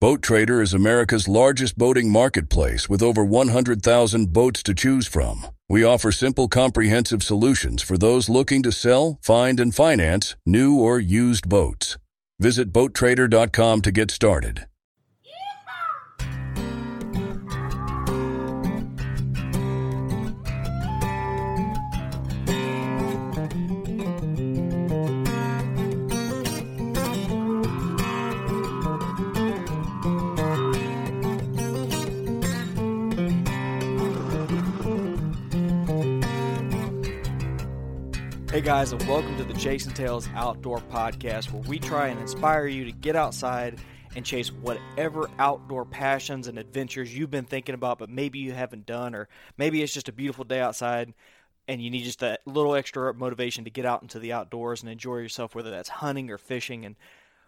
Boat 0.00 0.22
Trader 0.22 0.62
is 0.62 0.72
America's 0.72 1.26
largest 1.26 1.76
boating 1.76 2.08
marketplace 2.08 2.88
with 2.88 3.02
over 3.02 3.24
100,000 3.24 4.32
boats 4.32 4.62
to 4.62 4.72
choose 4.72 5.08
from. 5.08 5.44
We 5.68 5.82
offer 5.82 6.12
simple, 6.12 6.46
comprehensive 6.46 7.24
solutions 7.24 7.82
for 7.82 7.98
those 7.98 8.28
looking 8.28 8.62
to 8.62 8.70
sell, 8.70 9.18
find, 9.22 9.58
and 9.58 9.74
finance 9.74 10.36
new 10.46 10.78
or 10.78 11.00
used 11.00 11.48
boats. 11.48 11.98
Visit 12.38 12.72
BoatTrader.com 12.72 13.80
to 13.82 13.90
get 13.90 14.12
started. 14.12 14.68
Hey 38.58 38.64
guys, 38.64 38.90
and 38.90 39.00
welcome 39.06 39.36
to 39.36 39.44
the 39.44 39.54
Chasing 39.54 39.92
Tales 39.92 40.28
Outdoor 40.34 40.80
Podcast, 40.80 41.52
where 41.52 41.62
we 41.62 41.78
try 41.78 42.08
and 42.08 42.18
inspire 42.18 42.66
you 42.66 42.86
to 42.86 42.90
get 42.90 43.14
outside 43.14 43.78
and 44.16 44.24
chase 44.24 44.50
whatever 44.50 45.30
outdoor 45.38 45.84
passions 45.84 46.48
and 46.48 46.58
adventures 46.58 47.16
you've 47.16 47.30
been 47.30 47.44
thinking 47.44 47.76
about, 47.76 48.00
but 48.00 48.10
maybe 48.10 48.40
you 48.40 48.50
haven't 48.50 48.84
done, 48.84 49.14
or 49.14 49.28
maybe 49.56 49.80
it's 49.80 49.94
just 49.94 50.08
a 50.08 50.12
beautiful 50.12 50.42
day 50.42 50.58
outside 50.58 51.14
and 51.68 51.80
you 51.80 51.88
need 51.88 52.02
just 52.02 52.18
that 52.18 52.40
little 52.46 52.74
extra 52.74 53.14
motivation 53.14 53.62
to 53.62 53.70
get 53.70 53.86
out 53.86 54.02
into 54.02 54.18
the 54.18 54.32
outdoors 54.32 54.82
and 54.82 54.90
enjoy 54.90 55.18
yourself, 55.18 55.54
whether 55.54 55.70
that's 55.70 55.88
hunting 55.88 56.28
or 56.28 56.36
fishing. 56.36 56.84
And 56.84 56.96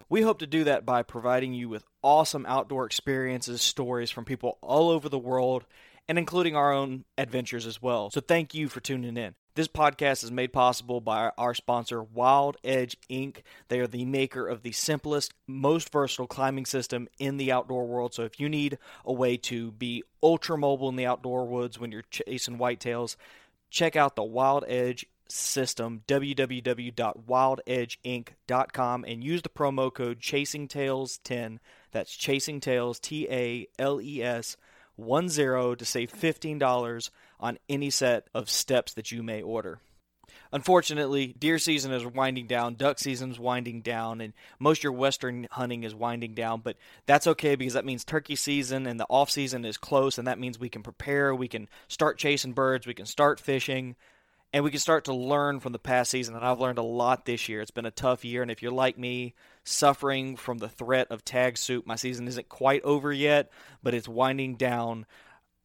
we 0.09 0.23
hope 0.23 0.39
to 0.39 0.47
do 0.47 0.63
that 0.63 0.87
by 0.87 1.03
providing 1.03 1.55
you 1.55 1.69
with 1.69 1.83
awesome 2.03 2.47
outdoor 2.47 2.87
experiences, 2.87 3.63
stories 3.63 4.13
from 4.13 4.25
people 4.25 4.59
all 4.61 4.91
over 4.91 5.09
the 5.09 5.19
world, 5.19 5.65
and 6.09 6.19
including 6.19 6.55
our 6.55 6.73
own 6.73 7.05
adventures 7.19 7.67
as 7.67 7.83
well. 7.83 8.11
So 8.11 8.21
thank 8.21 8.55
you 8.55 8.69
for 8.69 8.79
tuning 8.79 9.17
in. 9.17 9.35
This 9.61 9.69
podcast 9.69 10.25
is 10.25 10.33
made 10.33 10.55
possible 10.55 11.03
by 11.03 11.33
our 11.37 11.53
sponsor, 11.53 12.03
Wild 12.03 12.57
Edge 12.65 12.97
Inc. 13.11 13.43
They 13.69 13.79
are 13.81 13.87
the 13.87 14.07
maker 14.07 14.49
of 14.49 14.63
the 14.63 14.73
simplest, 14.73 15.35
most 15.47 15.93
versatile 15.93 16.27
climbing 16.27 16.65
system 16.65 17.09
in 17.19 17.37
the 17.37 17.53
outdoor 17.53 17.87
world. 17.87 18.15
So 18.15 18.23
if 18.23 18.41
you 18.41 18.49
need 18.49 18.79
a 19.05 19.13
way 19.13 19.37
to 19.37 19.73
be 19.73 20.03
ultra 20.23 20.57
mobile 20.57 20.89
in 20.89 20.97
the 20.97 21.05
outdoor 21.05 21.47
woods 21.47 21.79
when 21.79 21.93
you're 21.93 22.05
chasing 22.11 22.57
whitetails, 22.57 23.17
check 23.69 23.97
out 23.97 24.17
the 24.17 24.25
Wild 24.25 24.65
Edge 24.67 25.05
system 25.29 26.05
www.wildedgeinc.com 26.09 29.05
and 29.07 29.23
use 29.23 29.43
the 29.43 29.51
promo 29.51 29.93
code 29.93 30.21
chasingtales10 30.21 31.59
that's 31.93 32.17
chasingtales 32.17 32.99
t 32.99 33.29
a 33.31 33.69
l 33.79 34.01
e 34.01 34.23
s 34.23 34.57
10 34.97 35.29
to 35.29 35.85
save 35.85 36.11
$15 36.11 37.11
on 37.41 37.59
any 37.69 37.91
set 37.91 38.29
of 38.35 38.49
steps 38.49 38.95
that 38.95 39.11
you 39.11 39.23
may 39.23 39.43
order. 39.43 39.81
Unfortunately, 40.53 41.29
deer 41.39 41.59
season 41.59 41.93
is 41.93 42.05
winding 42.05 42.47
down, 42.47 42.75
duck 42.75 42.99
season 42.99 43.31
is 43.31 43.39
winding 43.39 43.83
down, 43.83 44.21
and 44.21 44.33
most 44.59 44.79
of 44.79 44.85
your 44.85 44.93
western 44.93 45.47
hunting 45.51 45.85
is 45.85 45.95
winding 45.95 46.35
down. 46.35 46.61
But 46.61 46.77
that's 47.07 47.27
okay 47.29 47.55
because 47.55 47.75
that 47.75 47.85
means 47.85 48.05
turkey 48.05 48.37
season 48.37 48.87
and 48.87 48.99
the 48.99 49.07
off 49.09 49.31
season 49.31 49.65
is 49.65 49.77
close, 49.77 50.19
and 50.19 50.27
that 50.27 50.41
means 50.41 50.59
we 50.59 50.69
can 50.69 50.83
prepare, 50.83 51.35
we 51.35 51.49
can 51.49 51.69
start 51.89 52.19
chasing 52.19 52.53
birds, 52.53 52.87
we 52.87 52.95
can 52.95 53.07
start 53.07 53.39
fishing, 53.39 53.95
and 54.53 54.65
we 54.65 54.73
can 54.73 54.81
start 54.81 55.05
to 55.05 55.15
learn 55.15 55.61
from 55.61 55.73
the 55.73 55.79
past 55.79 56.11
season. 56.11 56.35
And 56.35 56.45
I've 56.45 56.61
learned 56.61 56.79
a 56.79 56.83
lot 56.83 57.25
this 57.25 57.49
year. 57.49 57.61
It's 57.61 57.71
been 57.71 57.87
a 57.87 57.93
tough 57.93 58.25
year, 58.25 58.43
and 58.43 58.51
if 58.51 58.63
you're 58.63 58.73
like 58.73 58.99
me, 58.99 59.35
suffering 59.63 60.37
from 60.37 60.59
the 60.59 60.69
threat 60.69 61.09
of 61.11 61.25
tag 61.25 61.59
soup, 61.59 61.87
my 61.87 61.97
season 61.97 62.27
isn't 62.27 62.49
quite 62.49 62.83
over 62.83 63.13
yet, 63.13 63.53
but 63.83 63.95
it's 63.95 64.09
winding 64.09 64.57
down. 64.57 65.07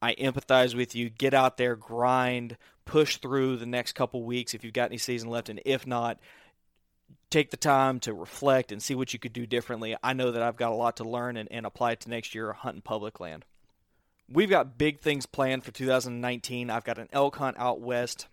I 0.00 0.14
empathize 0.14 0.74
with 0.74 0.94
you. 0.94 1.08
Get 1.08 1.34
out 1.34 1.56
there, 1.56 1.76
grind, 1.76 2.56
push 2.84 3.16
through 3.16 3.56
the 3.56 3.66
next 3.66 3.92
couple 3.92 4.22
weeks 4.22 4.54
if 4.54 4.64
you've 4.64 4.72
got 4.72 4.90
any 4.90 4.98
season 4.98 5.30
left, 5.30 5.48
and 5.48 5.60
if 5.64 5.86
not, 5.86 6.18
take 7.30 7.50
the 7.50 7.56
time 7.56 8.00
to 8.00 8.14
reflect 8.14 8.72
and 8.72 8.82
see 8.82 8.94
what 8.94 9.12
you 9.12 9.18
could 9.18 9.32
do 9.32 9.46
differently. 9.46 9.96
I 10.02 10.12
know 10.12 10.30
that 10.30 10.42
I've 10.42 10.56
got 10.56 10.72
a 10.72 10.76
lot 10.76 10.96
to 10.98 11.04
learn 11.04 11.36
and, 11.36 11.50
and 11.50 11.66
apply 11.66 11.92
it 11.92 12.00
to 12.00 12.10
next 12.10 12.34
year 12.34 12.52
hunting 12.52 12.82
public 12.82 13.20
land. 13.20 13.44
We've 14.28 14.50
got 14.50 14.76
big 14.76 15.00
things 15.00 15.26
planned 15.26 15.64
for 15.64 15.70
2019. 15.70 16.70
I've 16.70 16.84
got 16.84 16.98
an 16.98 17.08
elk 17.12 17.36
hunt 17.36 17.56
out 17.58 17.80
west. 17.80 18.26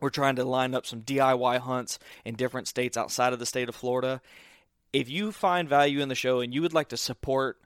We're 0.00 0.10
trying 0.10 0.36
to 0.36 0.44
line 0.44 0.74
up 0.74 0.84
some 0.84 1.02
DIY 1.02 1.58
hunts 1.58 1.98
in 2.24 2.34
different 2.34 2.66
states 2.66 2.96
outside 2.96 3.32
of 3.32 3.38
the 3.38 3.46
state 3.46 3.68
of 3.68 3.76
Florida. 3.76 4.20
If 4.92 5.08
you 5.08 5.30
find 5.30 5.68
value 5.68 6.00
in 6.00 6.08
the 6.08 6.16
show 6.16 6.40
and 6.40 6.52
you 6.52 6.60
would 6.62 6.74
like 6.74 6.88
to 6.88 6.96
support 6.96 7.58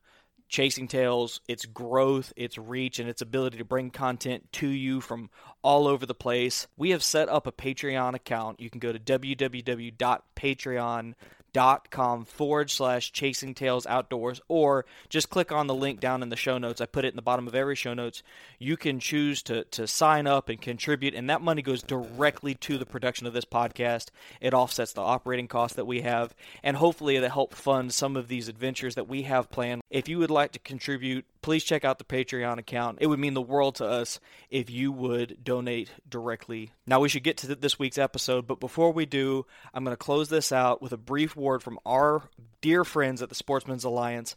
Chasing 0.48 0.88
Tales, 0.88 1.40
its 1.48 1.66
growth, 1.66 2.32
its 2.36 2.56
reach, 2.56 2.98
and 2.98 3.08
its 3.08 3.22
ability 3.22 3.58
to 3.58 3.64
bring 3.64 3.90
content 3.90 4.52
to 4.52 4.68
you 4.68 5.00
from 5.00 5.30
all 5.62 5.88
over 5.88 6.06
the 6.06 6.14
place. 6.14 6.68
We 6.76 6.90
have 6.90 7.02
set 7.02 7.28
up 7.28 7.46
a 7.46 7.52
Patreon 7.52 8.14
account. 8.14 8.60
You 8.60 8.70
can 8.70 8.78
go 8.78 8.92
to 8.92 8.98
www.patreon.com 8.98 11.14
dot 11.56 11.90
com 11.90 12.26
forward 12.26 12.70
slash 12.70 13.12
chasing 13.12 13.54
tales 13.54 13.86
outdoors 13.86 14.42
or 14.46 14.84
just 15.08 15.30
click 15.30 15.50
on 15.50 15.66
the 15.66 15.74
link 15.74 16.00
down 16.00 16.22
in 16.22 16.28
the 16.28 16.36
show 16.36 16.58
notes. 16.58 16.82
I 16.82 16.86
put 16.86 17.06
it 17.06 17.08
in 17.08 17.16
the 17.16 17.22
bottom 17.22 17.46
of 17.46 17.54
every 17.54 17.74
show 17.74 17.94
notes. 17.94 18.22
You 18.58 18.76
can 18.76 19.00
choose 19.00 19.42
to, 19.44 19.64
to 19.64 19.86
sign 19.86 20.26
up 20.26 20.50
and 20.50 20.60
contribute 20.60 21.14
and 21.14 21.30
that 21.30 21.40
money 21.40 21.62
goes 21.62 21.82
directly 21.82 22.54
to 22.56 22.76
the 22.76 22.84
production 22.84 23.26
of 23.26 23.32
this 23.32 23.46
podcast. 23.46 24.08
It 24.38 24.52
offsets 24.52 24.92
the 24.92 25.00
operating 25.00 25.48
costs 25.48 25.76
that 25.76 25.86
we 25.86 26.02
have 26.02 26.34
and 26.62 26.76
hopefully 26.76 27.16
it'll 27.16 27.30
help 27.30 27.54
fund 27.54 27.94
some 27.94 28.18
of 28.18 28.28
these 28.28 28.48
adventures 28.48 28.96
that 28.96 29.08
we 29.08 29.22
have 29.22 29.50
planned. 29.50 29.80
If 29.88 30.10
you 30.10 30.18
would 30.18 30.30
like 30.30 30.52
to 30.52 30.58
contribute 30.58 31.24
please 31.46 31.62
check 31.62 31.84
out 31.84 31.98
the 31.98 32.04
Patreon 32.04 32.58
account. 32.58 32.98
It 33.00 33.06
would 33.06 33.20
mean 33.20 33.34
the 33.34 33.40
world 33.40 33.76
to 33.76 33.86
us 33.86 34.18
if 34.50 34.68
you 34.68 34.90
would 34.90 35.44
donate 35.44 35.88
directly. 36.08 36.72
Now, 36.88 36.98
we 36.98 37.08
should 37.08 37.22
get 37.22 37.36
to 37.38 37.54
this 37.54 37.78
week's 37.78 37.98
episode, 37.98 38.48
but 38.48 38.58
before 38.58 38.92
we 38.92 39.06
do, 39.06 39.46
I'm 39.72 39.84
going 39.84 39.92
to 39.92 39.96
close 39.96 40.28
this 40.28 40.50
out 40.50 40.82
with 40.82 40.92
a 40.92 40.96
brief 40.96 41.36
word 41.36 41.62
from 41.62 41.78
our 41.86 42.24
dear 42.62 42.84
friends 42.84 43.22
at 43.22 43.28
the 43.28 43.36
Sportsman's 43.36 43.84
Alliance. 43.84 44.34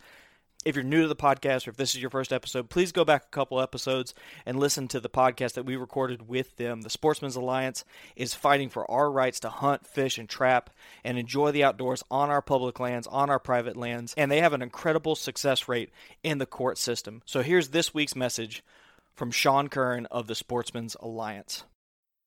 If 0.66 0.75
you're 0.75 0.84
new 0.84 1.03
to 1.03 1.08
the 1.08 1.16
podcast 1.16 1.66
or 1.66 1.70
if 1.70 1.78
this 1.78 1.96
is 1.96 2.02
your 2.02 2.09
first 2.09 2.34
episode, 2.34 2.70
please 2.70 2.92
go 2.92 3.06
back 3.06 3.24
a 3.24 3.30
couple 3.30 3.62
episodes 3.62 4.14
and 4.46 4.59
listen 4.59 4.90
to 4.90 5.00
the 5.00 5.09
podcast 5.09 5.53
that 5.53 5.66
we 5.66 5.78
recorded 5.78 6.28
with 6.28 6.58
them. 6.58 6.81
The 6.81 6.90
Sportsman's 6.90 7.38
Alliance 7.38 7.86
is 8.18 8.34
fighting 8.34 8.68
for 8.68 8.90
our 8.92 9.09
rights 9.09 9.40
to 9.40 9.50
hunt, 9.50 9.88
fish, 9.88 10.18
and 10.18 10.28
trap 10.28 10.69
and 11.02 11.18
enjoy 11.18 11.52
the 11.52 11.64
outdoors 11.64 12.03
on 12.12 12.30
our 12.30 12.42
public 12.42 12.78
lands, 12.78 13.08
on 13.08 13.30
our 13.30 13.40
private 13.40 13.78
lands, 13.78 14.14
and 14.18 14.30
they 14.30 14.42
have 14.42 14.52
an 14.52 14.62
incredible 14.62 15.16
success 15.16 15.69
rate 15.69 15.92
in 16.24 16.40
the 16.40 16.46
court 16.46 16.78
system. 16.78 17.22
So 17.25 17.42
here's 17.42 17.69
this 17.69 17.94
week's 17.94 18.16
message 18.16 18.62
from 19.16 19.31
Sean 19.31 19.69
Curran 19.69 20.08
of 20.08 20.28
the 20.28 20.36
Sportsman's 20.36 20.98
Alliance. 21.00 21.64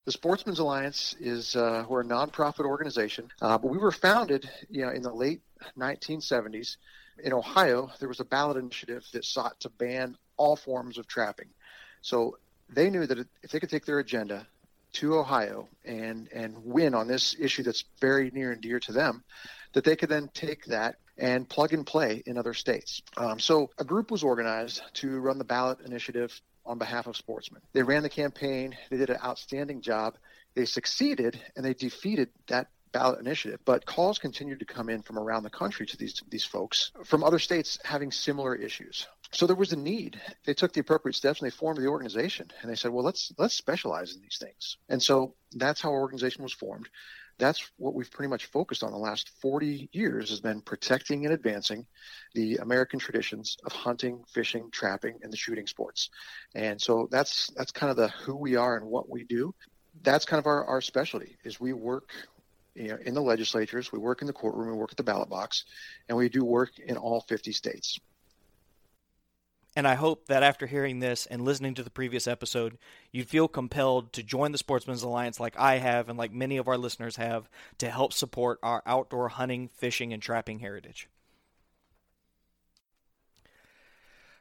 The 0.07 0.13
Sportsman's 0.13 0.59
Alliance 0.59 1.15
is 1.21 1.55
uh, 1.55 1.85
we're 1.87 2.01
a 2.01 2.05
nonprofit 2.05 2.65
organization, 2.65 3.31
uh, 3.43 3.59
but 3.59 3.71
we 3.71 3.77
were 3.77 3.93
founded, 3.93 4.49
you 4.71 4.87
know, 4.87 4.91
in 4.91 5.03
the 5.03 5.13
late 5.13 5.43
1970s 5.79 6.79
in 7.23 7.33
Ohio, 7.33 7.91
there 8.01 8.09
was 8.09 8.21
a 8.21 8.25
ballot 8.25 8.57
initiative 8.57 9.05
that 9.13 9.25
sought 9.25 9.59
to 9.61 9.71
ban 9.71 10.17
all 10.37 10.57
forms 10.57 10.99
of 10.99 11.07
trapping. 11.07 11.49
So 12.01 12.39
they 12.69 12.91
knew 12.91 13.07
that 13.07 13.27
if 13.43 13.51
they 13.51 13.61
could 13.61 13.71
take 13.71 13.87
their 13.87 13.99
agenda 13.99 14.47
to 14.95 15.15
Ohio 15.19 15.69
and 15.85 16.29
and 16.33 16.65
win 16.65 16.95
on 16.95 17.09
this 17.09 17.35
issue 17.39 17.63
that's 17.63 17.85
very 18.01 18.31
near 18.31 18.53
and 18.53 18.61
dear 18.61 18.81
to 18.81 18.93
them, 18.93 19.25
that 19.73 19.85
they 19.85 19.97
could 19.97 20.09
then 20.09 20.29
take 20.35 20.67
that 20.67 20.97
and 21.19 21.49
plug 21.49 21.73
and 21.73 21.87
play 21.87 22.23
in 22.27 22.39
other 22.39 22.55
states. 22.55 23.03
Um, 23.17 23.39
so 23.39 23.71
a 23.79 23.85
group 23.85 24.11
was 24.11 24.23
organized 24.23 24.83
to 24.95 25.21
run 25.21 25.39
the 25.39 25.45
ballot 25.45 25.79
initiative 25.85 26.39
on 26.65 26.79
behalf 26.79 27.07
of 27.07 27.17
sportsmen. 27.17 27.61
They 27.73 27.83
ran 27.83 28.03
the 28.03 28.09
campaign. 28.09 28.77
They 28.91 28.97
did 28.97 29.11
an 29.11 29.19
outstanding 29.23 29.83
job. 29.83 30.17
They 30.55 30.65
succeeded 30.65 31.41
and 31.57 31.65
they 31.65 31.75
defeated 31.75 32.31
that 32.49 32.69
ballot 32.93 33.21
initiative. 33.21 33.61
But 33.65 33.87
calls 33.87 34.19
continued 34.19 34.61
to 34.61 34.65
come 34.65 34.89
in 34.89 35.03
from 35.03 35.19
around 35.19 35.43
the 35.43 35.51
country 35.51 35.87
to 35.87 35.97
these 35.97 36.23
these 36.29 36.45
folks 36.45 36.93
from 37.05 37.25
other 37.25 37.39
states 37.39 37.79
having 37.85 38.13
similar 38.13 38.55
issues. 38.55 39.07
So 39.33 39.47
there 39.47 39.57
was 39.57 39.73
a 39.73 39.77
need. 39.77 40.21
They 40.45 40.55
took 40.55 40.73
the 40.73 40.81
appropriate 40.81 41.15
steps 41.15 41.41
and 41.41 41.47
they 41.47 41.57
formed 41.57 41.81
the 41.81 41.87
organization. 41.87 42.51
And 42.61 42.71
they 42.71 42.77
said, 42.77 42.91
well, 42.93 43.05
let's 43.05 43.33
let's 43.39 43.55
specialize 43.55 44.15
in 44.15 44.21
these 44.21 44.39
things. 44.39 44.77
And 44.89 45.03
so 45.03 45.35
that's 45.53 45.81
how 45.81 45.91
our 45.91 46.01
organization 46.01 46.43
was 46.43 46.53
formed. 46.53 46.89
that's 47.39 47.71
what 47.77 47.95
we've 47.95 48.11
pretty 48.11 48.29
much 48.29 48.47
focused 48.47 48.83
on 48.85 48.93
the 48.93 48.99
last 48.99 49.31
40 49.41 49.89
years 49.93 50.31
has 50.31 50.41
been 50.41 50.61
protecting 50.61 51.25
and 51.25 51.35
advancing 51.35 51.87
the 52.35 52.57
American 52.57 52.99
traditions 52.99 53.57
of 53.65 53.73
hunting, 53.73 54.23
fishing, 54.33 54.71
trapping, 54.71 55.19
and 55.23 55.33
the 55.33 55.37
shooting 55.37 55.67
sports. 55.67 56.11
And 56.55 56.81
so 56.81 57.09
that's 57.11 57.51
that's 57.57 57.73
kind 57.73 57.91
of 57.91 57.97
the 57.97 58.09
who 58.09 58.37
we 58.37 58.57
are 58.57 58.77
and 58.77 58.87
what 58.87 59.09
we 59.09 59.25
do. 59.25 59.55
That's 60.03 60.25
kind 60.25 60.39
of 60.39 60.47
our, 60.47 60.65
our 60.65 60.81
specialty 60.81 61.37
is 61.45 61.61
we 61.61 61.73
work 61.73 62.11
you 62.75 62.89
know, 62.89 62.99
in 63.05 63.15
the 63.15 63.23
legislatures, 63.23 63.93
we 63.93 63.99
work 63.99 64.21
in 64.21 64.27
the 64.27 64.33
courtroom, 64.33 64.69
we 64.69 64.75
work 64.75 64.93
at 64.93 64.97
the 64.97 65.03
ballot 65.03 65.29
box, 65.29 65.65
and 66.09 66.17
we 66.17 66.29
do 66.29 66.45
work 66.45 66.79
in 66.79 66.97
all 66.97 67.21
50 67.21 67.53
states. 67.53 67.99
And 69.75 69.89
I 69.89 69.95
hope 69.95 70.27
that 70.27 70.43
after 70.43 70.67
hearing 70.67 71.01
this 71.01 71.25
and 71.25 71.45
listening 71.45 71.75
to 71.75 71.83
the 71.83 71.91
previous 71.91 72.27
episode, 72.27 72.77
you 73.11 73.25
feel 73.25 73.49
compelled 73.49 74.13
to 74.13 74.23
join 74.23 74.53
the 74.53 74.59
Sportsman's 74.59 75.03
Alliance 75.03 75.41
like 75.41 75.59
I 75.59 75.79
have 75.79 76.11
and 76.11 76.19
like 76.19 76.33
many 76.33 76.59
of 76.59 76.69
our 76.69 76.77
listeners 76.77 77.17
have 77.17 77.49
to 77.79 77.91
help 77.91 78.13
support 78.13 78.59
our 78.63 78.83
outdoor 78.85 79.31
hunting, 79.31 79.69
fishing, 79.69 80.13
and 80.13 80.23
trapping 80.23 80.59
heritage. 80.59 81.09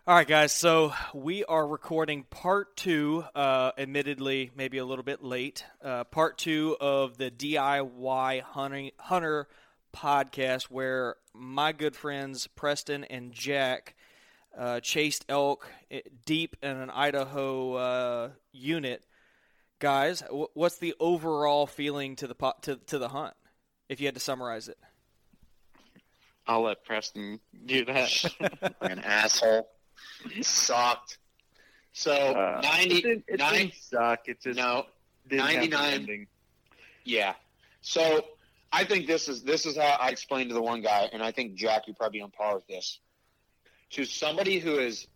All 0.07 0.15
right, 0.15 0.27
guys. 0.27 0.51
So 0.51 0.93
we 1.13 1.45
are 1.45 1.65
recording 1.65 2.23
part 2.23 2.75
two, 2.75 3.23
uh, 3.35 3.71
admittedly, 3.77 4.49
maybe 4.55 4.79
a 4.79 4.85
little 4.85 5.03
bit 5.03 5.23
late, 5.23 5.63
uh, 5.83 6.05
part 6.05 6.39
two 6.39 6.75
of 6.81 7.19
the 7.19 7.29
DIY 7.29 8.41
hunting, 8.41 8.89
Hunter 8.97 9.47
podcast, 9.95 10.63
where 10.71 11.17
my 11.35 11.71
good 11.71 11.95
friends 11.95 12.47
Preston 12.47 13.03
and 13.03 13.31
Jack 13.31 13.93
uh, 14.57 14.79
chased 14.79 15.23
elk 15.29 15.69
eh, 15.91 16.01
deep 16.25 16.55
in 16.63 16.77
an 16.77 16.89
Idaho 16.89 17.73
uh, 17.75 18.29
unit. 18.51 19.05
Guys, 19.77 20.23
what's 20.55 20.79
the 20.79 20.95
overall 20.99 21.67
feeling 21.67 22.15
to 22.15 22.25
the 22.25 22.53
to 22.63 22.77
to 22.87 22.97
the 22.97 23.09
hunt? 23.09 23.35
If 23.87 24.01
you 24.01 24.07
had 24.07 24.15
to 24.15 24.19
summarize 24.19 24.67
it, 24.67 24.79
I'll 26.47 26.63
let 26.63 26.83
Preston 26.83 27.39
do 27.67 27.85
that. 27.85 28.75
An 28.81 28.97
asshole. 28.97 29.69
Sucked. 30.41 31.17
So 31.93 32.13
uh, 32.13 32.61
ninety 32.63 32.97
it 32.97 33.03
didn't, 33.03 33.25
it 33.27 33.39
nine, 33.39 33.53
didn't 33.53 33.73
suck. 33.75 34.27
It 34.27 34.41
just 34.41 34.57
no 34.57 34.85
ninety 35.29 35.67
nine. 35.67 36.27
Yeah. 37.03 37.33
So 37.81 38.25
I 38.71 38.85
think 38.85 39.07
this 39.07 39.27
is 39.27 39.43
this 39.43 39.65
is 39.65 39.75
how 39.75 39.97
I 39.99 40.09
explained 40.09 40.49
to 40.49 40.53
the 40.53 40.61
one 40.61 40.81
guy, 40.81 41.09
and 41.11 41.21
I 41.21 41.31
think 41.31 41.55
Jack, 41.55 41.87
you 41.87 41.93
probably 41.93 42.21
on 42.21 42.31
par 42.31 42.55
with 42.55 42.67
this 42.67 42.99
to 43.91 44.05
somebody 44.05 44.59
who 44.59 44.79
is 44.79 45.07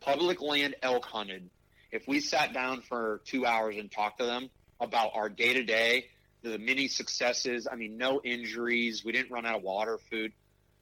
public 0.00 0.40
land 0.42 0.74
elk 0.82 1.04
hunted, 1.04 1.48
if 1.92 2.06
we 2.08 2.20
sat 2.20 2.52
down 2.52 2.82
for 2.82 3.22
two 3.24 3.46
hours 3.46 3.76
and 3.76 3.90
talked 3.90 4.18
to 4.18 4.26
them 4.26 4.50
about 4.80 5.12
our 5.14 5.28
day 5.28 5.54
to 5.54 5.62
day, 5.62 6.06
the 6.42 6.58
many 6.58 6.88
successes, 6.88 7.68
I 7.70 7.76
mean, 7.76 7.96
no 7.96 8.20
injuries, 8.22 9.04
we 9.04 9.12
didn't 9.12 9.30
run 9.30 9.46
out 9.46 9.56
of 9.56 9.62
water, 9.62 9.98
food, 10.10 10.32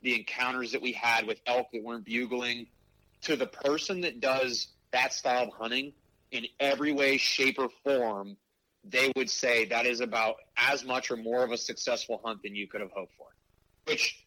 the 0.00 0.14
encounters 0.14 0.72
that 0.72 0.82
we 0.82 0.92
had 0.92 1.26
with 1.26 1.40
elk 1.46 1.68
that 1.72 1.82
weren't 1.82 2.04
bugling, 2.04 2.66
to 3.22 3.36
the 3.36 3.46
person 3.46 4.02
that 4.02 4.20
does 4.20 4.69
that 4.92 5.12
style 5.12 5.44
of 5.44 5.50
hunting 5.50 5.92
in 6.30 6.46
every 6.60 6.92
way, 6.92 7.16
shape, 7.16 7.58
or 7.58 7.69
form, 7.84 8.36
they 8.84 9.12
would 9.16 9.30
say 9.30 9.66
that 9.66 9.86
is 9.86 10.00
about 10.00 10.36
as 10.56 10.84
much 10.84 11.10
or 11.10 11.16
more 11.16 11.44
of 11.44 11.52
a 11.52 11.56
successful 11.56 12.20
hunt 12.24 12.42
than 12.42 12.54
you 12.54 12.66
could 12.66 12.80
have 12.80 12.90
hoped 12.90 13.14
for. 13.16 13.26
Which 13.86 14.24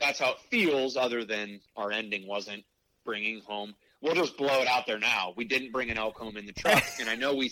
that's 0.00 0.18
how 0.18 0.32
it 0.32 0.38
feels. 0.50 0.96
Other 0.96 1.24
than 1.24 1.60
our 1.76 1.90
ending 1.90 2.26
wasn't 2.26 2.64
bringing 3.04 3.40
home. 3.40 3.74
We'll 4.00 4.14
just 4.14 4.36
blow 4.36 4.60
it 4.60 4.68
out 4.68 4.86
there 4.86 4.98
now. 4.98 5.32
We 5.36 5.44
didn't 5.44 5.72
bring 5.72 5.90
an 5.90 5.98
elk 5.98 6.18
home 6.18 6.36
in 6.36 6.46
the 6.46 6.52
truck, 6.52 6.82
and 7.00 7.08
I 7.08 7.16
know 7.16 7.34
we, 7.34 7.50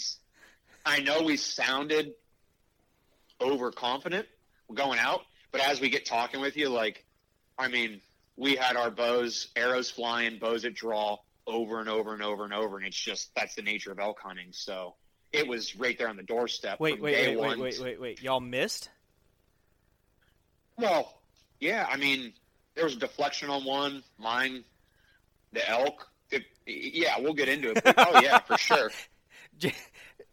I 0.85 1.01
know 1.01 1.23
we 1.23 1.37
sounded 1.37 2.13
overconfident 3.41 4.27
going 4.75 4.99
out, 4.99 5.23
but 5.51 5.61
as 5.61 5.81
we 5.81 5.91
get 5.91 6.05
talking 6.05 6.41
with 6.41 6.57
you, 6.57 6.69
like, 6.69 7.05
I 7.59 7.69
mean, 7.69 8.01
we 8.43 8.57
had 8.57 8.77
our 8.77 8.91
bows, 8.91 9.49
arrows 9.55 9.89
flying, 9.89 10.39
bows 10.39 10.65
at 10.65 10.75
draw 10.75 11.17
over 11.47 11.79
and 11.79 11.89
over 11.89 12.13
and 12.13 12.23
over 12.23 12.45
and 12.45 12.53
over, 12.53 12.77
and 12.77 12.85
it's 12.85 12.97
just 12.97 13.33
that's 13.37 13.55
the 13.55 13.63
nature 13.63 13.93
of 13.93 14.01
elk 14.01 14.19
hunting. 14.21 14.49
So 14.51 14.97
it 15.33 15.47
was 15.47 15.77
right 15.77 15.97
there 15.97 16.09
on 16.09 16.17
the 16.17 16.25
doorstep. 16.25 16.81
Wait, 16.81 17.01
wait, 17.01 17.37
wait, 17.37 17.39
wait, 17.39 17.59
wait, 17.59 17.81
wait, 17.81 18.01
wait, 18.01 18.23
y'all 18.23 18.41
missed? 18.41 18.91
Well, 20.77 21.21
yeah, 21.61 21.87
I 21.89 21.97
mean, 21.97 22.33
there 22.75 22.85
was 22.85 22.97
a 22.97 22.99
deflection 22.99 23.49
on 23.49 23.65
one. 23.65 24.03
Mine, 24.19 24.65
the 25.53 25.69
elk. 25.71 26.09
It, 26.33 26.43
yeah, 26.67 27.21
we'll 27.21 27.35
get 27.35 27.49
into 27.49 27.71
it. 27.71 27.85
But, 27.85 27.95
oh 27.99 28.21
yeah, 28.21 28.39
for 28.41 28.59
sure. 28.59 28.91
oh 29.65 29.71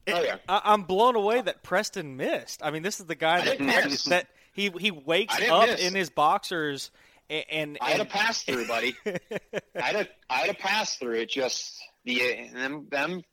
yeah. 0.08 0.38
I, 0.48 0.74
am 0.74 0.82
blown 0.84 1.16
away 1.16 1.42
that 1.42 1.62
Preston 1.62 2.18
missed. 2.18 2.62
I 2.64 2.72
mean, 2.72 2.82
this 2.82 3.00
is 3.00 3.06
the 3.06 3.16
guy 3.16 3.46
that 3.46 3.60
that 4.08 4.28
he 4.52 4.72
he 4.80 4.90
wakes 4.90 5.40
up 5.48 5.70
miss. 5.70 5.80
in 5.80 5.94
his 5.94 6.10
boxers 6.10 6.90
and, 7.30 7.46
and, 7.52 7.78
I 7.82 7.92
had 7.92 8.02
a 8.02 8.06
pass 8.06 8.44
through, 8.44 8.68
buddy. 8.68 8.96
I 9.06 9.82
had 9.82 9.96
a 9.96 10.08
I 10.30 10.38
had 10.40 10.50
a 10.50 10.56
pass 10.56 10.96
through. 10.96 11.16
It 11.16 11.30
just 11.30 11.78
the 12.06 12.50
them 12.54 12.88
them 12.90 13.24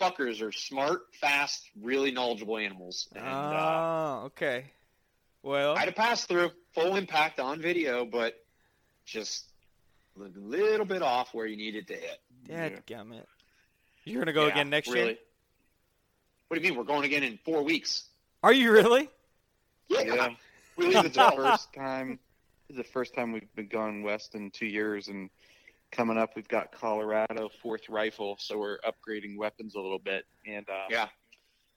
fuckers 0.00 0.42
are 0.42 0.52
smart, 0.52 1.02
fast, 1.20 1.68
really 1.80 2.10
knowledgeable 2.10 2.58
animals. 2.58 3.08
And, 3.14 3.24
oh, 3.24 3.30
uh, 3.30 4.22
okay. 4.26 4.66
Well, 5.42 5.76
I 5.76 5.80
had 5.80 5.88
a 5.88 5.92
pass 5.92 6.24
through, 6.24 6.50
full 6.74 6.96
impact 6.96 7.38
on 7.38 7.60
video, 7.60 8.04
but 8.04 8.34
just 9.04 9.44
a 10.18 10.28
little 10.38 10.86
bit 10.86 11.02
off 11.02 11.34
where 11.34 11.46
you 11.46 11.56
needed 11.56 11.88
to 11.88 11.94
hit. 11.94 12.20
Dad 12.46 12.82
yeah. 12.88 13.02
it. 13.12 13.28
You're 14.04 14.20
gonna 14.20 14.32
go 14.32 14.46
yeah, 14.46 14.52
again 14.52 14.70
next 14.70 14.88
really. 14.88 15.06
year. 15.06 15.16
What 16.48 16.58
do 16.58 16.62
you 16.62 16.70
mean? 16.70 16.78
We're 16.78 16.84
going 16.84 17.04
again 17.04 17.22
in 17.22 17.38
four 17.44 17.62
weeks. 17.62 18.04
Are 18.42 18.52
you 18.52 18.70
really? 18.70 19.08
yeah. 19.88 20.02
yeah. 20.02 20.28
We 20.76 20.86
leave 20.86 21.12
the 21.12 21.32
first 21.36 21.72
time. 21.72 22.18
This 22.68 22.78
is 22.78 22.86
the 22.86 22.92
first 22.92 23.14
time 23.14 23.32
we've 23.32 23.54
been 23.54 23.68
gone 23.68 24.02
west 24.02 24.34
in 24.34 24.50
two 24.50 24.66
years, 24.66 25.08
and 25.08 25.30
coming 25.92 26.16
up, 26.16 26.30
we've 26.34 26.48
got 26.48 26.72
Colorado 26.72 27.50
fourth 27.62 27.88
rifle, 27.88 28.36
so 28.38 28.58
we're 28.58 28.78
upgrading 28.78 29.36
weapons 29.36 29.74
a 29.74 29.80
little 29.80 29.98
bit, 29.98 30.24
and 30.46 30.68
uh, 30.68 30.86
yeah, 30.90 31.08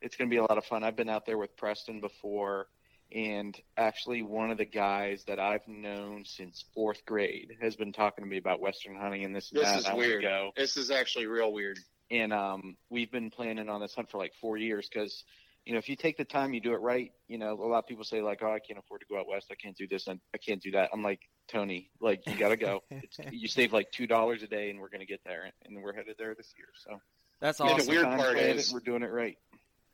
it's 0.02 0.16
going 0.16 0.30
to 0.30 0.34
be 0.34 0.38
a 0.38 0.44
lot 0.44 0.58
of 0.58 0.66
fun. 0.66 0.84
I've 0.84 0.96
been 0.96 1.10
out 1.10 1.26
there 1.26 1.38
with 1.38 1.56
Preston 1.58 2.00
before, 2.00 2.68
and 3.14 3.60
actually 3.78 4.22
one 4.22 4.50
of 4.50 4.58
the 4.58 4.66
guys 4.66 5.24
that 5.28 5.40
I've 5.40 5.68
known 5.68 6.24
since 6.26 6.66
fourth 6.74 7.06
grade 7.06 7.58
has 7.62 7.76
been 7.76 7.94
talking 7.94 8.24
to 8.24 8.30
me 8.30 8.38
about 8.38 8.60
Western 8.60 8.96
hunting 8.96 9.24
and 9.24 9.36
this. 9.36 9.50
This 9.50 9.64
that. 9.64 9.80
is 9.80 9.94
weird. 9.94 10.24
Go. 10.24 10.52
This 10.56 10.78
is 10.78 10.92
actually 10.92 11.26
real 11.26 11.52
weird. 11.52 11.80
And 12.10 12.32
um, 12.32 12.78
we've 12.90 13.12
been 13.12 13.30
planning 13.30 13.68
on 13.68 13.82
this 13.82 13.94
hunt 13.94 14.10
for 14.10 14.18
like 14.18 14.34
four 14.40 14.58
years 14.58 14.90
because, 14.90 15.26
you 15.68 15.74
know, 15.74 15.80
if 15.80 15.90
you 15.90 15.96
take 15.96 16.18
the 16.18 16.26
time, 16.26 16.54
you 16.54 16.62
do 16.62 16.74
it 16.74 16.82
right. 16.82 17.12
You 17.28 17.38
know, 17.38 17.52
a 17.52 17.68
lot 17.68 17.80
of 17.80 17.88
people 17.88 18.04
say 18.04 18.22
like, 18.22 18.42
"Oh, 18.42 18.52
I 18.52 18.60
can't 18.60 18.80
afford 18.80 19.02
to 19.02 19.08
go 19.08 19.20
out 19.20 19.28
west. 19.28 19.48
I 19.52 19.56
can't 19.56 19.76
do 19.76 19.88
this 19.88 20.08
and 20.08 20.20
I 20.34 20.38
can't 20.38 20.62
do 20.62 20.72
that." 20.72 20.90
I'm 20.94 21.04
like, 21.04 21.20
Tony, 21.48 21.92
like 22.00 22.26
you 22.26 22.38
got 22.38 22.50
to 22.50 22.58
go. 22.58 22.84
you 23.32 23.48
save 23.48 23.74
like 23.74 23.92
two 23.92 24.08
dollars 24.08 24.44
a 24.44 24.48
day, 24.48 24.70
and 24.70 24.80
we're 24.80 24.90
gonna 24.90 25.06
get 25.06 25.22
there, 25.26 25.52
and 25.66 25.84
we're 25.84 25.94
headed 25.94 26.16
there 26.18 26.34
this 26.36 26.54
year. 26.58 26.68
So 26.76 27.02
that's 27.42 27.60
awesome. 27.60 27.86
the 27.86 27.92
weird 27.92 28.06
part 28.06 28.38
is 28.38 28.74
we're 28.74 28.80
doing 28.80 29.04
it 29.04 29.12
right. 29.12 29.38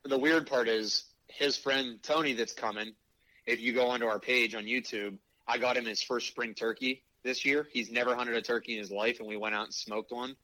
The 0.05 0.17
weird 0.17 0.47
part 0.47 0.67
is 0.67 1.05
his 1.27 1.57
friend 1.57 1.97
Tony 2.03 2.33
that's 2.33 2.53
coming 2.53 2.93
if 3.45 3.59
you 3.59 3.74
go 3.74 3.88
onto 3.88 4.05
our 4.05 4.19
page 4.19 4.55
on 4.55 4.63
YouTube, 4.65 5.17
I 5.47 5.57
got 5.57 5.77
him 5.77 5.86
his 5.86 6.01
first 6.01 6.27
spring 6.27 6.53
turkey 6.53 7.03
this 7.24 7.45
year. 7.45 7.67
He's 7.71 7.91
never 7.91 8.15
hunted 8.15 8.36
a 8.36 8.41
turkey 8.41 8.74
in 8.74 8.79
his 8.79 8.91
life, 8.91 9.19
and 9.19 9.27
we 9.27 9.38
went 9.38 9.55
out 9.55 9.65
and 9.65 9.74
smoked 9.74 10.12
one. 10.12 10.36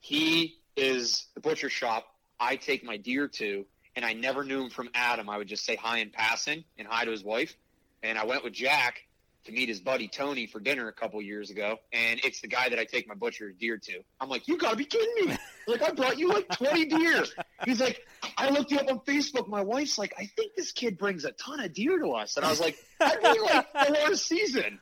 He 0.00 0.58
is 0.76 1.26
the 1.34 1.40
butcher 1.40 1.70
shop 1.70 2.06
I 2.38 2.56
take 2.56 2.82
my 2.82 2.96
deer 2.96 3.28
to, 3.28 3.66
and 3.96 4.04
I 4.04 4.12
never 4.12 4.44
knew 4.44 4.64
him 4.64 4.70
from 4.70 4.88
Adam. 4.94 5.28
I 5.28 5.38
would 5.38 5.48
just 5.48 5.64
say 5.64 5.76
hi 5.76 5.98
in 5.98 6.10
passing 6.10 6.64
and 6.78 6.86
hi 6.88 7.04
to 7.04 7.10
his 7.10 7.24
wife. 7.24 7.56
And 8.02 8.18
I 8.18 8.24
went 8.24 8.44
with 8.44 8.52
Jack 8.52 9.02
to 9.44 9.52
meet 9.52 9.68
his 9.68 9.80
buddy 9.80 10.08
Tony 10.08 10.46
for 10.46 10.60
dinner 10.60 10.88
a 10.88 10.92
couple 10.92 11.20
years 11.22 11.50
ago, 11.50 11.78
and 11.92 12.20
it's 12.24 12.40
the 12.40 12.48
guy 12.48 12.68
that 12.68 12.78
I 12.78 12.84
take 12.84 13.08
my 13.08 13.14
butcher 13.14 13.52
deer 13.52 13.78
to. 13.78 14.00
I'm 14.20 14.28
like, 14.28 14.46
you 14.48 14.58
gotta 14.58 14.76
be 14.76 14.84
kidding 14.84 15.28
me! 15.28 15.36
like, 15.66 15.82
I 15.82 15.92
brought 15.92 16.18
you 16.18 16.28
like 16.28 16.48
20 16.48 16.84
deer. 16.86 17.24
He's 17.64 17.80
like, 17.80 18.06
I 18.36 18.50
looked 18.50 18.70
you 18.70 18.78
up 18.78 18.90
on 18.90 19.00
Facebook. 19.00 19.48
My 19.48 19.62
wife's 19.62 19.98
like, 19.98 20.12
I 20.18 20.26
think 20.36 20.54
this 20.56 20.72
kid 20.72 20.98
brings 20.98 21.24
a 21.24 21.32
ton 21.32 21.60
of 21.60 21.72
deer 21.72 21.98
to 21.98 22.10
us, 22.12 22.36
and 22.36 22.44
I 22.44 22.50
was 22.50 22.60
like, 22.60 22.76
I 23.00 23.16
mean, 23.16 23.42
like 23.42 23.72
the 23.72 23.94
whole 23.98 24.16
season. 24.16 24.80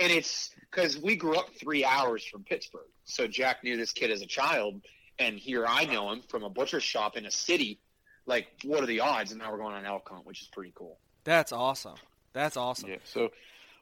And 0.00 0.10
it's 0.10 0.50
because 0.70 0.98
we 0.98 1.16
grew 1.16 1.36
up 1.36 1.50
three 1.60 1.84
hours 1.84 2.24
from 2.24 2.42
Pittsburgh, 2.42 2.88
so 3.04 3.26
Jack 3.26 3.62
knew 3.62 3.76
this 3.76 3.92
kid 3.92 4.10
as 4.10 4.22
a 4.22 4.26
child, 4.26 4.80
and 5.18 5.38
here 5.38 5.66
I 5.68 5.84
know 5.84 6.10
him 6.10 6.22
from 6.28 6.42
a 6.42 6.50
butcher 6.50 6.80
shop 6.80 7.16
in 7.16 7.26
a 7.26 7.30
city. 7.30 7.80
Like, 8.26 8.48
what 8.64 8.82
are 8.82 8.86
the 8.86 9.00
odds? 9.00 9.32
And 9.32 9.40
now 9.40 9.52
we're 9.52 9.58
going 9.58 9.74
on 9.74 9.84
elk 9.84 10.08
hunt, 10.08 10.26
which 10.26 10.42
is 10.42 10.48
pretty 10.48 10.72
cool. 10.74 10.98
That's 11.24 11.52
awesome. 11.52 11.96
That's 12.32 12.56
awesome. 12.56 12.90
Yeah. 12.90 12.96
So 13.04 13.30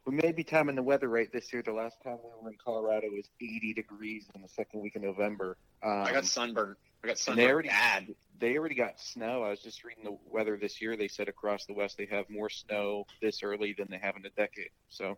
we 0.05 0.15
may 0.15 0.31
be 0.31 0.43
timing 0.43 0.75
the 0.75 0.83
weather 0.83 1.07
right 1.07 1.31
this 1.31 1.51
year. 1.53 1.61
The 1.61 1.71
last 1.71 2.01
time 2.03 2.17
we 2.23 2.29
were 2.41 2.49
in 2.49 2.57
Colorado 2.63 3.07
was 3.09 3.29
80 3.41 3.73
degrees 3.73 4.25
in 4.35 4.41
the 4.41 4.49
second 4.49 4.81
week 4.81 4.95
of 4.95 5.01
November. 5.01 5.57
Um, 5.81 5.91
I 5.91 6.11
got 6.11 6.17
um, 6.17 6.23
sunburned. 6.23 6.75
I 7.03 7.07
got 7.07 7.17
sunburned. 7.17 7.47
They 7.47 7.51
already 7.51 7.69
bad. 7.69 8.15
They 8.39 8.57
already 8.57 8.75
got 8.75 8.99
snow. 8.99 9.43
I 9.43 9.49
was 9.49 9.59
just 9.59 9.83
reading 9.83 10.03
the 10.03 10.17
weather 10.29 10.57
this 10.57 10.81
year. 10.81 10.97
They 10.97 11.07
said 11.07 11.29
across 11.29 11.65
the 11.65 11.73
west 11.73 11.97
they 11.97 12.07
have 12.07 12.29
more 12.29 12.49
snow 12.49 13.05
this 13.21 13.43
early 13.43 13.73
than 13.77 13.87
they 13.89 13.97
have 13.97 14.15
in 14.17 14.25
a 14.25 14.29
decade. 14.29 14.69
So 14.89 15.17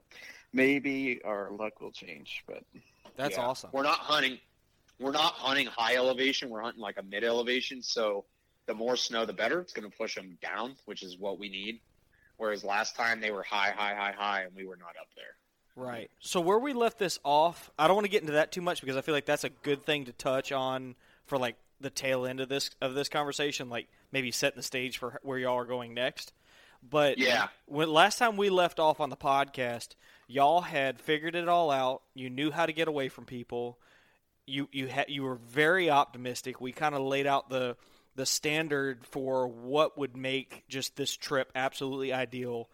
maybe 0.53 1.21
our 1.25 1.49
luck 1.51 1.81
will 1.81 1.91
change. 1.91 2.43
But 2.47 2.63
that's 3.15 3.37
yeah. 3.37 3.43
awesome. 3.43 3.71
We're 3.73 3.83
not 3.83 3.99
hunting. 3.99 4.37
We're 4.99 5.11
not 5.11 5.33
hunting 5.33 5.65
high 5.67 5.95
elevation. 5.95 6.49
We're 6.49 6.61
hunting 6.61 6.81
like 6.81 6.97
a 6.97 7.03
mid 7.03 7.23
elevation. 7.23 7.81
So 7.81 8.25
the 8.67 8.73
more 8.73 8.95
snow, 8.95 9.25
the 9.25 9.33
better. 9.33 9.59
It's 9.59 9.73
going 9.73 9.89
to 9.89 9.95
push 9.97 10.15
them 10.15 10.37
down, 10.41 10.75
which 10.85 11.03
is 11.03 11.17
what 11.17 11.39
we 11.39 11.49
need. 11.49 11.79
Whereas 12.37 12.63
last 12.63 12.95
time 12.95 13.21
they 13.21 13.31
were 13.31 13.43
high, 13.43 13.71
high, 13.71 13.95
high, 13.95 14.13
high, 14.17 14.41
and 14.43 14.55
we 14.55 14.65
were 14.65 14.75
not 14.77 14.89
up 14.99 15.07
there. 15.15 15.35
Right. 15.75 16.09
So 16.19 16.39
where 16.41 16.59
we 16.59 16.73
left 16.73 16.97
this 16.99 17.19
off, 17.23 17.69
I 17.77 17.87
don't 17.87 17.95
want 17.95 18.05
to 18.05 18.11
get 18.11 18.21
into 18.21 18.33
that 18.33 18.51
too 18.51 18.61
much 18.61 18.81
because 18.81 18.97
I 18.97 19.01
feel 19.01 19.13
like 19.13 19.25
that's 19.25 19.43
a 19.43 19.49
good 19.49 19.85
thing 19.85 20.05
to 20.05 20.11
touch 20.13 20.51
on 20.51 20.95
for 21.25 21.37
like 21.37 21.55
the 21.81 21.89
tail 21.89 22.25
end 22.25 22.39
of 22.39 22.47
this 22.49 22.71
of 22.81 22.93
this 22.93 23.09
conversation, 23.09 23.69
like 23.69 23.87
maybe 24.11 24.31
setting 24.31 24.57
the 24.57 24.63
stage 24.63 24.97
for 24.97 25.19
where 25.23 25.37
y'all 25.37 25.57
are 25.57 25.65
going 25.65 25.93
next. 25.93 26.31
But 26.87 27.17
Yeah. 27.17 27.47
when 27.65 27.91
last 27.91 28.17
time 28.19 28.37
we 28.37 28.49
left 28.49 28.79
off 28.79 28.99
on 28.99 29.09
the 29.09 29.17
podcast, 29.17 29.95
y'all 30.27 30.61
had 30.61 30.99
figured 31.01 31.35
it 31.35 31.49
all 31.49 31.69
out. 31.71 32.03
You 32.13 32.29
knew 32.29 32.51
how 32.51 32.65
to 32.65 32.73
get 32.73 32.87
away 32.87 33.09
from 33.09 33.25
people. 33.25 33.77
You 34.45 34.69
you 34.71 34.87
had 34.87 35.09
you 35.09 35.23
were 35.23 35.35
very 35.35 35.89
optimistic. 35.89 36.61
We 36.61 36.71
kind 36.71 36.95
of 36.95 37.01
laid 37.01 37.27
out 37.27 37.49
the 37.49 37.75
the 38.15 38.25
standard 38.25 39.05
for 39.07 39.47
what 39.47 39.97
would 39.97 40.15
make 40.15 40.63
just 40.67 40.95
this 40.95 41.15
trip 41.15 41.51
absolutely 41.55 42.13
ideal. 42.13 42.69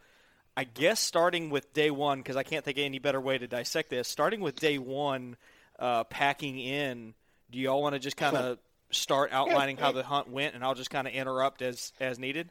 I 0.55 0.65
guess 0.65 0.99
starting 0.99 1.49
with 1.49 1.73
day 1.73 1.91
one, 1.91 2.19
because 2.19 2.35
I 2.35 2.43
can't 2.43 2.63
think 2.63 2.77
of 2.77 2.83
any 2.83 2.99
better 2.99 3.21
way 3.21 3.37
to 3.37 3.47
dissect 3.47 3.89
this. 3.89 4.07
Starting 4.07 4.41
with 4.41 4.59
day 4.59 4.77
one, 4.77 5.37
uh, 5.79 6.03
packing 6.03 6.59
in. 6.59 7.13
Do 7.49 7.59
y'all 7.59 7.81
want 7.81 7.93
to 7.93 7.99
just 7.99 8.17
kind 8.17 8.37
of 8.37 8.59
start 8.91 9.31
outlining 9.31 9.77
how 9.77 9.91
the 9.91 10.03
hunt 10.03 10.29
went, 10.29 10.53
and 10.55 10.63
I'll 10.63 10.75
just 10.75 10.89
kind 10.89 11.07
of 11.07 11.13
interrupt 11.13 11.61
as 11.61 11.93
as 11.99 12.19
needed? 12.19 12.49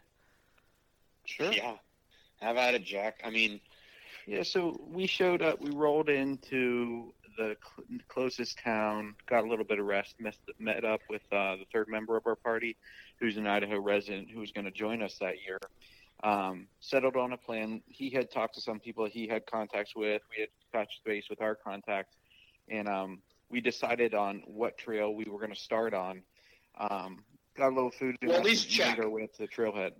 Sure. 1.26 1.52
Yeah. 1.52 1.74
Have 2.40 2.56
at 2.56 2.74
it, 2.74 2.84
Jack. 2.84 3.20
I 3.24 3.30
mean, 3.30 3.60
Yeah, 4.26 4.42
so 4.42 4.80
we 4.92 5.06
showed 5.06 5.42
up. 5.42 5.60
We 5.60 5.70
rolled 5.70 6.08
into 6.08 7.12
the 7.36 7.56
cl- 7.62 8.00
closest 8.08 8.58
town, 8.58 9.14
got 9.26 9.44
a 9.44 9.48
little 9.48 9.64
bit 9.64 9.78
of 9.78 9.86
rest, 9.86 10.14
met, 10.18 10.36
met 10.58 10.84
up 10.84 11.00
with 11.08 11.22
uh, 11.32 11.56
the 11.56 11.64
third 11.72 11.88
member 11.88 12.16
of 12.16 12.26
our 12.26 12.36
party, 12.36 12.76
who's 13.18 13.36
an 13.36 13.46
Idaho 13.46 13.78
resident 13.80 14.30
who 14.30 14.40
was 14.40 14.52
going 14.52 14.64
to 14.64 14.70
join 14.70 15.02
us 15.02 15.16
that 15.20 15.36
year. 15.46 15.58
Um, 16.22 16.66
settled 16.80 17.16
on 17.16 17.32
a 17.32 17.36
plan. 17.36 17.80
He 17.86 18.10
had 18.10 18.30
talked 18.30 18.54
to 18.56 18.60
some 18.60 18.78
people 18.78 19.06
he 19.06 19.26
had 19.26 19.46
contacts 19.46 19.96
with. 19.96 20.20
We 20.36 20.42
had 20.42 20.50
touched 20.72 21.00
base 21.04 21.30
with 21.30 21.40
our 21.40 21.54
contacts, 21.54 22.16
and 22.68 22.88
um, 22.88 23.22
we 23.48 23.60
decided 23.60 24.14
on 24.14 24.42
what 24.46 24.76
trail 24.76 25.14
we 25.14 25.24
were 25.24 25.38
going 25.38 25.54
to 25.54 25.60
start 25.60 25.94
on. 25.94 26.22
Um, 26.78 27.24
got 27.56 27.68
a 27.68 27.74
little 27.74 27.90
food. 27.90 28.16
Well, 28.22 28.36
at 28.36 28.44
least 28.44 28.68
check. 28.68 28.98
our 28.98 29.08
way 29.08 29.24
up 29.24 29.32
to 29.34 29.38
the 29.42 29.48
trailhead. 29.48 29.92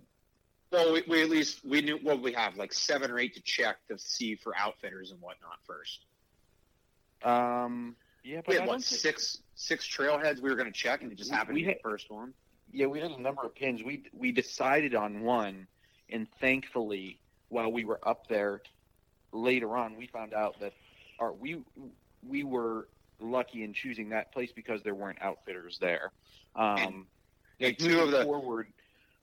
well, 0.71 0.93
we, 0.93 1.03
we 1.07 1.21
at 1.23 1.29
least 1.29 1.65
we 1.65 1.81
knew 1.81 1.97
what 2.03 2.21
we 2.21 2.33
have 2.33 2.55
like 2.55 2.71
seven 2.71 3.11
or 3.11 3.19
eight 3.19 3.33
to 3.35 3.41
check 3.41 3.77
to 3.89 3.97
see 3.97 4.35
for 4.35 4.55
outfitters 4.55 5.11
and 5.11 5.19
whatnot 5.21 5.57
first. 5.65 6.05
Um, 7.23 7.95
yeah, 8.23 8.37
but 8.37 8.47
We 8.47 8.55
had 8.55 8.67
what 8.67 8.83
think- 8.83 8.99
six 8.99 9.37
six 9.55 9.87
trailheads 9.87 10.39
we 10.41 10.49
were 10.49 10.55
going 10.55 10.71
to 10.71 10.77
check, 10.77 11.03
and 11.03 11.11
it 11.11 11.15
just 11.15 11.31
happened 11.31 11.55
we 11.55 11.61
to 11.61 11.65
be 11.67 11.69
had- 11.73 11.77
the 11.77 11.81
first 11.89 12.09
one. 12.09 12.33
Yeah, 12.73 12.85
we 12.87 12.99
had 12.99 13.11
a 13.11 13.21
number 13.21 13.43
of 13.43 13.53
pins. 13.53 13.83
We 13.83 14.03
we 14.13 14.31
decided 14.31 14.95
on 14.95 15.21
one, 15.21 15.67
and 16.09 16.27
thankfully, 16.39 17.19
while 17.49 17.71
we 17.71 17.83
were 17.85 17.99
up 18.07 18.27
there, 18.27 18.61
later 19.33 19.75
on, 19.75 19.97
we 19.97 20.07
found 20.07 20.33
out 20.33 20.59
that 20.61 20.73
our 21.19 21.33
we 21.33 21.63
we 22.23 22.43
were 22.43 22.87
lucky 23.19 23.63
in 23.63 23.73
choosing 23.73 24.09
that 24.09 24.31
place 24.31 24.51
because 24.51 24.81
there 24.83 24.95
weren't 24.95 25.21
outfitters 25.21 25.77
there. 25.79 26.11
Um, 26.55 27.07
Like 27.59 27.77
two 27.77 27.89
moving 27.89 28.01
of 28.01 28.11
the 28.11 28.23
forward, 28.23 28.67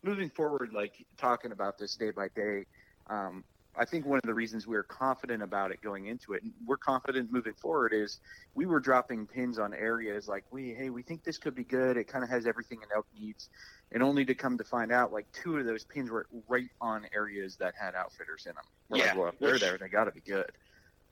moving 0.03 0.31
forward, 0.31 0.73
like 0.73 1.05
talking 1.17 1.51
about 1.51 1.79
this 1.79 1.97
day 1.97 2.11
by 2.11 2.29
day. 2.29 2.67
Um, 3.09 3.43
I 3.79 3.85
think 3.85 4.07
one 4.07 4.19
of 4.19 4.25
the 4.25 4.35
reasons 4.35 4.67
we 4.67 4.77
were 4.77 4.83
confident 4.83 5.43
about 5.43 5.71
it 5.71 5.81
going 5.81 6.07
into 6.07 6.33
it, 6.33 6.43
and 6.43 6.53
we're 6.67 6.77
confident 6.77 7.33
moving 7.33 7.55
forward, 7.55 7.93
is 7.95 8.19
we 8.55 8.67
were 8.67 8.81
dropping 8.81 9.27
pins 9.27 9.59
on 9.59 9.73
areas 9.73 10.27
like 10.27 10.45
we, 10.51 10.75
hey, 10.75 10.91
we 10.91 11.03
think 11.03 11.23
this 11.23 11.39
could 11.39 11.55
be 11.55 11.65
good. 11.65 11.97
It 11.97 12.09
kind 12.09 12.25
of 12.25 12.31
has 12.31 12.47
everything 12.47 12.83
an 12.83 12.89
elk 12.95 13.07
needs, 13.15 13.49
and 13.93 14.03
only 14.03 14.25
to 14.25 14.35
come 14.35 14.59
to 14.59 14.65
find 14.65 14.91
out, 14.91 15.13
like 15.13 15.27
two 15.33 15.57
of 15.57 15.65
those 15.65 15.85
pins 15.85 16.11
were 16.11 16.27
right 16.49 16.69
on 16.81 17.07
areas 17.15 17.57
that 17.59 17.75
had 17.81 17.95
outfitters 17.95 18.47
in 18.47 18.55
them. 18.55 18.65
We're 18.89 18.99
Yeah, 18.99 19.05
like, 19.05 19.17
well, 19.17 19.29
if 19.29 19.39
they're 19.39 19.59
there, 19.59 19.79
they 19.79 19.89
got 19.89 20.05
to 20.05 20.13
be 20.13 20.21
good. 20.21 20.51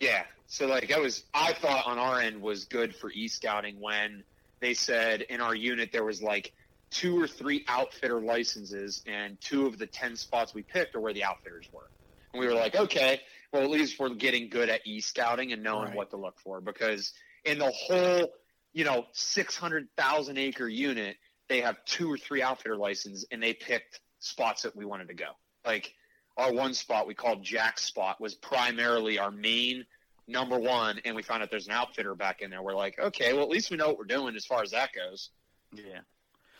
Yeah. 0.00 0.24
So 0.46 0.66
like 0.66 0.88
that 0.88 1.00
was 1.00 1.24
I 1.32 1.52
thought 1.54 1.86
on 1.86 1.98
our 1.98 2.20
end 2.20 2.40
was 2.40 2.66
good 2.66 2.94
for 2.94 3.10
e 3.10 3.28
scouting 3.28 3.80
when 3.80 4.24
they 4.60 4.74
said 4.74 5.22
in 5.22 5.40
our 5.40 5.54
unit 5.54 5.90
there 5.92 6.04
was 6.04 6.22
like 6.22 6.52
two 6.90 7.20
or 7.20 7.26
three 7.26 7.64
outfitter 7.66 8.20
licenses 8.20 9.02
and 9.06 9.40
two 9.40 9.66
of 9.66 9.78
the 9.78 9.86
ten 9.86 10.16
spots 10.16 10.54
we 10.54 10.62
picked 10.62 10.94
are 10.94 11.00
where 11.00 11.14
the 11.14 11.24
outfitters 11.24 11.68
were. 11.72 11.90
And 12.36 12.40
we 12.46 12.52
were 12.52 12.58
like, 12.60 12.76
okay, 12.76 13.20
well 13.52 13.62
at 13.62 13.70
least 13.70 13.98
we're 13.98 14.10
getting 14.10 14.50
good 14.50 14.68
at 14.68 14.86
e 14.86 15.00
scouting 15.00 15.52
and 15.52 15.62
knowing 15.62 15.86
Right. 15.88 15.96
what 15.96 16.10
to 16.10 16.16
look 16.18 16.38
for 16.38 16.60
because 16.60 17.12
in 17.44 17.58
the 17.58 17.70
whole, 17.70 18.28
you 18.74 18.84
know, 18.84 19.06
six 19.12 19.56
hundred 19.56 19.88
thousand 19.96 20.36
acre 20.36 20.68
unit, 20.68 21.16
they 21.48 21.62
have 21.62 21.76
two 21.86 22.12
or 22.12 22.18
three 22.18 22.42
outfitter 22.42 22.76
licenses 22.76 23.26
and 23.30 23.42
they 23.42 23.54
picked 23.54 24.00
spots 24.18 24.62
that 24.62 24.76
we 24.76 24.84
wanted 24.84 25.08
to 25.08 25.14
go. 25.14 25.30
Like 25.64 25.94
our 26.36 26.52
one 26.52 26.74
spot 26.74 27.06
we 27.06 27.14
called 27.14 27.42
Jack's 27.42 27.84
spot 27.84 28.20
was 28.20 28.34
primarily 28.34 29.18
our 29.18 29.30
main 29.30 29.86
number 30.28 30.58
one, 30.58 31.00
and 31.06 31.16
we 31.16 31.22
found 31.22 31.42
out 31.42 31.50
there's 31.50 31.68
an 31.68 31.72
outfitter 31.72 32.14
back 32.14 32.42
in 32.42 32.50
there. 32.50 32.62
We're 32.62 32.74
like, 32.74 32.98
okay, 32.98 33.32
well 33.32 33.44
at 33.44 33.48
least 33.48 33.70
we 33.70 33.78
know 33.78 33.88
what 33.88 33.96
we're 33.98 34.04
doing 34.04 34.36
as 34.36 34.44
far 34.44 34.62
as 34.62 34.72
that 34.72 34.90
goes. 34.92 35.30
Yeah. 35.72 36.00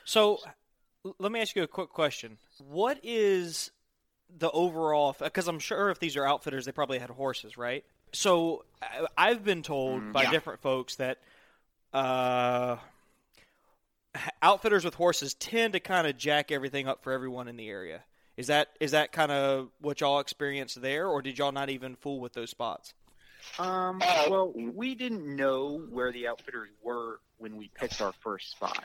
So, 0.05 0.39
let 1.19 1.31
me 1.33 1.41
ask 1.41 1.55
you 1.55 1.63
a 1.65 1.67
quick 1.69 1.91
question. 1.91 2.39
What 2.59 2.99
is 3.03 3.71
the 4.39 4.51
overall? 4.51 5.15
Because 5.19 5.49
I'm 5.49 5.59
sure 5.59 5.91
if 5.91 5.99
these 5.99 6.17
are 6.17 6.25
outfitters, 6.27 6.65
they 6.67 6.73
probably 6.73 6.99
had 6.99 7.11
horses, 7.11 7.57
right? 7.57 7.85
So, 8.13 8.65
I- 8.83 9.07
I've 9.17 9.45
been 9.45 9.63
told 9.63 10.03
Mm, 10.03 10.13
by 10.13 10.23
yeah. 10.25 10.31
different 10.31 10.61
folks 10.61 10.97
that 10.97 11.19
uh, 11.93 12.77
outfitters 14.43 14.85
with 14.85 14.95
horses 14.95 15.35
tend 15.35 15.73
to 15.75 15.81
kind 15.81 16.07
of 16.07 16.17
jack 16.17 16.51
everything 16.51 16.89
up 16.89 17.03
for 17.03 17.13
everyone 17.13 17.49
in 17.49 17.57
the 17.57 17.69
area. 17.69 18.03
Is 18.37 18.49
that 18.49 18.69
is 18.81 18.91
that 18.91 19.13
kind 19.13 19.33
of 19.33 19.71
what 19.81 20.01
y'all 20.01 20.21
experienced 20.21 20.81
there, 20.83 21.09
or 21.09 21.23
did 21.23 21.39
y'all 21.39 21.53
not 21.53 21.71
even 21.71 21.97
fool 21.97 22.21
with 22.21 22.35
those 22.35 22.51
spots? 22.51 22.93
Um, 23.59 24.01
well, 24.29 24.53
we 24.55 24.95
didn't 24.95 25.37
know 25.37 25.79
where 25.91 26.13
the 26.13 26.29
outfitters 26.29 26.69
were 26.83 27.21
when 27.39 27.57
we 27.57 27.69
picked 27.75 28.01
our 28.03 28.13
first 28.13 28.51
spot, 28.51 28.85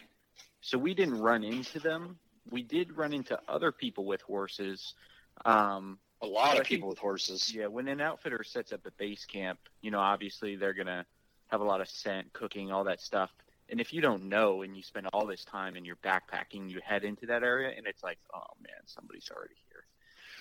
so 0.62 0.78
we 0.78 0.94
didn't 0.94 1.20
run 1.20 1.44
into 1.44 1.80
them. 1.80 2.18
We 2.50 2.64
did 2.64 2.96
run 2.96 3.12
into 3.14 3.38
other 3.50 3.72
people 3.74 4.06
with 4.06 4.22
horses. 4.22 4.94
Um, 5.46 6.00
A 6.22 6.26
lot 6.28 6.50
I 6.50 6.52
of 6.52 6.58
think- 6.58 6.68
people 6.68 6.90
with 6.90 7.00
horses. 7.00 7.54
yeah, 7.54 7.68
when 7.68 7.88
an 7.88 8.00
outfitter 8.02 8.44
sets 8.44 8.72
up 8.74 8.86
a 8.86 8.92
base 8.92 9.26
camp, 9.26 9.60
you 9.82 9.90
know, 9.92 10.00
obviously 10.00 10.56
they're 10.56 10.74
gonna 10.74 11.06
have 11.48 11.62
a 11.62 11.64
lot 11.64 11.82
of 11.82 11.90
scent, 11.90 12.32
cooking, 12.34 12.72
all 12.72 12.84
that 12.84 13.02
stuff. 13.02 13.32
And 13.70 13.80
if 13.82 13.94
you 13.94 14.02
don't 14.02 14.24
know, 14.24 14.62
and 14.64 14.76
you 14.76 14.84
spend 14.84 15.08
all 15.14 15.26
this 15.26 15.44
time 15.46 15.76
and 15.76 15.86
you're 15.86 15.96
backpacking, 15.98 16.70
you 16.70 16.80
head 16.84 17.04
into 17.04 17.26
that 17.28 17.44
area, 17.44 17.74
and 17.76 17.88
it's 17.88 18.04
like, 18.04 18.20
oh 18.34 18.44
man, 18.60 18.86
somebody's 18.86 19.30
already 19.32 19.56
here. 19.70 19.86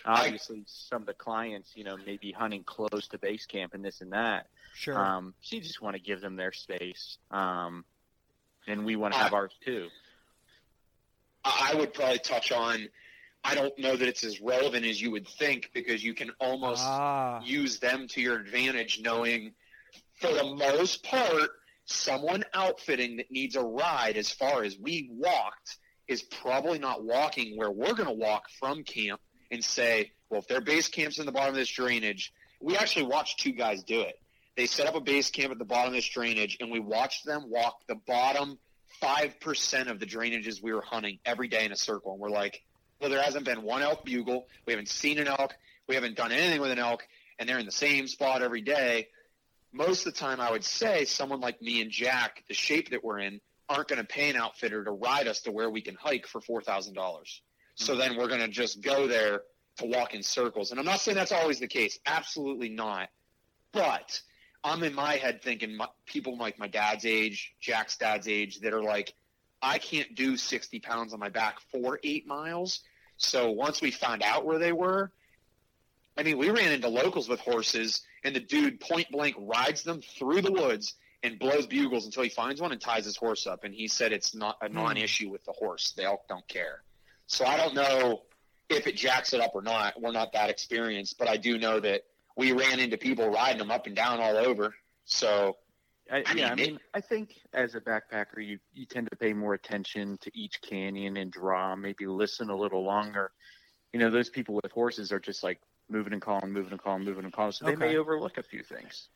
I- 0.05 0.25
Obviously, 0.27 0.65
some 0.67 1.03
of 1.03 1.07
the 1.07 1.15
clients, 1.15 1.77
you 1.77 1.85
know, 1.85 1.97
may 1.97 2.17
be 2.17 2.33
hunting 2.33 2.65
close 2.65 3.07
to 3.09 3.19
base 3.19 3.47
camp 3.47 3.75
and 3.75 3.85
this 3.85 4.01
and 4.01 4.13
that. 4.13 4.49
Sure. 4.75 4.99
Um, 4.99 5.35
so 5.41 5.57
you 5.57 5.63
just 5.63 5.81
want 5.83 5.95
to 5.97 6.03
give 6.03 6.21
them 6.21 6.37
their 6.37 6.53
space. 6.53 7.19
Um, 7.31 7.85
and 8.67 8.85
we 8.85 8.97
want 8.97 9.15
to 9.15 9.21
have 9.21 9.33
ours 9.35 9.53
too. 9.65 9.89
I 11.45 11.71
I 11.73 11.75
would 11.77 11.95
probably 11.95 12.19
touch 12.19 12.53
on. 12.53 12.89
I 13.43 13.55
don't 13.55 13.77
know 13.79 13.97
that 13.97 14.07
it's 14.07 14.25
as 14.25 14.41
relevant 14.41 14.85
as 14.85 15.01
you 15.01 15.11
would 15.13 15.27
think 15.27 15.71
because 15.73 16.05
you 16.05 16.15
can 16.15 16.31
almost 16.41 16.83
ah, 16.85 17.41
use 17.43 17.79
them 17.79 18.07
to 18.09 18.21
your 18.21 18.37
advantage, 18.37 19.01
knowing 19.03 19.55
for 20.21 20.33
the 20.33 20.45
most 20.45 21.03
part, 21.03 21.51
someone 21.87 22.45
outfitting 22.55 23.17
that 23.17 23.31
needs 23.31 23.57
a 23.57 23.63
ride 23.63 24.17
as 24.17 24.31
far 24.31 24.63
as 24.63 24.79
we 24.79 25.11
walked 25.13 25.79
is 26.07 26.23
probably 26.23 26.79
not 26.79 27.05
walking 27.05 27.57
where 27.57 27.71
we're 27.71 27.95
going 27.95 28.09
to 28.09 28.15
walk 28.15 28.45
from 28.59 28.85
camp 28.85 29.21
and 29.51 29.65
say, 29.65 30.13
well, 30.29 30.41
if 30.41 30.49
their 30.49 30.61
base 30.61 30.89
camp's 30.89 31.19
in 31.19 31.27
the 31.27 31.33
bottom 31.33 31.51
of 31.51 31.57
this 31.57 31.71
drainage, 31.71 32.33
we 32.61 32.77
actually 32.77 33.07
watched 33.07 33.41
two 33.41 33.53
guys 33.53 33.83
do 33.83 34.01
it. 34.03 34.17
They 34.57 34.67
set 34.67 34.87
up 34.87 34.95
a 34.95 35.01
base 35.01 35.31
camp 35.31 35.53
at 35.53 35.59
the 35.59 35.65
bottom 35.65 35.89
of 35.89 35.95
this 35.95 36.09
drainage, 36.09 36.59
and 36.61 36.71
we 36.71 36.81
watched 36.81 37.25
them 37.25 37.49
walk 37.49 37.81
the 37.89 37.95
bottom 37.95 38.59
5% 39.03 39.91
of 39.91 39.99
the 39.99 40.07
drainages 40.07 40.63
we 40.63 40.73
were 40.73 40.83
hunting 40.83 41.19
every 41.25 41.49
day 41.49 41.65
in 41.65 41.73
a 41.73 41.77
circle. 41.77 42.13
And 42.13 42.21
we're 42.21 42.29
like, 42.29 42.63
there 43.09 43.23
hasn't 43.23 43.45
been 43.45 43.63
one 43.63 43.83
elk 43.83 44.05
bugle. 44.05 44.47
We 44.67 44.73
haven't 44.73 44.89
seen 44.89 45.19
an 45.19 45.29
elk. 45.29 45.55
We 45.89 45.95
haven't 45.95 46.17
done 46.17 46.33
anything 46.33 46.61
with 46.61 46.71
an 46.71 46.79
elk, 46.79 47.07
and 47.39 47.49
they're 47.49 47.59
in 47.59 47.67
the 47.67 47.73
same 47.73 48.07
spot 48.07 48.43
every 48.43 48.61
day. 48.61 49.09
Most 49.73 50.07
of 50.07 50.13
the 50.13 50.19
time, 50.21 50.41
I 50.41 50.51
would 50.51 50.65
say 50.65 51.05
someone 51.05 51.41
like 51.41 51.63
me 51.63 51.81
and 51.81 51.91
Jack, 51.91 52.45
the 52.49 52.55
shape 52.55 52.91
that 52.91 53.03
we're 53.05 53.21
in, 53.21 53.41
aren't 53.69 53.89
going 53.89 54.01
to 54.01 54.07
pay 54.07 54.29
an 54.31 54.37
outfitter 54.37 54.85
to 54.85 54.91
ride 54.91 55.29
us 55.29 55.43
to 55.43 55.53
where 55.53 55.71
we 55.71 55.81
can 55.81 55.95
hike 55.95 56.27
for 56.27 56.41
four 56.41 56.61
thousand 56.61 56.95
dollars. 56.95 57.41
So 57.77 57.95
hmm. 57.95 58.01
then 58.01 58.17
we're 58.17 58.29
going 58.29 58.41
to 58.41 58.49
just 58.49 58.83
go 58.83 59.07
there 59.07 59.43
to 59.77 59.87
walk 59.87 60.15
in 60.15 60.23
circles. 60.23 60.71
And 60.71 60.81
I'm 60.81 60.87
not 60.87 61.01
saying 61.01 61.17
that's 61.17 61.33
always 61.33 61.61
the 61.61 61.69
case. 61.69 61.99
Absolutely 62.07 62.69
not. 62.69 63.09
But 63.73 64.21
I'm 64.63 64.83
in 64.83 64.95
my 64.95 65.15
head 65.15 65.43
thinking 65.43 65.77
my, 65.77 65.89
people 66.07 66.37
like 66.37 66.59
my 66.59 66.69
dad's 66.69 67.05
age, 67.05 67.55
Jack's 67.61 67.97
dad's 67.97 68.29
age, 68.29 68.61
that 68.61 68.75
are 68.75 68.83
like, 68.83 69.15
I 69.63 69.79
can't 69.79 70.15
do 70.15 70.37
60 70.37 70.81
pounds 70.81 71.13
on 71.13 71.21
my 71.21 71.29
back 71.29 71.59
for 71.73 72.01
eight 72.03 72.27
miles. 72.27 72.81
So 73.21 73.51
once 73.51 73.83
we 73.83 73.91
found 73.91 74.23
out 74.23 74.47
where 74.47 74.59
they 74.59 74.73
were, 74.73 75.13
I 76.17 76.23
mean, 76.23 76.39
we 76.39 76.49
ran 76.49 76.73
into 76.73 76.89
locals 76.89 77.29
with 77.29 77.39
horses, 77.41 78.01
and 78.25 78.35
the 78.35 78.41
dude 78.41 78.81
point 78.81 79.11
blank 79.11 79.37
rides 79.39 79.83
them 79.83 80.01
through 80.01 80.41
the 80.41 80.51
woods 80.51 80.95
and 81.23 81.39
blows 81.39 81.67
bugles 81.67 82.07
until 82.07 82.23
he 82.23 82.31
finds 82.31 82.63
one 82.63 82.73
and 82.73 82.81
ties 82.81 83.05
his 83.05 83.19
horse 83.19 83.47
up. 83.47 83.65
And 83.65 83.75
he 83.75 83.89
said 83.89 84.13
it's 84.13 84.35
not 84.35 84.57
a 84.63 84.69
hmm. 84.69 84.75
non 84.75 84.97
issue 84.97 85.29
with 85.29 85.45
the 85.45 85.53
horse. 85.53 85.93
The 85.93 86.05
elk 86.05 86.29
don't 86.29 86.47
care. 86.49 86.83
So 87.27 87.45
I 87.45 87.59
don't 87.59 87.75
know 87.75 88.23
if 88.71 88.87
it 88.87 88.97
jacks 88.97 89.35
it 89.35 89.41
up 89.43 89.53
or 89.55 89.63
not. 89.63 90.01
We're 90.01 90.13
not 90.13 90.33
that 90.33 90.49
experienced, 90.49 91.19
but 91.19 91.29
I 91.29 91.37
do 91.37 91.59
know 91.59 91.79
that 91.79 92.05
we 92.37 92.53
ran 92.53 92.81
into 92.81 92.97
people 92.97 93.29
riding 93.29 93.59
them 93.59 93.71
up 93.71 93.87
and 93.87 93.95
down 93.95 94.19
all 94.19 94.39
over. 94.39 94.75
So 95.05 95.59
I, 96.11 96.25
I 96.27 96.33
yeah, 96.35 96.51
I 96.51 96.55
mean, 96.55 96.67
mean, 96.67 96.81
I 96.93 97.01
think 97.01 97.37
as 97.53 97.75
a 97.75 97.81
backpacker, 97.81 98.45
you 98.45 98.59
you 98.75 98.85
tend 98.85 99.09
to 99.11 99.17
pay 99.17 99.33
more 99.33 99.55
attention 99.55 100.19
to 100.23 100.31
each 100.35 100.61
canyon 100.61 101.17
and 101.17 101.31
draw, 101.31 101.77
maybe 101.77 102.07
listen 102.07 102.51
a 102.51 102.57
little 102.57 102.85
longer. 102.85 103.31
You 103.93 104.01
know, 104.01 104.11
those 104.11 104.29
people 104.29 104.59
with 104.63 104.73
horses 104.73 105.13
are 105.13 105.21
just 105.21 105.43
like 105.43 105.61
moving 105.89 106.13
and 106.13 106.23
calling, 106.23 106.53
moving 106.53 106.73
and 106.73 106.83
calling, 106.83 107.05
moving 107.05 107.25
and 107.25 107.33
calling, 107.33 107.53
so 107.53 107.67
they 107.67 107.77
may 107.77 107.97
overlook 107.97 108.39
a 108.39 108.43
few 108.43 108.63
things. 108.63 109.09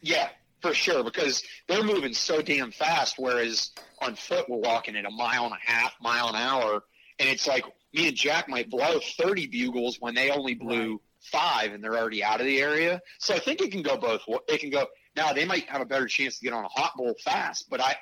Yeah, 0.00 0.28
for 0.60 0.74
sure, 0.74 1.04
because 1.04 1.42
they're 1.68 1.84
moving 1.84 2.14
so 2.14 2.40
damn 2.40 2.70
fast. 2.70 3.16
Whereas 3.18 3.72
on 4.00 4.14
foot, 4.14 4.48
we're 4.48 4.58
walking 4.58 4.96
at 4.96 5.04
a 5.04 5.10
mile 5.10 5.44
and 5.44 5.54
a 5.54 5.70
half, 5.70 5.94
mile 6.00 6.28
an 6.28 6.36
hour, 6.36 6.84
and 7.18 7.28
it's 7.28 7.46
like 7.46 7.64
me 7.92 8.08
and 8.08 8.16
Jack 8.16 8.48
might 8.48 8.70
blow 8.70 8.98
30 9.18 9.46
bugles 9.46 9.98
when 10.00 10.14
they 10.14 10.30
only 10.30 10.54
blew 10.54 11.00
five, 11.20 11.72
and 11.72 11.82
they're 11.82 11.96
already 11.96 12.22
out 12.22 12.40
of 12.40 12.46
the 12.46 12.60
area. 12.60 13.00
So 13.18 13.34
I 13.34 13.38
think 13.38 13.60
it 13.60 13.72
can 13.72 13.82
go 13.82 13.96
both. 13.96 14.22
It 14.48 14.60
can 14.60 14.70
go 14.70 14.86
now. 15.16 15.32
They 15.32 15.44
might 15.44 15.68
have 15.68 15.80
a 15.80 15.86
better 15.86 16.06
chance 16.06 16.38
to 16.38 16.44
get 16.44 16.52
on 16.52 16.64
a 16.64 16.68
hot 16.68 16.92
bowl 16.96 17.14
fast, 17.24 17.68
but 17.70 17.80
I. 17.80 17.96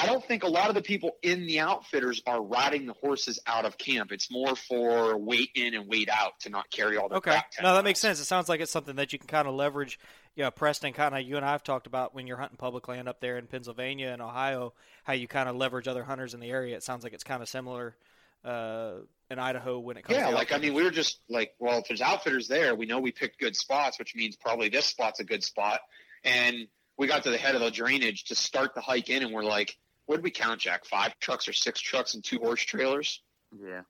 I 0.00 0.06
don't 0.06 0.24
think 0.24 0.44
a 0.44 0.48
lot 0.48 0.68
of 0.68 0.76
the 0.76 0.82
people 0.82 1.16
in 1.24 1.48
the 1.48 1.58
outfitters 1.58 2.22
are 2.24 2.40
riding 2.40 2.86
the 2.86 2.92
horses 2.92 3.40
out 3.48 3.64
of 3.64 3.76
camp. 3.78 4.12
It's 4.12 4.30
more 4.30 4.54
for 4.54 5.18
weight 5.18 5.50
in 5.56 5.74
and 5.74 5.88
weight 5.88 6.08
out 6.08 6.38
to 6.42 6.50
not 6.50 6.70
carry 6.70 6.96
all 6.96 7.08
the 7.08 7.16
Okay. 7.16 7.36
No, 7.60 7.74
that 7.74 7.82
makes 7.82 7.98
sense. 7.98 8.20
It 8.20 8.26
sounds 8.26 8.48
like 8.48 8.60
it's 8.60 8.70
something 8.70 8.94
that 8.94 9.12
you 9.12 9.18
can 9.18 9.26
kind 9.26 9.48
of 9.48 9.54
leverage. 9.54 9.98
You 10.36 10.44
know, 10.44 10.52
Preston, 10.52 10.92
kind 10.92 11.16
of 11.16 11.22
you 11.22 11.36
and 11.36 11.44
I 11.44 11.50
have 11.50 11.64
talked 11.64 11.88
about 11.88 12.14
when 12.14 12.28
you're 12.28 12.36
hunting 12.36 12.58
public 12.58 12.86
land 12.86 13.08
up 13.08 13.18
there 13.18 13.38
in 13.38 13.48
Pennsylvania 13.48 14.10
and 14.10 14.22
Ohio, 14.22 14.72
how 15.02 15.14
you 15.14 15.26
kind 15.26 15.48
of 15.48 15.56
leverage 15.56 15.88
other 15.88 16.04
hunters 16.04 16.32
in 16.32 16.38
the 16.38 16.50
area. 16.50 16.76
It 16.76 16.84
sounds 16.84 17.02
like 17.02 17.12
it's 17.12 17.24
kind 17.24 17.42
of 17.42 17.48
similar 17.48 17.96
uh, 18.44 18.92
in 19.30 19.40
Idaho 19.40 19.80
when 19.80 19.96
it 19.96 20.04
comes. 20.04 20.16
Yeah, 20.16 20.28
like 20.28 20.52
I 20.52 20.58
mean, 20.58 20.74
we 20.74 20.84
were 20.84 20.92
just 20.92 21.18
like, 21.28 21.54
well, 21.58 21.78
if 21.78 21.88
there's 21.88 22.02
outfitters 22.02 22.46
there, 22.46 22.76
we 22.76 22.86
know 22.86 23.00
we 23.00 23.10
picked 23.10 23.40
good 23.40 23.56
spots, 23.56 23.98
which 23.98 24.14
means 24.14 24.36
probably 24.36 24.68
this 24.68 24.86
spot's 24.86 25.18
a 25.18 25.24
good 25.24 25.42
spot. 25.42 25.80
And 26.24 26.68
we 26.96 27.06
got 27.06 27.22
to 27.24 27.30
the 27.30 27.38
head 27.38 27.54
of 27.54 27.60
the 27.60 27.70
drainage 27.70 28.24
to 28.24 28.34
start 28.34 28.74
the 28.74 28.80
hike 28.80 29.08
in, 29.08 29.22
and 29.22 29.32
we're 29.32 29.44
like, 29.44 29.76
what 30.06 30.16
did 30.16 30.24
we 30.24 30.30
count, 30.30 30.60
Jack? 30.60 30.84
Five 30.84 31.18
trucks 31.20 31.48
or 31.48 31.52
six 31.52 31.80
trucks 31.80 32.14
and 32.14 32.24
two 32.24 32.38
horse 32.38 32.62
trailers? 32.62 33.22
Yeah. 33.52 33.82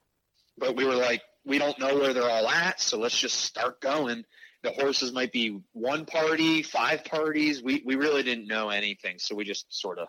But 0.59 0.77
we 0.77 0.85
were 0.85 0.97
like, 0.97 1.23
we 1.45 1.59
don't 1.59 1.79
know 1.79 1.95
where 1.95 2.13
they're 2.13 2.29
all 2.29 2.49
at, 2.49 2.81
so 2.81 2.99
let's 2.99 3.19
just 3.19 3.41
start 3.41 3.81
going. 3.81 4.25
The 4.63 4.73
horses 4.73 5.13
might 5.13 5.33
be 5.33 5.61
one 5.73 6.05
party, 6.05 6.63
five 6.63 7.05
parties. 7.05 7.63
We 7.63 7.83
we 7.87 7.95
really 7.95 8.25
didn't 8.25 8.49
know 8.49 8.71
anything, 8.71 9.19
so 9.19 9.35
we 9.35 9.45
just 9.45 9.67
sort 9.73 9.99
of. 9.99 10.09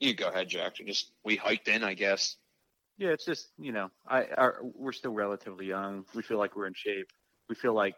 You 0.00 0.14
go 0.14 0.28
ahead, 0.28 0.48
Jack. 0.48 0.74
We 0.78 0.86
just 0.86 1.12
we 1.24 1.36
hiked 1.36 1.68
in, 1.68 1.84
I 1.84 1.94
guess. 1.94 2.36
Yeah, 2.98 3.10
it's 3.10 3.26
just 3.26 3.48
you 3.58 3.72
know, 3.72 3.90
I 4.08 4.24
our, 4.36 4.60
we're 4.62 4.92
still 4.92 5.12
relatively 5.12 5.66
young. 5.66 6.04
We 6.14 6.22
feel 6.22 6.38
like 6.38 6.56
we're 6.56 6.66
in 6.66 6.74
shape. 6.74 7.10
We 7.50 7.54
feel 7.54 7.74
like, 7.74 7.94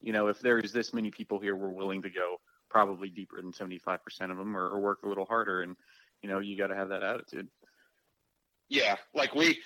you 0.00 0.12
know, 0.12 0.26
if 0.26 0.40
there's 0.40 0.72
this 0.72 0.92
many 0.92 1.12
people 1.12 1.38
here, 1.38 1.54
we're 1.54 1.70
willing 1.70 2.02
to 2.02 2.10
go 2.10 2.38
probably 2.70 3.08
deeper 3.10 3.40
than 3.40 3.52
seventy 3.52 3.78
five 3.78 4.02
percent 4.04 4.32
of 4.32 4.38
them, 4.38 4.56
or, 4.56 4.68
or 4.68 4.80
work 4.80 5.02
a 5.04 5.08
little 5.08 5.26
harder. 5.26 5.62
And 5.62 5.76
you 6.22 6.28
know, 6.28 6.38
you 6.38 6.56
got 6.56 6.68
to 6.68 6.76
have 6.76 6.88
that 6.90 7.02
attitude. 7.02 7.48
Yeah, 8.68 8.96
like 9.14 9.34
we. 9.34 9.58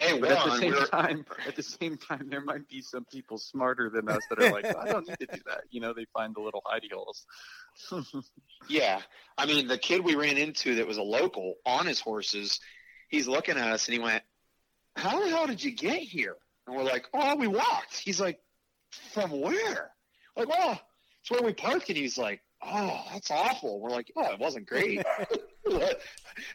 Hey, 0.00 0.16
But 0.16 0.30
at 0.30 0.44
the 0.44 0.56
same 0.58 0.70
we're- 0.72 0.86
time, 0.86 1.24
at 1.48 1.56
the 1.56 1.62
same 1.62 1.96
time, 1.96 2.28
there 2.30 2.40
might 2.40 2.68
be 2.68 2.80
some 2.80 3.04
people 3.06 3.36
smarter 3.36 3.90
than 3.90 4.08
us 4.08 4.20
that 4.30 4.40
are 4.40 4.52
like, 4.52 4.64
I 4.76 4.92
don't 4.92 5.08
need 5.08 5.18
to 5.18 5.26
do 5.26 5.40
that. 5.46 5.62
You 5.70 5.80
know, 5.80 5.92
they 5.92 6.06
find 6.14 6.32
the 6.36 6.40
little 6.40 6.62
hidey 6.64 6.92
holes. 6.92 7.26
Yeah. 8.68 9.00
I 9.36 9.46
mean, 9.46 9.66
the 9.66 9.76
kid 9.78 10.04
we 10.04 10.14
ran 10.14 10.36
into 10.36 10.76
that 10.76 10.86
was 10.86 10.98
a 10.98 11.02
local 11.02 11.54
on 11.66 11.86
his 11.86 12.00
horses, 12.00 12.60
he's 13.08 13.26
looking 13.26 13.56
at 13.56 13.68
us 13.72 13.86
and 13.88 13.94
he 13.94 13.98
went, 14.00 14.22
How 14.94 15.20
the 15.20 15.30
hell 15.30 15.46
did 15.48 15.64
you 15.64 15.72
get 15.72 15.98
here? 16.00 16.36
And 16.66 16.76
we're 16.76 16.84
like, 16.84 17.06
Oh, 17.12 17.34
we 17.36 17.48
walked. 17.48 17.98
He's 17.98 18.20
like, 18.20 18.38
From 19.12 19.30
where? 19.40 19.90
Like, 20.36 20.48
oh, 20.52 20.78
it's 21.28 21.40
where 21.40 21.42
we 21.46 21.52
parked. 21.52 21.88
And 21.88 21.98
he's 21.98 22.18
like, 22.18 22.40
Oh, 22.62 23.04
that's 23.12 23.30
awful. 23.30 23.80
We're 23.80 23.90
like, 23.90 24.10
Oh, 24.16 24.32
it 24.32 24.38
wasn't 24.38 24.66
great. 24.66 25.02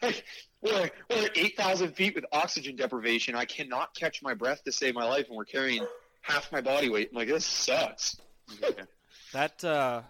Like, 0.02 0.24
we're, 0.62 0.90
we're 1.10 1.26
at 1.26 1.38
8,000 1.38 1.92
feet 1.94 2.16
with 2.16 2.26
oxygen 2.32 2.76
deprivation. 2.78 3.36
I 3.36 3.46
cannot 3.46 3.94
catch 3.94 4.24
my 4.24 4.34
breath 4.34 4.64
to 4.64 4.72
save 4.72 4.96
my 4.96 5.04
life, 5.04 5.28
and 5.28 5.36
we're 5.38 5.44
carrying 5.46 5.86
half 6.22 6.52
my 6.52 6.62
body 6.62 6.90
weight. 6.90 7.10
I'm 7.12 7.18
like, 7.18 7.28
this 7.28 7.46
sucks. 7.46 8.16
Yeah. 8.62 8.70
that. 9.34 9.64
Uh, 9.64 10.02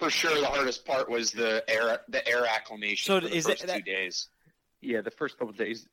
For 0.00 0.10
sure, 0.10 0.38
the 0.40 0.46
hardest 0.46 0.84
part 0.84 1.08
was 1.08 1.30
the 1.30 1.62
air 1.68 2.00
the 2.08 2.26
air 2.28 2.44
acclimation 2.46 3.06
So 3.06 3.20
for 3.20 3.28
the 3.28 3.34
is 3.36 3.46
it- 3.46 3.50
first 3.60 3.66
that- 3.68 3.76
two 3.76 3.82
days. 3.82 4.28
yeah, 4.82 5.00
the 5.02 5.12
first 5.12 5.38
couple 5.38 5.54
days, 5.54 5.84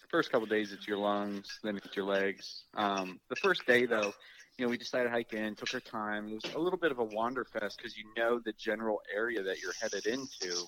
the 0.00 0.06
first 0.10 0.30
couple 0.30 0.46
days 0.46 0.70
it's 0.72 0.86
your 0.86 0.98
lungs, 0.98 1.58
then 1.64 1.78
it's 1.78 1.96
your 1.96 2.04
legs. 2.04 2.64
Um, 2.74 3.18
the 3.30 3.36
first 3.36 3.66
day 3.66 3.86
though, 3.86 4.12
you 4.60 4.66
know, 4.66 4.70
we 4.70 4.76
decided 4.76 5.04
to 5.04 5.10
hike 5.10 5.32
in, 5.32 5.54
took 5.54 5.72
our 5.72 5.80
time. 5.80 6.28
It 6.28 6.34
was 6.34 6.54
a 6.54 6.58
little 6.58 6.78
bit 6.78 6.92
of 6.92 6.98
a 6.98 7.04
wander 7.04 7.46
fest 7.46 7.78
because 7.78 7.96
you 7.96 8.04
know 8.14 8.38
the 8.38 8.52
general 8.52 9.00
area 9.10 9.42
that 9.42 9.62
you're 9.62 9.72
headed 9.80 10.04
into, 10.04 10.66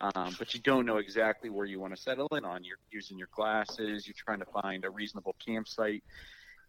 um, 0.00 0.34
but 0.36 0.52
you 0.52 0.58
don't 0.58 0.84
know 0.84 0.96
exactly 0.96 1.48
where 1.48 1.64
you 1.64 1.78
want 1.78 1.94
to 1.94 2.02
settle 2.02 2.26
in 2.36 2.44
on. 2.44 2.64
You're 2.64 2.80
using 2.90 3.16
your 3.18 3.28
glasses, 3.32 4.04
you're 4.04 4.16
trying 4.18 4.40
to 4.40 4.46
find 4.46 4.84
a 4.84 4.90
reasonable 4.90 5.36
campsite. 5.46 6.02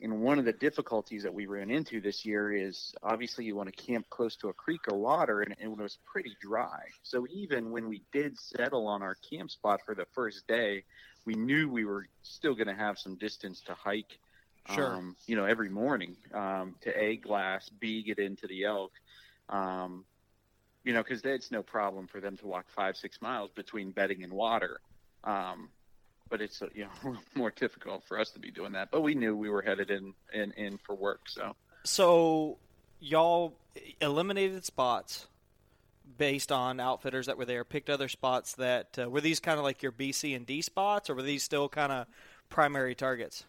And 0.02 0.22
one 0.22 0.38
of 0.38 0.46
the 0.46 0.54
difficulties 0.54 1.24
that 1.24 1.34
we 1.34 1.48
ran 1.48 1.72
into 1.72 2.00
this 2.00 2.26
year 2.26 2.54
is 2.54 2.94
obviously 3.02 3.46
you 3.46 3.56
want 3.56 3.76
to 3.76 3.84
camp 3.84 4.08
close 4.12 4.36
to 4.36 4.50
a 4.50 4.54
creek 4.54 4.82
or 4.88 5.00
water, 5.00 5.42
and, 5.42 5.56
and 5.60 5.72
it 5.80 5.82
was 5.82 5.98
pretty 6.06 6.38
dry. 6.40 6.82
So 7.02 7.26
even 7.34 7.72
when 7.72 7.90
we 7.90 8.04
did 8.14 8.38
settle 8.38 8.86
on 8.86 9.02
our 9.02 9.16
camp 9.32 9.50
spot 9.50 9.80
for 9.84 9.96
the 9.96 10.06
first 10.14 10.46
day, 10.48 10.84
we 11.26 11.34
knew 11.34 11.68
we 11.68 11.86
were 11.86 12.06
still 12.22 12.54
going 12.54 12.68
to 12.68 12.76
have 12.76 13.00
some 13.00 13.16
distance 13.16 13.62
to 13.62 13.74
hike. 13.74 14.20
Sure. 14.70 14.96
Um, 14.96 15.16
you 15.26 15.36
know, 15.36 15.46
every 15.46 15.70
morning 15.70 16.16
um, 16.34 16.76
to 16.82 16.98
a 16.98 17.18
glass, 17.18 17.70
b 17.70 18.04
get 18.04 18.20
into 18.20 18.48
the 18.48 18.66
elk. 18.66 18.92
Um, 19.50 20.06
you 20.84 20.94
know, 20.94 21.04
because 21.04 21.22
it's 21.24 21.52
no 21.52 21.62
problem 21.62 22.08
for 22.08 22.20
them 22.20 22.38
to 22.38 22.48
walk 22.48 22.66
five 22.70 22.96
six 22.96 23.22
miles 23.22 23.52
between 23.52 23.92
bedding 23.92 24.24
and 24.24 24.34
water. 24.34 24.80
Um, 25.24 25.70
but 26.30 26.42
it's 26.42 26.62
uh, 26.62 26.68
you 26.74 26.86
know 27.04 27.18
more 27.36 27.52
difficult 27.52 28.04
for 28.08 28.20
us 28.20 28.32
to 28.32 28.40
be 28.40 28.52
doing 28.52 28.72
that. 28.74 28.90
But 28.92 29.02
we 29.02 29.16
knew 29.16 29.36
we 29.36 29.50
were 29.50 29.62
headed 29.62 29.92
in 29.92 30.14
in, 30.34 30.52
in 30.54 30.78
for 30.78 30.96
work, 30.96 31.22
so 31.28 31.56
so 31.84 32.58
y'all 33.00 33.54
eliminated 34.00 34.66
spots 34.66 35.28
based 36.18 36.52
on 36.52 36.80
outfitters 36.80 37.28
that 37.28 37.38
were 37.38 37.46
there. 37.46 37.64
Picked 37.64 37.90
other 37.90 38.08
spots 38.08 38.54
that 38.54 38.98
uh, 39.00 39.10
were 39.10 39.22
these 39.22 39.40
kind 39.40 39.58
of 39.58 39.64
like 39.64 39.84
your 39.84 39.92
B, 39.92 40.12
C, 40.12 40.34
and 40.34 40.46
D 40.46 40.62
spots, 40.62 41.10
or 41.10 41.16
were 41.16 41.22
these 41.22 41.44
still 41.44 41.70
kind 41.70 41.92
of 41.92 42.08
primary 42.50 42.96
targets? 42.96 43.44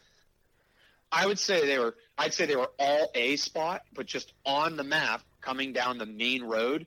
I 1.13 1.27
would 1.27 1.39
say 1.39 1.67
they 1.67 1.79
were. 1.79 1.95
I'd 2.17 2.33
say 2.33 2.47
they 2.47 2.57
were 2.57 2.71
all 2.79 3.11
a 3.15 3.37
spot, 3.37 3.83
but 3.95 4.07
just 4.07 4.33
on 4.47 4.77
the 4.77 4.85
map 4.85 5.23
coming 5.43 5.75
down 5.75 5.99
the 5.99 6.07
main 6.07 6.43
road, 6.43 6.87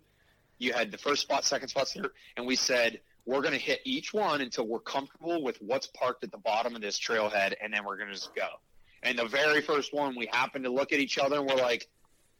you 0.57 0.73
had 0.73 0.91
the 0.91 0.97
first 0.97 1.21
spot, 1.21 1.45
second 1.45 1.67
spot, 1.67 1.87
third, 1.89 2.09
and 2.35 2.47
we 2.47 2.55
said 2.55 2.99
we're 3.25 3.41
going 3.41 3.53
to 3.53 3.59
hit 3.59 3.81
each 3.85 4.13
one 4.13 4.41
until 4.41 4.67
we're 4.67 4.79
comfortable 4.79 5.43
with 5.43 5.57
what's 5.61 5.87
parked 5.87 6.23
at 6.23 6.31
the 6.31 6.37
bottom 6.37 6.75
of 6.75 6.81
this 6.81 6.99
trailhead, 6.99 7.53
and 7.61 7.73
then 7.73 7.85
we're 7.85 7.97
going 7.97 8.09
to 8.09 8.15
just 8.15 8.33
go. 8.35 8.47
And 9.03 9.19
the 9.19 9.25
very 9.25 9.61
first 9.61 9.93
one, 9.93 10.15
we 10.17 10.27
happened 10.31 10.65
to 10.65 10.71
look 10.71 10.91
at 10.91 10.99
each 10.99 11.17
other 11.19 11.37
and 11.37 11.47
we're 11.47 11.55
like, 11.55 11.87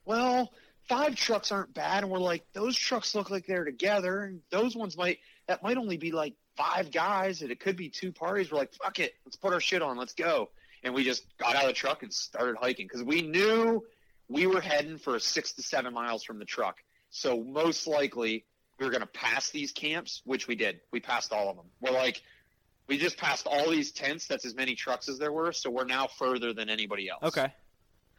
well, 0.06 0.52
five 0.88 1.16
trucks 1.16 1.52
aren't 1.52 1.74
bad, 1.74 2.04
and 2.04 2.12
we're 2.12 2.20
like, 2.20 2.46
those 2.54 2.76
trucks 2.76 3.14
look 3.14 3.30
like 3.30 3.46
they're 3.46 3.66
together, 3.66 4.24
and 4.24 4.42
those 4.50 4.76
ones 4.76 4.98
might 4.98 5.20
that 5.48 5.62
might 5.62 5.78
only 5.78 5.98
be 5.98 6.12
like 6.12 6.34
five 6.56 6.92
guys, 6.92 7.42
and 7.42 7.52
it 7.52 7.60
could 7.60 7.76
be 7.76 7.90
two 7.90 8.12
parties. 8.12 8.52
We're 8.52 8.60
like, 8.60 8.74
fuck 8.74 9.00
it, 9.00 9.14
let's 9.26 9.36
put 9.36 9.54
our 9.54 9.60
shit 9.60 9.82
on, 9.82 9.98
let's 9.98 10.14
go 10.14 10.50
and 10.86 10.94
we 10.94 11.04
just 11.04 11.26
got 11.38 11.56
out 11.56 11.64
of 11.64 11.68
the 11.68 11.74
truck 11.74 12.04
and 12.04 12.14
started 12.14 12.56
hiking 12.56 12.86
because 12.86 13.04
we 13.04 13.24
knew 13.24 13.84
we 14.30 14.46
were 14.48 14.62
heading 14.62 14.98
for 14.98 15.20
six 15.20 15.52
to 15.54 15.64
seven 15.64 15.94
miles 15.94 16.24
from 16.24 16.40
the 16.40 16.46
truck. 16.46 16.78
So 17.10 17.44
most 17.44 17.88
likely 17.88 18.46
we 18.80 18.86
were 18.86 18.92
going 18.92 19.02
to 19.02 19.08
pass 19.08 19.50
these 19.50 19.72
camps, 19.72 20.22
which 20.26 20.48
we 20.48 20.56
did. 20.56 20.80
We 20.92 21.00
passed 21.00 21.34
all 21.34 21.50
of 21.50 21.56
them. 21.56 21.66
We're 21.82 21.92
like, 21.92 22.22
we 22.88 23.00
just 23.00 23.18
passed 23.18 23.48
all 23.48 23.70
these 23.70 23.92
tents. 23.92 24.28
That's 24.28 24.46
as 24.46 24.54
many 24.54 24.76
trucks 24.76 25.10
as 25.10 25.18
there 25.18 25.32
were. 25.32 25.52
So 25.54 25.72
we're 25.72 25.86
now 25.86 26.08
further 26.08 26.54
than 26.54 26.70
anybody 26.70 27.10
else. 27.10 27.24
Okay. 27.24 27.52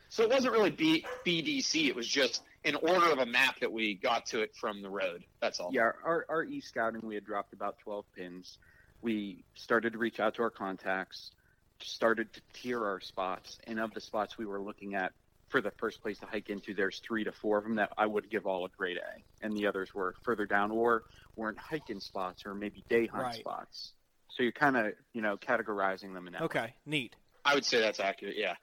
So 0.08 0.24
it 0.24 0.30
wasn't 0.30 0.52
really 0.52 0.70
B, 0.70 1.04
BDC. 1.24 1.86
It 1.86 1.94
was 1.94 2.08
just 2.08 2.42
in 2.64 2.74
order 2.76 3.12
of 3.12 3.18
a 3.18 3.26
map 3.26 3.60
that 3.60 3.70
we 3.70 3.94
got 3.94 4.26
to 4.26 4.40
it 4.40 4.56
from 4.56 4.82
the 4.82 4.90
road. 4.90 5.24
That's 5.40 5.60
all. 5.60 5.70
yeah, 5.72 5.92
our 6.04 6.26
our 6.28 6.44
e 6.44 6.60
scouting 6.60 7.00
we 7.04 7.14
had 7.14 7.24
dropped 7.24 7.52
about 7.52 7.78
twelve 7.78 8.04
pins. 8.16 8.58
We 9.02 9.44
started 9.54 9.92
to 9.92 9.98
reach 9.98 10.20
out 10.20 10.34
to 10.36 10.42
our 10.42 10.50
contacts, 10.50 11.32
started 11.82 12.32
to 12.34 12.40
tier 12.52 12.84
our 12.84 13.00
spots, 13.00 13.58
and 13.66 13.78
of 13.80 13.92
the 13.94 14.00
spots 14.00 14.38
we 14.38 14.46
were 14.46 14.60
looking 14.60 14.94
at 14.94 15.12
for 15.48 15.60
the 15.60 15.70
first 15.78 16.02
place 16.02 16.18
to 16.18 16.26
hike 16.26 16.48
into, 16.50 16.74
there's 16.74 16.98
three 17.00 17.22
to 17.24 17.30
four 17.32 17.58
of 17.58 17.64
them 17.64 17.76
that 17.76 17.92
I 17.96 18.06
would 18.06 18.28
give 18.30 18.46
all 18.46 18.64
a 18.64 18.68
grade 18.68 18.96
A, 18.98 19.44
and 19.44 19.56
the 19.56 19.66
others 19.68 19.94
were 19.94 20.14
further 20.24 20.44
down 20.46 20.70
or 20.72 21.04
weren't 21.36 21.58
hiking 21.58 22.00
spots 22.00 22.44
or 22.44 22.54
maybe 22.54 22.82
day 22.88 23.06
hunt 23.06 23.22
Right. 23.24 23.34
spots. 23.38 23.92
So 24.28 24.42
you're 24.42 24.52
kind 24.52 24.76
of 24.76 24.92
you 25.12 25.22
know 25.22 25.36
categorizing 25.36 26.12
them 26.14 26.26
in 26.26 26.32
that. 26.32 26.40
way. 26.42 26.44
Okay. 26.46 26.74
Neat. 26.84 27.14
I 27.44 27.54
would 27.54 27.64
say 27.64 27.80
that's 27.80 28.00
accurate. 28.00 28.36
Yeah. 28.36 28.54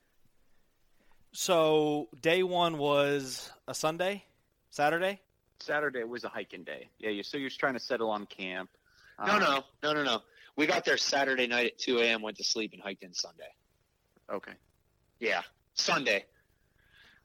So 1.31 2.09
day 2.21 2.43
one 2.43 2.77
was 2.77 3.51
a 3.67 3.73
Sunday, 3.73 4.23
Saturday. 4.69 5.19
Saturday 5.59 6.03
was 6.03 6.25
a 6.25 6.29
hiking 6.29 6.63
day. 6.63 6.89
Yeah, 6.99 7.09
you, 7.11 7.23
so 7.23 7.37
you're 7.37 7.47
just 7.49 7.59
trying 7.59 7.73
to 7.73 7.79
settle 7.79 8.09
on 8.11 8.25
camp. 8.25 8.69
No, 9.25 9.33
Um, 9.33 9.39
no, 9.39 9.63
no, 9.83 9.93
no, 9.93 10.03
no. 10.03 10.21
We 10.55 10.67
got 10.67 10.85
there 10.85 10.97
Saturday 10.97 11.47
night 11.47 11.65
at 11.65 11.77
2 11.79 11.99
a.m., 11.99 12.21
went 12.21 12.37
to 12.37 12.43
sleep, 12.43 12.73
and 12.73 12.81
hiked 12.81 13.03
in 13.03 13.13
Sunday. 13.13 13.49
Okay. 14.31 14.53
Yeah, 15.19 15.41
Sunday. 15.73 16.25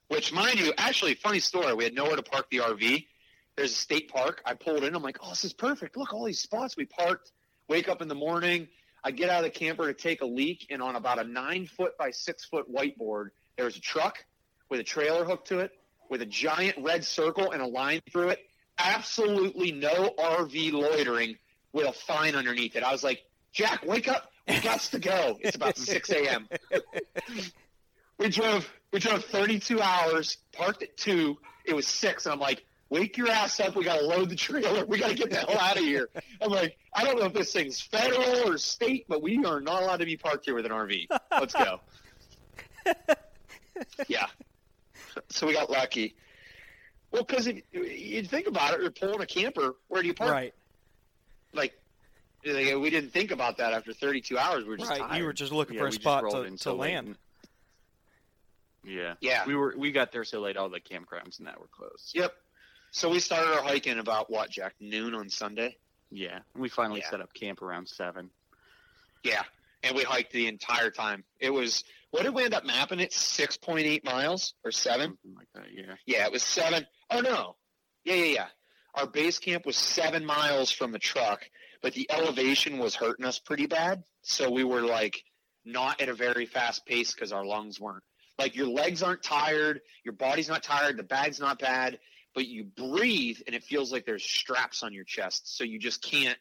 Which, 0.08 0.32
mind 0.32 0.58
you, 0.58 0.72
actually, 0.78 1.14
funny 1.14 1.40
story. 1.40 1.74
We 1.74 1.84
had 1.84 1.94
nowhere 1.94 2.16
to 2.16 2.22
park 2.22 2.46
the 2.50 2.58
RV. 2.58 3.06
There's 3.56 3.72
a 3.72 3.76
state 3.76 4.08
park. 4.08 4.40
I 4.46 4.54
pulled 4.54 4.84
in. 4.84 4.94
I'm 4.94 5.02
like, 5.02 5.18
oh, 5.22 5.30
this 5.30 5.44
is 5.44 5.52
perfect. 5.52 5.96
Look, 5.96 6.14
all 6.14 6.24
these 6.24 6.40
spots 6.40 6.76
we 6.76 6.86
parked. 6.86 7.32
Wake 7.68 7.88
up 7.88 8.00
in 8.00 8.08
the 8.08 8.14
morning. 8.14 8.68
I 9.04 9.10
get 9.10 9.28
out 9.28 9.44
of 9.44 9.52
the 9.52 9.58
camper 9.58 9.86
to 9.86 9.94
take 9.94 10.22
a 10.22 10.26
leak, 10.26 10.66
and 10.70 10.82
on 10.82 10.96
about 10.96 11.18
a 11.18 11.24
nine 11.24 11.66
foot 11.66 11.96
by 11.98 12.10
six 12.10 12.44
foot 12.46 12.72
whiteboard, 12.72 13.28
there's 13.56 13.76
a 13.76 13.80
truck 13.80 14.24
with 14.70 14.80
a 14.80 14.84
trailer 14.84 15.24
hooked 15.24 15.48
to 15.48 15.58
it, 15.60 15.72
with 16.08 16.22
a 16.22 16.26
giant 16.26 16.76
red 16.82 17.04
circle 17.04 17.50
and 17.52 17.60
a 17.60 17.66
line 17.66 18.00
through 18.10 18.30
it. 18.30 18.40
Absolutely 18.78 19.72
no 19.72 20.14
RV 20.18 20.72
loitering 20.72 21.36
with 21.72 21.86
a 21.86 21.92
fine 21.92 22.34
underneath 22.34 22.76
it. 22.76 22.82
I 22.82 22.92
was 22.92 23.04
like, 23.04 23.22
Jack, 23.52 23.84
wake 23.84 24.08
up. 24.08 24.30
We 24.46 24.60
got 24.60 24.80
to 24.80 24.98
go. 24.98 25.38
It's 25.40 25.56
about 25.56 25.76
6 25.76 26.10
a.m. 26.10 26.48
we 28.18 28.28
drove 28.28 28.68
we 28.92 28.98
drove 28.98 29.24
32 29.24 29.80
hours, 29.80 30.38
parked 30.52 30.82
at 30.82 30.96
2. 30.96 31.36
It 31.66 31.74
was 31.74 31.86
6. 31.86 32.24
And 32.26 32.32
I'm 32.32 32.40
like, 32.40 32.64
wake 32.88 33.16
your 33.18 33.28
ass 33.28 33.60
up. 33.60 33.76
We 33.76 33.84
got 33.84 33.98
to 33.98 34.06
load 34.06 34.30
the 34.30 34.36
trailer. 34.36 34.86
We 34.86 34.98
got 34.98 35.08
to 35.08 35.14
get 35.14 35.30
the 35.30 35.36
hell 35.36 35.58
out 35.58 35.76
of 35.76 35.82
here. 35.82 36.08
I'm 36.40 36.50
like, 36.50 36.78
I 36.94 37.04
don't 37.04 37.18
know 37.18 37.26
if 37.26 37.34
this 37.34 37.52
thing's 37.52 37.80
federal 37.80 38.48
or 38.48 38.56
state, 38.56 39.04
but 39.08 39.22
we 39.22 39.44
are 39.44 39.60
not 39.60 39.82
allowed 39.82 39.98
to 39.98 40.06
be 40.06 40.16
parked 40.16 40.46
here 40.46 40.54
with 40.54 40.64
an 40.64 40.72
RV. 40.72 41.06
Let's 41.32 41.54
go. 41.54 41.80
yeah. 44.08 44.26
So 45.28 45.46
we 45.46 45.52
got 45.52 45.70
lucky. 45.70 46.16
Well, 47.10 47.24
because 47.24 47.46
if 47.46 47.62
you 47.72 48.22
think 48.22 48.46
about 48.46 48.74
it, 48.74 48.80
you're 48.80 48.90
pulling 48.90 49.20
a 49.20 49.26
camper. 49.26 49.76
Where 49.88 50.02
do 50.02 50.08
you 50.08 50.14
park? 50.14 50.30
Right. 50.32 50.54
Like, 51.52 51.72
like, 52.44 52.76
we 52.76 52.90
didn't 52.90 53.10
think 53.10 53.30
about 53.30 53.56
that 53.58 53.72
after 53.72 53.92
32 53.92 54.38
hours. 54.38 54.64
We 54.64 54.70
were 54.70 54.76
just 54.76 54.90
Right. 54.90 55.00
tired. 55.00 55.18
You 55.18 55.24
were 55.24 55.32
just 55.32 55.52
looking 55.52 55.74
Yeah, 55.76 55.82
for 55.82 55.86
a 55.88 55.92
spot 55.92 56.24
to, 56.30 56.50
to 56.50 56.58
so 56.58 56.74
late 56.74 56.94
land. 56.94 57.18
Yeah. 58.84 59.14
Yeah. 59.20 59.44
We 59.46 59.54
were 59.54 59.74
we 59.76 59.92
got 59.92 60.12
there 60.12 60.24
so 60.24 60.40
late 60.40 60.56
all 60.56 60.68
the 60.68 60.80
campgrounds 60.80 61.38
and 61.38 61.46
that 61.46 61.60
were 61.60 61.68
closed. 61.68 62.12
Yep. 62.14 62.32
So 62.90 63.10
we 63.10 63.20
started 63.20 63.52
our 63.52 63.62
hiking 63.62 63.98
about 63.98 64.30
what, 64.30 64.50
Jack? 64.50 64.74
Noon 64.80 65.14
on 65.14 65.28
Sunday. 65.28 65.76
Yeah. 66.10 66.40
And 66.54 66.62
we 66.62 66.68
finally 66.68 67.00
Yeah. 67.00 67.10
set 67.10 67.20
up 67.20 67.34
camp 67.34 67.60
around 67.60 67.88
seven. 67.88 68.30
Yeah, 69.24 69.42
and 69.82 69.96
we 69.96 70.04
hiked 70.04 70.32
the 70.32 70.46
entire 70.46 70.90
time. 70.90 71.24
It 71.40 71.50
was 71.50 71.84
what 72.12 72.22
did 72.22 72.34
we 72.34 72.44
end 72.44 72.54
up 72.54 72.64
mapping 72.64 73.00
it? 73.00 73.12
Six 73.12 73.56
point 73.56 73.84
eight 73.84 74.04
miles 74.04 74.54
or 74.64 74.70
seven? 74.70 75.18
Something 75.22 75.34
like 75.34 75.48
that, 75.54 75.72
yeah. 75.72 75.96
Yeah, 76.06 76.24
it 76.26 76.32
was 76.32 76.42
seven. 76.44 76.86
Oh 77.10 77.20
no, 77.20 77.56
yeah, 78.04 78.14
yeah, 78.14 78.24
yeah. 78.24 78.46
Our 78.98 79.06
base 79.06 79.38
camp 79.38 79.64
was 79.64 79.76
seven 79.76 80.26
miles 80.26 80.72
from 80.72 80.90
the 80.90 80.98
truck, 80.98 81.48
but 81.82 81.92
the 81.92 82.10
elevation 82.10 82.78
was 82.78 82.96
hurting 82.96 83.24
us 83.24 83.38
pretty 83.38 83.66
bad. 83.66 84.02
So 84.22 84.50
we 84.50 84.64
were 84.64 84.80
like 84.80 85.22
not 85.64 86.00
at 86.00 86.08
a 86.08 86.14
very 86.14 86.46
fast 86.46 86.84
pace 86.84 87.14
because 87.14 87.32
our 87.32 87.44
lungs 87.44 87.78
weren't. 87.80 88.02
Like 88.40 88.56
your 88.56 88.66
legs 88.66 89.04
aren't 89.04 89.22
tired, 89.22 89.82
your 90.04 90.14
body's 90.14 90.48
not 90.48 90.64
tired, 90.64 90.96
the 90.96 91.04
bag's 91.04 91.38
not 91.38 91.60
bad, 91.60 92.00
but 92.34 92.48
you 92.48 92.64
breathe 92.64 93.38
and 93.46 93.54
it 93.54 93.62
feels 93.62 93.92
like 93.92 94.04
there's 94.04 94.24
straps 94.24 94.82
on 94.82 94.92
your 94.92 95.04
chest. 95.04 95.56
So 95.56 95.62
you 95.62 95.78
just 95.78 96.02
can't 96.02 96.38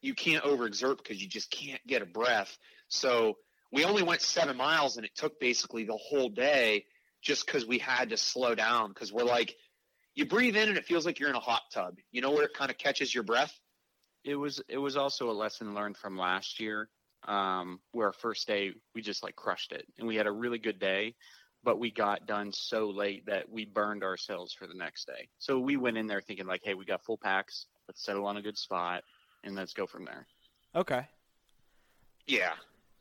you 0.00 0.14
can't 0.14 0.44
overexert 0.44 0.96
because 0.96 1.22
you 1.22 1.28
just 1.28 1.50
can't 1.50 1.86
get 1.86 2.00
a 2.00 2.06
breath. 2.06 2.56
So 2.88 3.36
we 3.70 3.84
only 3.84 4.02
went 4.02 4.22
seven 4.22 4.56
miles 4.56 4.96
and 4.96 5.04
it 5.04 5.14
took 5.14 5.38
basically 5.38 5.84
the 5.84 5.98
whole 5.98 6.30
day 6.30 6.86
just 7.20 7.44
because 7.44 7.66
we 7.66 7.78
had 7.78 8.10
to 8.10 8.16
slow 8.16 8.54
down 8.54 8.88
because 8.88 9.12
we're 9.12 9.24
like 9.24 9.56
you 10.14 10.26
breathe 10.26 10.56
in 10.56 10.68
and 10.68 10.78
it 10.78 10.84
feels 10.84 11.06
like 11.06 11.18
you're 11.18 11.30
in 11.30 11.36
a 11.36 11.40
hot 11.40 11.62
tub. 11.72 11.96
You 12.10 12.20
know 12.20 12.30
where 12.30 12.44
it 12.44 12.54
kind 12.54 12.70
of 12.70 12.78
catches 12.78 13.14
your 13.14 13.24
breath? 13.24 13.58
It 14.24 14.36
was 14.36 14.60
it 14.68 14.78
was 14.78 14.96
also 14.96 15.30
a 15.30 15.32
lesson 15.32 15.74
learned 15.74 15.96
from 15.96 16.16
last 16.16 16.60
year, 16.60 16.88
um, 17.26 17.80
where 17.92 18.08
our 18.08 18.12
first 18.12 18.46
day 18.46 18.72
we 18.94 19.02
just 19.02 19.22
like 19.22 19.36
crushed 19.36 19.72
it 19.72 19.86
and 19.98 20.06
we 20.06 20.16
had 20.16 20.26
a 20.26 20.32
really 20.32 20.58
good 20.58 20.78
day, 20.78 21.14
but 21.64 21.78
we 21.78 21.90
got 21.90 22.26
done 22.26 22.52
so 22.52 22.88
late 22.90 23.26
that 23.26 23.50
we 23.50 23.64
burned 23.64 24.04
ourselves 24.04 24.52
for 24.52 24.66
the 24.66 24.74
next 24.74 25.06
day. 25.06 25.28
So 25.38 25.58
we 25.58 25.76
went 25.76 25.96
in 25.96 26.06
there 26.06 26.20
thinking 26.20 26.46
like, 26.46 26.62
hey, 26.62 26.74
we 26.74 26.84
got 26.84 27.04
full 27.04 27.18
packs, 27.18 27.66
let's 27.88 28.04
settle 28.04 28.26
on 28.26 28.36
a 28.36 28.42
good 28.42 28.58
spot 28.58 29.02
and 29.44 29.54
let's 29.54 29.72
go 29.72 29.86
from 29.86 30.04
there. 30.04 30.26
Okay. 30.74 31.06
Yeah. 32.26 32.52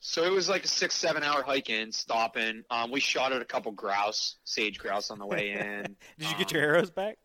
So 0.04 0.24
it 0.24 0.32
was 0.32 0.50
like 0.50 0.66
a 0.66 0.68
six, 0.68 0.96
seven 0.96 1.22
hour 1.24 1.44
hike 1.44 1.70
in, 1.70 1.92
stopping. 1.92 2.64
Um, 2.72 2.90
we 2.92 3.00
shot 3.00 3.34
at 3.34 3.42
a 3.42 3.46
couple 3.46 3.72
grouse, 3.72 4.38
sage 4.46 4.80
grouse 4.80 5.12
on 5.12 5.20
the 5.20 5.28
way 5.28 5.52
in. 5.60 5.96
Did 6.18 6.30
you 6.32 6.38
get 6.38 6.52
Um, 6.52 6.58
your 6.58 6.64
arrows 6.64 6.90
back? 6.90 7.18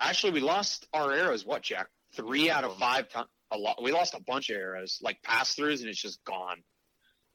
Actually, 0.00 0.32
we 0.32 0.40
lost 0.40 0.88
our 0.92 1.12
arrows. 1.12 1.46
What, 1.46 1.62
Jack? 1.62 1.86
Three 2.16 2.50
out 2.50 2.64
of 2.64 2.76
five 2.76 3.08
times. 3.08 3.28
A 3.52 3.56
lot. 3.56 3.82
We 3.82 3.92
lost 3.92 4.14
a 4.14 4.20
bunch 4.20 4.50
of 4.50 4.56
arrows, 4.56 4.98
like 5.02 5.22
pass 5.22 5.54
throughs, 5.54 5.80
and 5.80 5.88
it's 5.88 6.00
just 6.00 6.24
gone. 6.24 6.62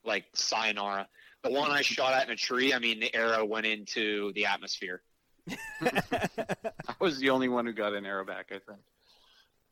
Like 0.03 0.25
sayonara. 0.33 1.07
The 1.43 1.51
one 1.51 1.71
I 1.71 1.81
shot 1.81 2.13
at 2.13 2.25
in 2.27 2.31
a 2.31 2.35
tree. 2.35 2.73
I 2.73 2.79
mean, 2.79 2.99
the 2.99 3.13
arrow 3.15 3.45
went 3.45 3.67
into 3.67 4.33
the 4.33 4.47
atmosphere. 4.47 5.01
I 5.81 6.95
was 6.99 7.19
the 7.19 7.29
only 7.29 7.47
one 7.47 7.65
who 7.65 7.73
got 7.73 7.93
an 7.93 8.05
arrow 8.05 8.25
back, 8.25 8.47
I 8.51 8.59
think. 8.59 8.79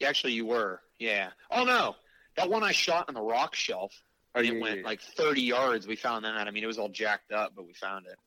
Actually, 0.06 0.34
you 0.34 0.46
were. 0.46 0.80
Yeah. 1.00 1.30
Oh 1.52 1.64
no, 1.66 1.96
that 2.38 2.50
one 2.50 2.64
I 2.64 2.72
shot 2.72 3.06
on 3.08 3.14
the 3.16 3.22
rock 3.22 3.56
shelf. 3.56 3.94
Oh, 4.34 4.42
it 4.42 4.46
yeah, 4.48 4.52
went 4.60 4.76
yeah, 4.76 4.82
yeah. 4.82 4.88
like 4.88 5.02
30 5.02 5.42
yards. 5.42 5.88
We 5.88 5.96
found 5.96 6.26
that. 6.26 6.36
I 6.36 6.52
mean, 6.52 6.64
it 6.64 6.68
was 6.68 6.78
all 6.78 6.90
jacked 6.90 7.32
up, 7.32 7.54
but 7.56 7.66
we 7.66 7.74
found 7.74 8.06
it. 8.08 8.18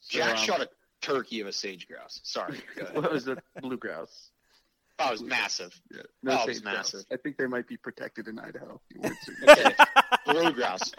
So, 0.00 0.18
Jack 0.18 0.30
um, 0.38 0.44
shot 0.44 0.60
a 0.60 0.68
turkey 1.02 1.40
of 1.40 1.46
a 1.46 1.52
sage 1.52 1.86
grouse. 1.88 2.20
Sorry. 2.24 2.58
What 2.92 3.12
was 3.12 3.24
the 3.24 3.38
blue 3.60 3.76
grouse? 3.76 4.30
oh, 4.98 5.08
it 5.08 5.10
was 5.12 5.22
massive. 5.22 5.78
Yeah, 5.90 6.02
Oh, 6.28 6.42
it 6.44 6.48
was 6.48 6.60
grouse. 6.60 6.74
massive. 6.74 7.06
I 7.12 7.16
think 7.16 7.36
they 7.36 7.46
might 7.46 7.66
be 7.66 7.76
protected 7.76 8.28
in 8.28 8.38
Idaho. 8.38 8.80
You 8.94 9.00
weren't 9.00 9.16
sure. 9.24 9.50
Okay. 9.50 9.74
Blue 10.26 10.52
grouse. 10.52 10.92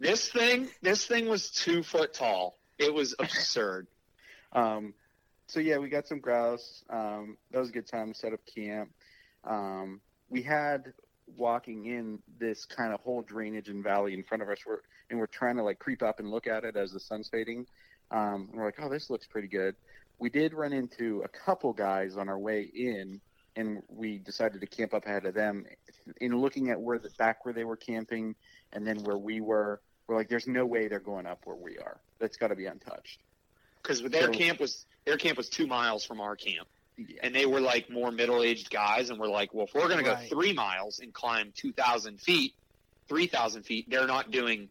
This 0.00 0.28
thing, 0.28 0.68
this 0.82 1.06
thing 1.06 1.28
was 1.28 1.50
two 1.50 1.82
foot 1.82 2.12
tall. 2.14 2.58
It 2.78 2.92
was 2.92 3.14
absurd. 3.18 3.86
Um, 4.52 4.94
so 5.46 5.60
yeah, 5.60 5.78
we 5.78 5.88
got 5.88 6.08
some 6.08 6.18
grouse. 6.18 6.82
Um, 6.90 7.36
that 7.52 7.60
was 7.60 7.68
a 7.68 7.72
good 7.72 7.86
time 7.86 8.12
to 8.12 8.18
set 8.18 8.32
up 8.32 8.40
camp. 8.52 8.90
Um, 9.44 10.00
we 10.28 10.42
had 10.42 10.92
walking 11.36 11.86
in 11.86 12.18
this 12.38 12.64
kind 12.64 12.92
of 12.92 13.00
whole 13.00 13.22
drainage 13.22 13.68
and 13.68 13.82
valley 13.82 14.14
in 14.14 14.22
front 14.22 14.42
of 14.42 14.48
us, 14.48 14.58
we're, 14.66 14.80
and 15.10 15.18
we're 15.18 15.26
trying 15.26 15.56
to 15.56 15.62
like 15.62 15.78
creep 15.78 16.02
up 16.02 16.18
and 16.20 16.30
look 16.30 16.46
at 16.46 16.64
it 16.64 16.76
as 16.76 16.92
the 16.92 17.00
sun's 17.00 17.28
fading. 17.28 17.66
Um, 18.10 18.48
and 18.50 18.54
we're 18.54 18.66
like, 18.66 18.78
oh, 18.80 18.88
this 18.88 19.10
looks 19.10 19.26
pretty 19.26 19.48
good. 19.48 19.76
We 20.18 20.30
did 20.30 20.52
run 20.52 20.72
into 20.72 21.22
a 21.24 21.28
couple 21.28 21.72
guys 21.72 22.16
on 22.16 22.28
our 22.28 22.38
way 22.38 22.62
in, 22.74 23.20
and 23.56 23.82
we 23.88 24.18
decided 24.18 24.60
to 24.60 24.66
camp 24.66 24.92
up 24.94 25.06
ahead 25.06 25.24
of 25.26 25.34
them. 25.34 25.64
In 26.20 26.36
looking 26.40 26.70
at 26.70 26.80
where 26.80 26.98
the 26.98 27.10
back 27.18 27.44
where 27.44 27.54
they 27.54 27.64
were 27.64 27.76
camping, 27.76 28.34
and 28.72 28.86
then 28.86 29.02
where 29.04 29.16
we 29.16 29.40
were, 29.40 29.80
we're 30.06 30.16
like, 30.16 30.28
there's 30.28 30.46
no 30.46 30.66
way 30.66 30.88
they're 30.88 30.98
going 30.98 31.26
up 31.26 31.40
where 31.44 31.56
we 31.56 31.78
are. 31.78 32.00
That's 32.18 32.36
got 32.36 32.48
to 32.48 32.56
be 32.56 32.66
untouched. 32.66 33.20
Because 33.82 34.02
their 34.02 34.24
So- 34.24 34.32
camp 34.32 34.60
was 34.60 34.84
their 35.06 35.16
camp 35.16 35.38
was 35.38 35.48
two 35.48 35.66
miles 35.66 36.04
from 36.04 36.20
our 36.20 36.36
camp, 36.36 36.68
Yeah. 37.08 37.20
and 37.22 37.34
they 37.34 37.46
were 37.46 37.60
like 37.60 37.88
more 37.90 38.10
middle 38.10 38.42
aged 38.42 38.70
guys, 38.70 39.10
and 39.10 39.18
we're 39.18 39.28
like, 39.28 39.54
well, 39.54 39.66
if 39.66 39.74
we're 39.74 39.88
gonna 39.88 40.02
go 40.02 40.16
three 40.28 40.52
miles 40.52 40.98
and 40.98 41.12
climb 41.14 41.52
two 41.54 41.72
thousand 41.72 42.20
feet, 42.20 42.52
three 43.08 43.26
thousand 43.26 43.62
feet, 43.64 43.86
they're 43.88 44.06
not 44.06 44.30
doing 44.30 44.68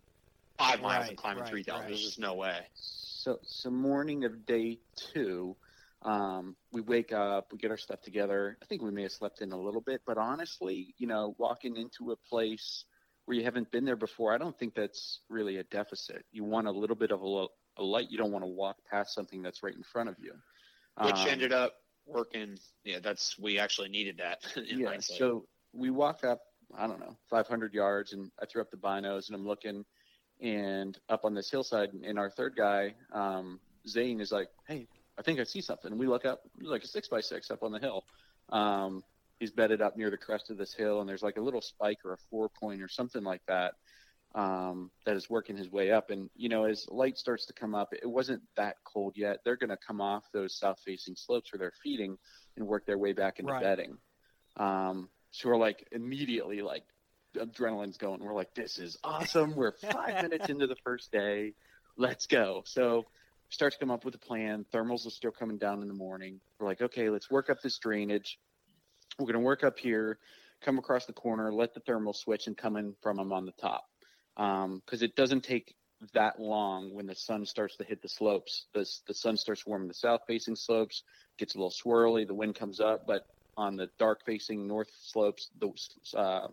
five 0.58 0.82
miles 0.82 1.04
Right, 1.04 1.10
and 1.10 1.18
climbing 1.18 1.44
right, 1.44 1.50
three 1.50 1.63
thousand. 1.63 1.82
right. 1.82 1.89
There's 1.89 2.02
just 2.04 2.20
no 2.20 2.36
way. 2.36 2.60
So, 2.76 3.39
so 3.44 3.70
morning 3.70 4.26
of 4.26 4.46
day 4.46 4.80
two, 4.96 5.58
um, 6.04 6.56
we 6.72 6.82
wake 6.82 7.12
up, 7.12 7.52
we 7.52 7.58
get 7.58 7.72
our 7.72 7.78
stuff 7.78 8.02
together. 8.02 8.58
I 8.62 8.65
think 8.65 8.82
we 8.82 8.92
may 8.92 9.04
have 9.04 9.12
slept 9.12 9.42
in 9.42 9.52
a 9.52 9.60
little 9.60 9.82
bit, 9.82 10.02
but 10.06 10.18
honestly, 10.18 10.94
you 10.98 11.08
know, 11.08 11.36
walking 11.38 11.78
into 11.78 12.12
a 12.12 12.15
place 12.30 12.86
where 13.26 13.38
you 13.38 13.44
haven't 13.44 13.72
been 13.72 13.86
there 13.86 13.96
before, 13.98 14.34
I 14.34 14.38
don't 14.38 14.58
think 14.58 14.74
that's 14.76 15.22
really 15.30 15.58
a 15.58 15.63
deficit. 15.63 16.26
You 16.32 16.44
want 16.44 16.68
a 16.68 16.72
little 16.72 16.96
bit 16.96 17.12
of 17.12 17.22
a, 17.22 17.28
lo- 17.28 17.50
a 17.78 17.84
light. 17.84 18.10
You 18.10 18.18
don't 18.18 18.32
want 18.32 18.44
to 18.44 18.50
walk 18.50 18.78
past 18.89 19.13
something 19.13 19.42
that's 19.42 19.62
right 19.63 19.76
in 19.76 19.84
front 19.84 20.10
of 20.10 20.15
you. 20.20 20.34
Which 21.02 21.15
Um, 21.15 21.28
ended 21.30 21.54
up 21.54 21.74
working. 22.10 22.58
Yeah, 22.84 23.00
that's 23.00 23.38
we 23.39 23.60
actually 23.60 23.89
needed 23.89 24.17
that. 24.17 24.39
In 24.69 24.80
yeah. 24.80 24.89
hindsight. 24.89 25.17
So 25.17 25.45
we 25.74 25.89
walk 25.89 26.24
up, 26.24 26.41
I 26.78 26.88
don't 26.88 27.00
know, 27.00 27.15
500 27.30 27.74
yards, 27.74 28.13
and 28.13 28.32
I 28.41 28.45
threw 28.45 28.62
up 28.62 28.72
the 28.72 28.78
binos, 28.78 29.28
and 29.28 29.36
I'm 29.36 29.48
looking, 29.48 29.86
and 30.41 30.98
up 31.10 31.26
on 31.26 31.34
this 31.34 31.50
hillside, 31.50 31.89
and 31.93 32.17
our 32.17 32.30
third 32.30 32.56
guy, 32.56 32.95
um, 33.13 33.60
Zane, 33.88 34.19
is 34.19 34.32
like, 34.32 34.50
"Hey, 34.67 34.88
I 35.17 35.22
think 35.22 35.39
I 35.39 35.43
see 35.43 35.62
something." 35.62 35.91
And 35.91 36.00
we 36.00 36.08
look 36.08 36.26
up, 36.26 36.41
like 36.62 36.84
a 36.84 36.88
six 36.88 37.08
by 37.08 37.22
six 37.22 37.52
up 37.52 37.63
on 37.63 37.72
the 37.72 37.80
hill. 37.80 38.04
Um, 38.50 39.04
he's 39.39 39.52
bedded 39.52 39.82
up 39.82 39.95
near 39.95 40.10
the 40.10 40.17
crest 40.17 40.50
of 40.50 40.58
this 40.58 40.74
hill, 40.74 41.02
and 41.02 41.10
there's 41.10 41.24
like 41.24 41.38
a 41.38 41.41
little 41.41 41.62
spike 41.62 42.00
or 42.04 42.13
a 42.13 42.17
four 42.30 42.50
point 42.50 42.82
or 42.82 42.88
something 42.88 43.24
like 43.24 43.41
that 43.48 43.76
um, 44.36 44.92
that 45.06 45.15
is 45.15 45.30
working 45.30 45.58
his 45.58 45.72
way 45.72 45.92
up. 45.92 46.10
And 46.12 46.30
you 46.36 46.50
know, 46.50 46.65
as 46.65 46.86
light 46.89 47.18
starts 47.18 47.46
to 47.48 47.54
come 47.54 47.74
up, 47.76 47.94
it 47.94 48.10
wasn't 48.10 48.42
that 48.58 48.76
cold 48.84 49.13
yet. 49.15 49.39
They're 49.44 49.58
going 49.58 49.70
to 49.70 49.78
come 49.78 50.02
off 50.02 50.24
those 50.34 50.58
south-facing 50.58 51.15
slopes 51.15 51.52
where 51.52 51.60
they're 51.60 51.74
feeding 51.84 52.18
and 52.58 52.68
work 52.68 52.86
their 52.86 52.98
way 52.98 53.13
back 53.13 53.39
into 53.39 53.52
Right. 53.54 53.62
bedding. 53.63 53.98
Um, 54.58 55.10
so 55.32 55.50
we're 55.50 55.58
like 55.58 55.88
immediately 55.92 56.62
like 56.62 56.84
adrenaline's 57.36 57.98
going. 57.98 58.24
We're 58.24 58.34
like, 58.34 58.54
this 58.56 58.78
is 58.78 58.98
awesome. 59.04 59.56
We're 59.56 59.74
five 59.74 60.24
minutes 60.30 60.50
into 60.50 60.68
the 60.68 60.76
first 60.84 61.12
day. 61.12 61.54
Let's 61.98 62.26
go. 62.28 62.63
So 62.65 63.06
start 63.50 63.74
to 63.74 63.80
come 63.80 63.92
up 63.92 64.06
with 64.06 64.15
a 64.15 64.20
plan. 64.20 64.65
Thermals 64.74 65.06
are 65.06 65.12
still 65.12 65.32
coming 65.32 65.58
down 65.58 65.82
in 65.82 65.88
the 65.88 65.94
morning. 65.94 66.39
We're 66.60 66.68
like, 66.68 66.82
okay, 66.82 67.10
let's 67.10 67.30
work 67.30 67.50
up 67.50 67.62
this 67.62 67.78
drainage. 67.80 68.39
We're 69.18 69.26
going 69.26 69.34
to 69.34 69.39
work 69.39 69.63
up 69.63 69.78
here, 69.80 70.18
come 70.62 70.78
across 70.78 71.06
the 71.06 71.13
corner, 71.13 71.52
let 71.52 71.74
the 71.74 71.82
thermal 71.82 72.13
switch 72.13 72.48
and 72.48 72.56
come 72.56 72.78
in 72.78 72.94
from 73.02 73.18
them 73.18 73.34
on 73.34 73.46
the 73.46 73.52
top. 73.54 73.86
Because 74.39 75.02
it 75.02 75.15
doesn't 75.15 75.41
take 75.41 75.75
that 76.13 76.39
long 76.39 76.93
when 76.93 77.06
the 77.06 77.15
sun 77.15 77.45
starts 77.45 77.75
to 77.75 77.84
hit 77.84 78.02
the 78.02 78.08
slopes. 78.08 78.67
The, 78.73 78.89
the 79.08 79.13
sun 79.13 79.36
starts 79.36 79.65
warming 79.65 79.89
the 79.89 79.93
south 79.93 80.21
facing 80.28 80.56
slopes, 80.56 81.04
gets 81.38 81.56
a 81.56 81.58
little 81.58 81.71
swirly, 81.71 82.25
the 82.25 82.34
wind 82.34 82.56
comes 82.56 82.80
up, 82.80 83.06
but 83.06 83.28
on 83.58 83.75
the 83.75 83.89
dark 83.99 84.23
facing 84.25 84.65
north 84.65 84.89
slopes, 85.02 85.49
the, 85.60 85.69
uh, 86.17 86.47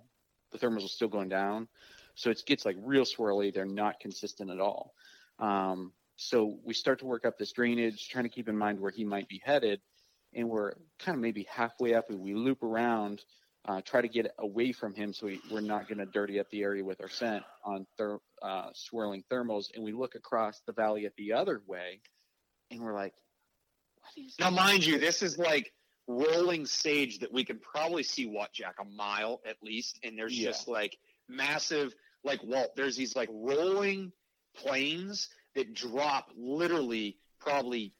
the 0.51 0.59
thermals 0.59 0.85
are 0.85 0.89
still 0.89 1.09
going 1.09 1.29
down. 1.29 1.69
So 2.17 2.31
it 2.31 2.43
gets 2.47 2.65
like 2.65 2.77
real 2.81 3.05
swirly. 3.05 3.55
They're 3.55 3.65
not 3.65 4.01
consistent 4.01 4.51
at 4.51 4.59
all. 4.59 4.95
Um, 5.39 5.93
so 6.17 6.59
we 6.65 6.75
start 6.75 6.99
to 7.01 7.05
work 7.05 7.25
up 7.25 7.39
this 7.39 7.53
drainage, 7.53 8.09
trying 8.09 8.25
to 8.25 8.31
keep 8.31 8.49
in 8.49 8.57
mind 8.57 8.81
where 8.81 8.91
he 8.91 9.05
might 9.05 9.29
be 9.29 9.41
headed. 9.45 9.81
And 10.35 10.49
we're 10.49 10.73
kind 10.99 11.15
of 11.15 11.23
maybe 11.23 11.47
halfway 11.49 11.95
up 11.95 12.11
and 12.11 12.21
we 12.21 12.35
loop 12.35 12.63
around 12.63 13.23
uh, 13.67 13.81
try 13.85 14.01
to 14.01 14.09
get 14.09 14.33
away 14.39 14.73
from 14.73 14.95
him 14.95 15.13
so 15.13 15.27
we, 15.27 15.41
are 15.53 15.61
not 15.61 15.89
going 15.89 15.99
to 15.99 16.07
dirty 16.07 16.39
up 16.39 16.49
the 16.51 16.63
area 16.63 16.85
with 16.85 17.01
our 17.01 17.09
scent 17.09 17.43
on 17.65 17.87
ther- 17.99 18.21
uh, 18.43 18.69
swirling 18.75 19.25
thermals. 19.31 19.67
And 19.75 19.85
we 19.85 19.93
look 19.93 20.15
across 20.15 20.61
the 20.67 20.73
valley 20.73 21.05
at 21.05 21.17
the 21.17 21.33
other 21.33 21.61
way, 21.67 22.01
and 22.71 22.81
we're 22.81 22.95
like, 22.95 23.15
now, 24.39 24.51
mind 24.51 24.87
you, 24.87 24.99
this 25.01 25.21
is 25.21 25.37
like 25.37 25.73
rolling 26.07 26.65
sage 26.65 27.19
that 27.19 27.33
we 27.33 27.45
can 27.45 27.59
probably 27.59 28.05
see 28.05 28.27
what 28.27 28.53
Jack 28.53 28.77
a 28.81 28.85
mile 28.85 29.41
at 29.49 29.57
least, 29.63 29.99
and 30.05 30.17
there's 30.17 30.39
yeah. 30.39 30.49
just 30.49 30.69
like 30.69 30.97
massive, 31.29 31.93
like 32.23 32.41
Walt. 32.45 32.77
There's 32.77 32.97
these 32.97 33.17
like 33.17 33.29
rolling 33.33 34.13
plains 34.57 35.29
that 35.57 35.75
drop 35.75 36.31
literally 36.37 37.19
probably 37.41 37.93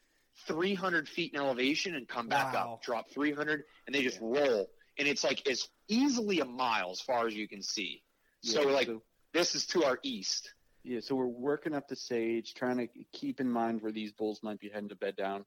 300 0.47 1.09
feet 1.09 1.35
in 1.35 1.41
elevation 1.41 1.97
and 1.97 2.07
come 2.07 2.29
back 2.29 2.55
wow. 2.55 2.75
up, 2.75 2.83
drop 2.83 3.11
300, 3.11 3.65
and 3.87 3.95
they 3.95 4.03
just 4.03 4.21
yeah. 4.21 4.29
roll 4.29 4.69
and 4.99 5.09
it's 5.09 5.25
like 5.25 5.47
as 5.49 5.69
easily 5.89 6.41
a 6.41 6.45
mile 6.45 6.91
as 6.91 7.01
far 7.01 7.27
as 7.27 7.35
you 7.35 7.49
can 7.49 7.63
see. 7.63 8.03
So 8.43 8.63
yeah, 8.63 8.75
like 8.75 8.87
so, 8.87 9.03
this 9.33 9.55
is 9.55 9.67
to 9.69 9.85
our 9.85 9.99
east. 10.03 10.53
Yeah, 10.85 11.01
so 11.01 11.17
we're 11.17 11.27
working 11.27 11.75
up 11.75 11.89
the 11.89 11.97
sage, 11.97 12.55
trying 12.55 12.77
to 12.77 12.89
keep 13.13 13.41
in 13.41 13.51
mind 13.51 13.83
where 13.83 13.93
these 13.93 14.13
bulls 14.13 14.41
might 14.43 14.61
be 14.61 14.69
heading 14.69 14.89
to 14.91 14.97
bed 14.97 15.17
down, 15.17 15.45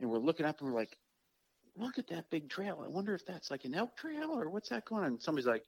and 0.00 0.10
we're 0.10 0.18
looking 0.18 0.44
up 0.44 0.60
and 0.60 0.68
we're 0.68 0.78
like, 0.78 0.96
look 1.76 1.98
at 1.98 2.08
that 2.08 2.30
big 2.30 2.48
trail. 2.50 2.82
I 2.84 2.88
wonder 2.88 3.14
if 3.14 3.24
that's 3.24 3.50
like 3.50 3.64
an 3.64 3.74
elk 3.74 3.96
trail 3.96 4.30
or 4.32 4.50
what's 4.50 4.68
that 4.70 4.84
going 4.84 5.04
on? 5.04 5.12
And 5.12 5.22
somebody's 5.22 5.46
like, 5.46 5.64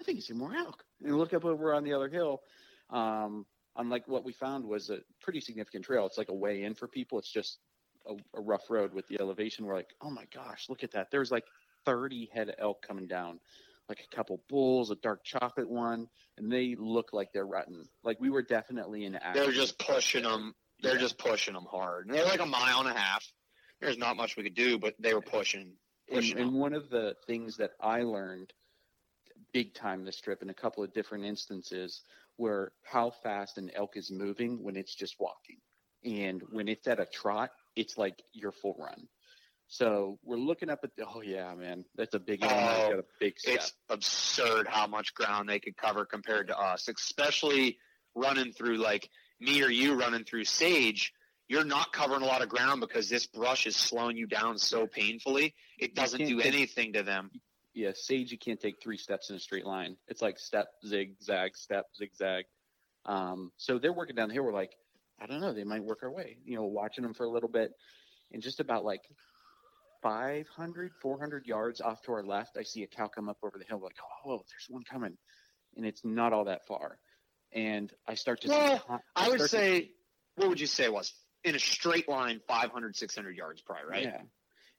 I 0.00 0.04
think 0.04 0.18
it's 0.18 0.30
a 0.30 0.34
more 0.34 0.54
elk. 0.54 0.84
And 1.02 1.16
look 1.16 1.34
up 1.34 1.44
over 1.44 1.74
on 1.74 1.84
the 1.84 1.92
other 1.92 2.08
hill. 2.08 2.40
Um, 2.90 3.46
unlike 3.76 4.06
what 4.08 4.24
we 4.24 4.32
found 4.32 4.64
was 4.64 4.90
a 4.90 4.98
pretty 5.20 5.40
significant 5.40 5.84
trail. 5.84 6.06
It's 6.06 6.18
like 6.18 6.28
a 6.28 6.34
way 6.34 6.62
in 6.62 6.74
for 6.74 6.88
people. 6.88 7.18
It's 7.18 7.30
just 7.30 7.58
a, 8.06 8.14
a 8.38 8.40
rough 8.40 8.70
road 8.70 8.94
with 8.94 9.06
the 9.08 9.20
elevation. 9.20 9.66
We're 9.66 9.74
like, 9.74 9.94
oh 10.00 10.10
my 10.10 10.24
gosh, 10.34 10.66
look 10.68 10.84
at 10.84 10.92
that. 10.92 11.08
There's 11.10 11.30
like 11.30 11.44
30 11.86 12.30
head 12.34 12.48
of 12.50 12.56
elk 12.58 12.86
coming 12.86 13.06
down, 13.06 13.40
like 13.88 14.00
a 14.00 14.14
couple 14.14 14.42
bulls, 14.48 14.90
a 14.90 14.96
dark 14.96 15.24
chocolate 15.24 15.70
one, 15.70 16.08
and 16.36 16.52
they 16.52 16.76
look 16.78 17.12
like 17.12 17.32
they're 17.32 17.46
rutting. 17.46 17.86
Like 18.04 18.20
we 18.20 18.30
were 18.30 18.42
definitely 18.42 19.04
in 19.04 19.14
action. 19.14 19.42
They're 19.42 19.52
just 19.52 19.78
pushing 19.78 20.24
them. 20.24 20.54
They're 20.82 20.94
yeah. 20.94 21.00
just 21.00 21.18
pushing 21.18 21.54
them 21.54 21.66
hard. 21.70 22.06
And 22.06 22.14
they're 22.14 22.26
like 22.26 22.40
a 22.40 22.46
mile 22.46 22.80
and 22.80 22.88
a 22.88 22.98
half. 22.98 23.24
There's 23.80 23.96
not 23.96 24.16
much 24.16 24.36
we 24.36 24.42
could 24.42 24.54
do, 24.54 24.78
but 24.78 24.94
they 24.98 25.14
were 25.14 25.22
pushing. 25.22 25.72
pushing 26.10 26.38
and, 26.38 26.48
and 26.48 26.58
one 26.58 26.74
of 26.74 26.90
the 26.90 27.14
things 27.26 27.56
that 27.58 27.70
I 27.80 28.02
learned 28.02 28.52
big 29.52 29.74
time 29.74 30.04
this 30.04 30.20
trip 30.20 30.42
in 30.42 30.50
a 30.50 30.54
couple 30.54 30.84
of 30.84 30.92
different 30.92 31.24
instances 31.24 32.02
were 32.38 32.72
how 32.82 33.10
fast 33.22 33.56
an 33.58 33.70
elk 33.74 33.96
is 33.96 34.10
moving 34.10 34.62
when 34.62 34.76
it's 34.76 34.94
just 34.94 35.16
walking. 35.18 35.56
And 36.04 36.42
when 36.50 36.68
it's 36.68 36.86
at 36.86 37.00
a 37.00 37.06
trot, 37.06 37.50
it's 37.74 37.96
like 37.96 38.22
your 38.32 38.52
full 38.52 38.76
run. 38.78 39.08
So 39.68 40.18
we're 40.22 40.36
looking 40.36 40.70
up 40.70 40.80
at 40.84 40.94
the, 40.96 41.04
oh 41.06 41.22
yeah, 41.22 41.52
man, 41.54 41.84
that's 41.96 42.14
a 42.14 42.20
big, 42.20 42.40
oh, 42.42 42.46
a 42.98 43.02
big. 43.18 43.34
It's 43.44 43.72
absurd 43.88 44.68
how 44.68 44.86
much 44.86 45.12
ground 45.14 45.48
they 45.48 45.58
could 45.58 45.76
cover 45.76 46.04
compared 46.04 46.48
to 46.48 46.58
us, 46.58 46.88
especially 46.88 47.78
running 48.14 48.52
through 48.52 48.76
like 48.76 49.08
me 49.40 49.62
or 49.62 49.68
you 49.68 49.94
running 49.94 50.24
through 50.24 50.44
sage. 50.44 51.12
You're 51.48 51.64
not 51.64 51.92
covering 51.92 52.22
a 52.22 52.26
lot 52.26 52.42
of 52.42 52.48
ground 52.48 52.80
because 52.80 53.08
this 53.08 53.26
brush 53.26 53.66
is 53.66 53.76
slowing 53.76 54.16
you 54.16 54.26
down 54.26 54.58
so 54.58 54.86
painfully. 54.86 55.54
It 55.78 55.94
doesn't 55.94 56.24
do 56.26 56.38
take, 56.38 56.46
anything 56.46 56.92
to 56.94 57.02
them. 57.02 57.30
Yeah, 57.74 57.90
sage, 57.94 58.32
you 58.32 58.38
can't 58.38 58.60
take 58.60 58.76
three 58.82 58.96
steps 58.96 59.30
in 59.30 59.36
a 59.36 59.40
straight 59.40 59.66
line. 59.66 59.96
It's 60.08 60.22
like 60.22 60.38
step, 60.38 60.68
zigzag, 60.84 61.56
step, 61.56 61.86
zigzag. 61.96 62.46
Um, 63.04 63.52
so 63.56 63.78
they're 63.78 63.92
working 63.92 64.16
down 64.16 64.30
here. 64.30 64.42
We're 64.42 64.52
like, 64.52 64.72
I 65.20 65.26
don't 65.26 65.40
know, 65.40 65.52
they 65.52 65.64
might 65.64 65.84
work 65.84 66.00
our 66.02 66.10
way. 66.10 66.36
You 66.44 66.56
know, 66.56 66.64
watching 66.64 67.02
them 67.02 67.14
for 67.14 67.24
a 67.24 67.30
little 67.30 67.48
bit, 67.48 67.72
and 68.32 68.42
just 68.42 68.58
about 68.58 68.84
like 68.84 69.02
500, 70.02 70.92
400 71.00 71.46
yards 71.46 71.80
off 71.80 72.02
to 72.02 72.12
our 72.12 72.22
left, 72.22 72.56
I 72.56 72.62
see 72.62 72.82
a 72.82 72.86
cow 72.86 73.08
come 73.08 73.28
up 73.28 73.38
over 73.42 73.58
the 73.58 73.64
hill. 73.64 73.80
Like, 73.82 73.96
oh, 74.24 74.42
there's 74.48 74.66
one 74.68 74.82
coming, 74.84 75.16
and 75.76 75.86
it's 75.86 76.04
not 76.04 76.32
all 76.32 76.44
that 76.44 76.66
far. 76.66 76.98
And 77.52 77.92
I 78.06 78.14
start 78.14 78.42
to. 78.42 78.48
Well, 78.48 78.78
see, 78.78 78.84
I, 78.88 79.26
I 79.26 79.28
would 79.28 79.42
say, 79.42 79.80
to, 79.80 79.88
what 80.36 80.48
would 80.48 80.60
you 80.60 80.66
say 80.66 80.88
was 80.88 81.12
in 81.44 81.54
a 81.54 81.58
straight 81.58 82.08
line, 82.08 82.40
500, 82.48 82.96
600 82.96 83.36
yards, 83.36 83.62
probably, 83.62 83.90
right? 83.90 84.02
Yeah. 84.04 84.20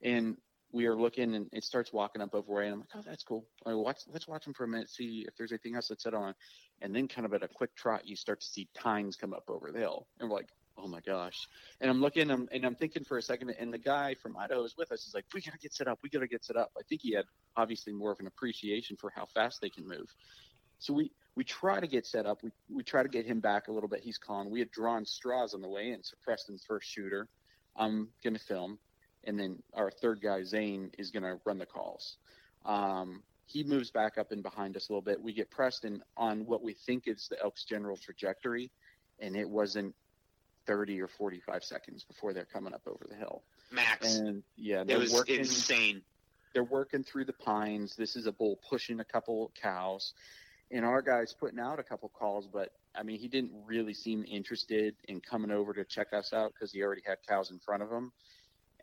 And 0.03 0.38
we 0.71 0.86
are 0.86 0.95
looking, 0.95 1.34
and 1.34 1.47
it 1.53 1.63
starts 1.63 1.93
walking 1.93 2.21
up 2.21 2.36
over 2.36 2.53
way, 2.53 2.65
and 2.65 2.73
I'm 2.73 2.80
like, 2.80 2.89
oh, 2.95 3.03
that's 3.06 3.23
cool. 3.23 3.45
Right, 3.65 3.73
watch, 3.73 4.01
let's 4.12 4.27
watch 4.27 4.45
him 4.45 4.53
for 4.53 4.65
a 4.65 4.67
minute, 4.67 4.89
see 4.89 5.25
if 5.27 5.36
there's 5.38 5.51
anything 5.51 5.75
else 5.75 5.88
that's 5.88 6.03
set 6.03 6.13
on. 6.13 6.36
And 6.82 6.95
then, 6.95 7.08
kind 7.08 7.25
of 7.25 7.34
at 7.34 7.43
a 7.43 7.47
quick 7.47 7.75
trot, 7.75 8.08
you 8.08 8.15
start 8.15 8.41
to 8.41 8.45
see 8.45 8.67
tines 8.75 9.15
come 9.15 9.34
up 9.34 9.45
over 9.49 9.71
the 9.71 9.80
hill, 9.80 10.08
and 10.19 10.30
we're 10.30 10.36
like, 10.36 10.49
oh 10.77 10.87
my 10.87 10.99
gosh. 11.01 11.47
And 11.81 11.89
I'm 11.89 12.01
looking 12.01 12.29
I'm, 12.29 12.47
and 12.51 12.65
I'm 12.65 12.75
thinking 12.75 13.03
for 13.03 13.17
a 13.17 13.21
second, 13.21 13.53
and 13.59 13.73
the 13.73 13.77
guy 13.77 14.15
from 14.21 14.37
Idaho 14.37 14.63
is 14.63 14.75
with 14.77 14.91
us. 14.91 15.03
He's 15.03 15.13
like, 15.13 15.25
we 15.33 15.41
got 15.41 15.53
to 15.53 15.59
get 15.59 15.73
set 15.73 15.87
up. 15.87 15.99
We 16.03 16.09
got 16.09 16.19
to 16.19 16.27
get 16.27 16.43
set 16.43 16.55
up. 16.55 16.71
I 16.77 16.81
think 16.87 17.01
he 17.01 17.13
had 17.13 17.25
obviously 17.55 17.93
more 17.93 18.11
of 18.11 18.19
an 18.19 18.27
appreciation 18.27 18.97
for 18.97 19.09
how 19.09 19.25
fast 19.25 19.61
they 19.61 19.69
can 19.69 19.87
move. 19.87 20.13
So 20.79 20.93
we, 20.93 21.11
we 21.35 21.43
try 21.43 21.79
to 21.79 21.87
get 21.87 22.05
set 22.05 22.25
up. 22.25 22.43
We, 22.43 22.51
we 22.69 22.83
try 22.83 23.03
to 23.03 23.09
get 23.09 23.25
him 23.25 23.39
back 23.39 23.67
a 23.67 23.71
little 23.71 23.89
bit. 23.89 24.01
He's 24.03 24.17
calm. 24.17 24.49
We 24.49 24.59
had 24.59 24.71
drawn 24.71 25.05
straws 25.05 25.53
on 25.53 25.61
the 25.61 25.69
way 25.69 25.91
in. 25.91 26.03
So 26.03 26.15
Preston's 26.23 26.63
first 26.67 26.87
shooter. 26.87 27.27
I'm 27.75 28.09
to 28.35 28.39
film. 28.39 28.79
And 29.23 29.39
then 29.39 29.61
our 29.73 29.91
third 29.91 30.21
guy, 30.21 30.43
Zane, 30.43 30.91
is 30.97 31.11
to 31.23 31.39
run 31.45 31.57
the 31.57 31.65
calls. 31.65 32.17
Um, 32.65 33.23
he 33.45 33.63
moves 33.63 33.91
back 33.91 34.17
up 34.17 34.31
and 34.31 34.43
behind 34.43 34.75
us 34.75 34.89
a 34.89 34.91
little 34.91 35.01
bit. 35.01 35.21
We 35.21 35.33
get 35.33 35.49
Preston 35.49 36.03
on 36.15 36.45
what 36.45 36.61
we 36.61 36.73
think 36.73 37.07
is 37.07 37.27
the 37.29 37.41
elk's 37.41 37.63
general 37.63 37.97
trajectory, 37.97 38.71
and 39.19 39.35
it 39.35 39.49
wasn't 39.49 39.95
30 40.67 41.01
or 41.01 41.08
45 41.08 41.63
seconds 41.63 42.03
before 42.03 42.34
they're 42.34 42.45
coming 42.45 42.73
up 42.73 42.82
over 42.88 43.06
the 43.10 43.15
hill. 43.15 43.41
Max. 43.71 44.15
And 44.17 44.43
yeah, 44.56 44.84
it 44.88 44.97
was 44.97 45.13
working, 45.13 45.39
insane. 45.39 46.01
They're 46.53 46.63
working 46.63 47.03
through 47.03 47.25
the 47.25 47.34
pines. 47.34 47.95
This 47.95 48.15
is 48.15 48.27
a 48.27 48.32
bull 48.32 48.60
pushing 48.69 48.99
a 48.99 49.06
couple 49.06 49.51
cows. 49.62 50.13
And 50.69 50.84
our 50.84 51.01
guy's 51.01 51.34
putting 51.34 51.60
out 51.60 51.80
a 51.80 51.84
couple 51.84 52.10
calls, 52.10 52.47
but 52.51 52.73
I 52.93 53.03
mean, 53.03 53.19
he 53.19 53.27
didn't 53.27 53.51
really 53.65 53.93
seem 53.93 54.25
interested 54.27 54.95
in 55.08 55.21
coming 55.21 55.51
over 55.51 55.73
to 55.73 55.86
check 55.86 56.08
us 56.12 56.34
out 56.34 56.53
because 56.53 56.73
he 56.73 56.84
already 56.84 57.03
had 57.06 57.17
cows 57.27 57.51
in 57.51 57.60
front 57.60 57.84
of 57.84 57.91
him. 57.91 58.12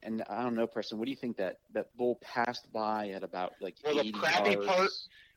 And 0.03 0.23
I 0.29 0.43
don't 0.43 0.55
know, 0.55 0.67
Preston, 0.67 0.99
what 0.99 1.05
do 1.05 1.11
you 1.11 1.17
think 1.17 1.37
that 1.39 1.59
that 1.73 1.95
bull 1.97 2.19
passed 2.23 2.73
by 2.73 3.11
at 3.11 3.23
about 3.23 3.55
like? 3.61 3.77
Well, 3.85 4.03
the 4.03 4.13
crappy 4.13 4.53
yards? 4.53 4.67
part 4.67 4.91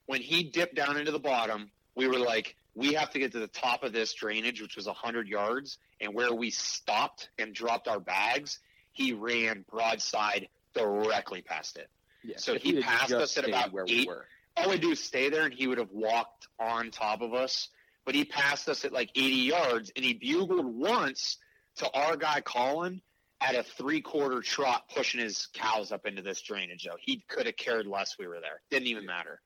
when 0.07 0.21
he 0.21 0.43
dipped 0.43 0.75
down 0.75 0.97
into 0.97 1.11
the 1.11 1.19
bottom, 1.19 1.69
we 1.95 2.07
were 2.07 2.19
like, 2.19 2.55
we 2.77 2.93
have 2.93 3.09
to 3.09 3.19
get 3.19 3.31
to 3.31 3.39
the 3.39 3.47
top 3.47 3.83
of 3.83 3.91
this 3.91 4.13
drainage, 4.13 4.61
which 4.61 4.75
was 4.75 4.85
100 4.85 5.27
yards. 5.27 5.79
And 5.99 6.13
where 6.13 6.31
we 6.31 6.51
stopped 6.51 7.29
and 7.39 7.53
dropped 7.53 7.87
our 7.87 7.99
bags, 7.99 8.59
he 8.91 9.13
ran 9.13 9.65
broadside 9.67 10.47
directly 10.75 11.41
past 11.41 11.77
it. 11.77 11.89
Yeah, 12.23 12.35
so 12.37 12.55
he 12.55 12.79
passed 12.79 13.11
us 13.11 13.35
at 13.37 13.47
about 13.47 13.73
where 13.73 13.85
eight. 13.87 14.01
We 14.01 14.05
were. 14.05 14.25
All 14.55 14.69
we 14.69 14.77
do 14.77 14.91
is 14.91 15.03
stay 15.03 15.29
there, 15.29 15.43
and 15.43 15.53
he 15.53 15.65
would 15.65 15.79
have 15.79 15.91
walked 15.91 16.47
on 16.59 16.91
top 16.91 17.21
of 17.21 17.33
us. 17.33 17.69
But 18.05 18.13
he 18.13 18.25
passed 18.25 18.69
us 18.69 18.85
at 18.85 18.93
like 18.93 19.09
80 19.15 19.35
yards, 19.35 19.91
and 19.95 20.05
he 20.05 20.13
bugled 20.13 20.65
once 20.65 21.37
to 21.77 21.91
our 21.91 22.15
guy 22.15 22.41
Colin 22.41 23.01
at 23.41 23.55
a 23.55 23.63
three 23.63 24.01
quarter 24.01 24.41
trot, 24.41 24.83
pushing 24.95 25.19
his 25.19 25.47
cows 25.53 25.91
up 25.91 26.05
into 26.05 26.21
this 26.21 26.41
drainage. 26.41 26.83
Though 26.83 26.97
he 26.99 27.23
could 27.27 27.47
have 27.47 27.57
cared 27.57 27.87
less 27.87 28.17
we 28.19 28.27
were 28.27 28.39
there. 28.39 28.61
Didn't 28.69 28.87
even 28.87 29.07
matter 29.07 29.41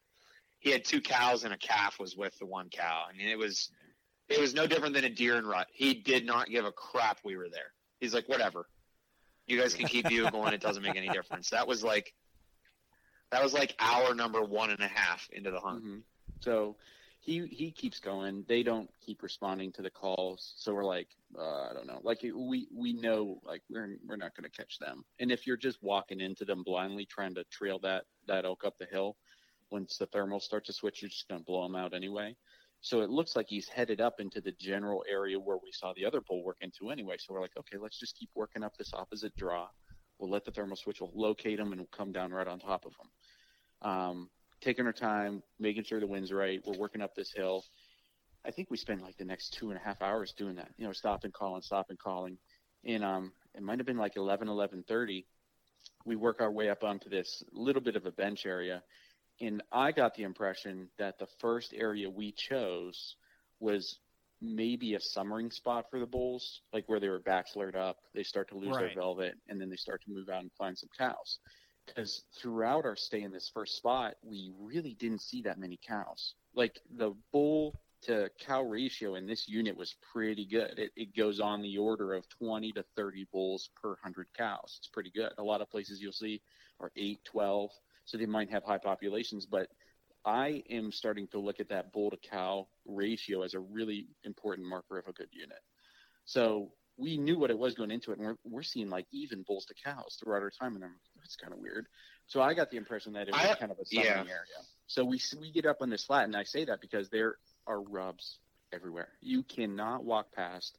he 0.61 0.69
had 0.69 0.85
two 0.85 1.01
cows 1.01 1.43
and 1.43 1.53
a 1.53 1.57
calf 1.57 1.99
was 1.99 2.15
with 2.15 2.37
the 2.39 2.45
one 2.45 2.69
cow. 2.69 3.03
I 3.09 3.17
mean, 3.17 3.27
it 3.27 3.37
was 3.37 3.71
it 4.29 4.39
was 4.39 4.53
no 4.53 4.67
different 4.67 4.93
than 4.93 5.03
a 5.03 5.09
deer 5.09 5.35
and 5.35 5.45
rut. 5.45 5.67
He 5.73 5.95
did 5.95 6.25
not 6.25 6.49
give 6.49 6.63
a 6.63 6.71
crap 6.71 7.19
we 7.25 7.35
were 7.35 7.49
there. 7.51 7.73
He's 7.99 8.13
like, 8.13 8.29
whatever. 8.29 8.67
You 9.47 9.59
guys 9.59 9.73
can 9.73 9.87
keep 9.87 10.09
you 10.09 10.29
going. 10.31 10.53
It 10.53 10.61
doesn't 10.61 10.83
make 10.83 10.95
any 10.95 11.09
difference. 11.09 11.49
That 11.49 11.67
was 11.67 11.83
like 11.83 12.13
that 13.31 13.43
was 13.43 13.53
like 13.53 13.75
hour 13.79 14.13
number 14.13 14.41
one 14.41 14.69
and 14.69 14.79
a 14.79 14.87
half 14.87 15.27
into 15.31 15.51
the 15.51 15.59
hunt. 15.59 15.83
Mm-hmm. 15.83 15.99
So 16.41 16.75
he 17.19 17.47
he 17.47 17.71
keeps 17.71 17.99
going. 17.99 18.45
They 18.47 18.61
don't 18.61 18.89
keep 19.03 19.23
responding 19.23 19.71
to 19.73 19.81
the 19.81 19.89
calls. 19.89 20.53
So 20.57 20.75
we're 20.75 20.85
like, 20.85 21.07
uh, 21.37 21.69
I 21.69 21.73
don't 21.73 21.87
know. 21.87 22.01
Like 22.03 22.21
we 22.21 22.67
we 22.71 22.93
know 22.93 23.41
like 23.43 23.63
we're 23.67 23.97
we're 24.07 24.15
not 24.15 24.35
going 24.35 24.49
to 24.49 24.55
catch 24.55 24.77
them. 24.77 25.03
And 25.19 25.31
if 25.31 25.47
you're 25.47 25.57
just 25.57 25.81
walking 25.81 26.21
into 26.21 26.45
them 26.45 26.61
blindly 26.63 27.05
trying 27.05 27.33
to 27.35 27.43
trail 27.45 27.79
that 27.79 28.03
that 28.27 28.45
elk 28.45 28.63
up 28.63 28.77
the 28.77 28.85
hill, 28.85 29.17
once 29.71 29.97
the 29.97 30.05
thermal 30.07 30.39
starts 30.39 30.67
to 30.67 30.73
switch, 30.73 31.01
you're 31.01 31.09
just 31.09 31.27
going 31.27 31.39
to 31.39 31.45
blow 31.45 31.63
them 31.63 31.75
out 31.75 31.93
anyway. 31.93 32.35
So 32.81 33.01
it 33.01 33.09
looks 33.09 33.35
like 33.35 33.47
he's 33.47 33.67
headed 33.67 34.01
up 34.01 34.19
into 34.19 34.41
the 34.41 34.51
general 34.53 35.03
area 35.09 35.39
where 35.39 35.57
we 35.57 35.71
saw 35.71 35.93
the 35.93 36.05
other 36.05 36.19
bull 36.19 36.43
work 36.43 36.57
into 36.61 36.89
anyway. 36.89 37.15
So 37.19 37.33
we're 37.33 37.41
like, 37.41 37.57
okay, 37.57 37.77
let's 37.77 37.99
just 37.99 38.17
keep 38.17 38.29
working 38.33 38.63
up 38.63 38.75
this 38.77 38.91
opposite 38.93 39.35
draw. 39.35 39.67
We'll 40.17 40.31
let 40.31 40.45
the 40.45 40.51
thermal 40.51 40.75
switch, 40.75 40.99
we'll 40.99 41.11
locate 41.13 41.59
him, 41.59 41.71
and 41.71 41.81
we'll 41.81 41.89
come 41.95 42.11
down 42.11 42.31
right 42.31 42.47
on 42.47 42.59
top 42.59 42.85
of 42.85 42.93
him. 42.93 43.89
Um, 43.89 44.29
taking 44.61 44.85
our 44.85 44.93
time, 44.93 45.41
making 45.59 45.83
sure 45.83 45.99
the 45.99 46.07
wind's 46.07 46.31
right. 46.31 46.61
We're 46.65 46.77
working 46.77 47.01
up 47.01 47.15
this 47.15 47.31
hill. 47.35 47.63
I 48.45 48.51
think 48.51 48.69
we 48.71 48.77
spent 48.77 49.01
like 49.01 49.17
the 49.17 49.25
next 49.25 49.53
two 49.53 49.69
and 49.69 49.79
a 49.79 49.83
half 49.83 50.01
hours 50.01 50.33
doing 50.37 50.55
that. 50.55 50.69
You 50.77 50.85
know, 50.85 50.93
stop 50.93 51.23
and 51.23 51.33
calling, 51.33 51.61
stop 51.61 51.87
and 51.89 51.99
calling, 51.99 52.37
and 52.85 53.03
um, 53.03 53.33
it 53.53 53.61
might 53.61 53.79
have 53.79 53.85
been 53.85 53.97
like 53.97 54.15
11, 54.15 54.47
11:30. 54.47 55.25
We 56.05 56.15
work 56.15 56.41
our 56.41 56.51
way 56.51 56.69
up 56.69 56.83
onto 56.83 57.09
this 57.09 57.43
little 57.51 57.81
bit 57.81 57.95
of 57.95 58.05
a 58.05 58.11
bench 58.11 58.45
area, 58.45 58.81
and 59.39 59.63
I 59.71 59.91
got 59.91 60.15
the 60.15 60.23
impression 60.23 60.89
that 60.97 61.17
the 61.19 61.27
first 61.39 61.73
area 61.73 62.09
we 62.09 62.31
chose 62.31 63.15
was 63.59 63.99
maybe 64.41 64.95
a 64.95 64.99
summering 64.99 65.51
spot 65.51 65.85
for 65.89 65.99
the 65.99 66.05
bulls, 66.05 66.61
like 66.73 66.87
where 66.89 66.99
they 66.99 67.09
were 67.09 67.19
backslared 67.19 67.75
up. 67.75 67.97
They 68.13 68.23
start 68.23 68.49
to 68.49 68.57
lose 68.57 68.75
Right. 68.75 68.87
their 68.87 68.95
velvet, 68.95 69.35
and 69.47 69.61
then 69.61 69.69
they 69.69 69.75
start 69.75 70.01
to 70.03 70.11
move 70.11 70.29
out 70.29 70.41
and 70.41 70.51
find 70.57 70.77
some 70.77 70.89
cows. 70.97 71.39
Because 71.85 72.23
throughout 72.41 72.85
our 72.85 72.95
stay 72.95 73.21
in 73.21 73.31
this 73.31 73.49
first 73.53 73.75
spot, 73.75 74.15
we 74.23 74.51
really 74.59 74.93
didn't 74.95 75.21
see 75.21 75.41
that 75.43 75.59
many 75.59 75.79
cows. 75.87 76.35
Like 76.55 76.79
the 76.97 77.13
bull 77.31 77.75
to 78.03 78.29
cow 78.39 78.63
ratio 78.63 79.15
in 79.15 79.27
this 79.27 79.47
unit 79.47 79.75
was 79.77 79.95
pretty 80.11 80.45
good. 80.45 80.79
It, 80.79 80.91
it 80.95 81.15
goes 81.15 81.39
on 81.39 81.61
the 81.61 81.77
order 81.77 82.13
of 82.13 82.27
20 82.29 82.71
to 82.73 82.83
30 82.95 83.27
bulls 83.31 83.69
per 83.81 83.89
100 83.89 84.27
cows. 84.35 84.75
It's 84.79 84.87
pretty 84.87 85.11
good. 85.11 85.31
A 85.37 85.43
lot 85.43 85.61
of 85.61 85.69
places 85.69 86.01
you'll 86.01 86.11
see 86.11 86.41
are 86.79 86.91
8, 86.95 87.19
12, 87.25 87.69
so 88.05 88.17
they 88.17 88.25
might 88.25 88.49
have 88.49 88.63
high 88.63 88.77
populations, 88.77 89.45
but 89.45 89.67
I 90.25 90.63
am 90.69 90.91
starting 90.91 91.27
to 91.29 91.39
look 91.39 91.59
at 91.59 91.69
that 91.69 91.91
bull 91.91 92.11
to 92.11 92.17
cow 92.17 92.67
ratio 92.85 93.41
as 93.41 93.53
a 93.53 93.59
really 93.59 94.07
important 94.23 94.67
marker 94.67 94.99
of 94.99 95.07
a 95.07 95.13
good 95.13 95.29
unit. 95.31 95.57
So 96.25 96.71
we 96.97 97.17
knew 97.17 97.39
what 97.39 97.49
it 97.49 97.57
was 97.57 97.73
going 97.73 97.89
into 97.89 98.11
it, 98.11 98.19
and 98.19 98.27
we're, 98.27 98.35
we're 98.43 98.63
seeing 98.63 98.89
like 98.89 99.07
even 99.11 99.43
bulls 99.47 99.65
to 99.65 99.73
cows 99.83 100.17
throughout 100.21 100.43
our 100.43 100.51
time, 100.51 100.75
and 100.75 100.83
I'm 100.83 100.95
that's 101.17 101.35
kind 101.35 101.53
of 101.53 101.59
weird. 101.59 101.87
So 102.27 102.41
I 102.41 102.53
got 102.53 102.69
the 102.69 102.77
impression 102.77 103.13
that 103.13 103.27
it 103.27 103.33
was 103.33 103.41
I- 103.41 103.55
kind 103.55 103.71
of 103.71 103.79
a 103.79 103.85
summering 103.85 104.07
yeah. 104.07 104.19
area. 104.19 104.61
So 104.87 105.03
we 105.05 105.19
we 105.39 105.51
get 105.51 105.65
up 105.65 105.77
on 105.81 105.89
this 105.89 106.03
flat, 106.05 106.25
and 106.25 106.35
I 106.35 106.43
say 106.43 106.65
that 106.65 106.81
because 106.81 107.09
there 107.09 107.37
are 107.65 107.81
rubs 107.81 108.39
everywhere. 108.73 109.09
You 109.21 109.43
cannot 109.43 110.03
walk 110.03 110.31
past 110.33 110.77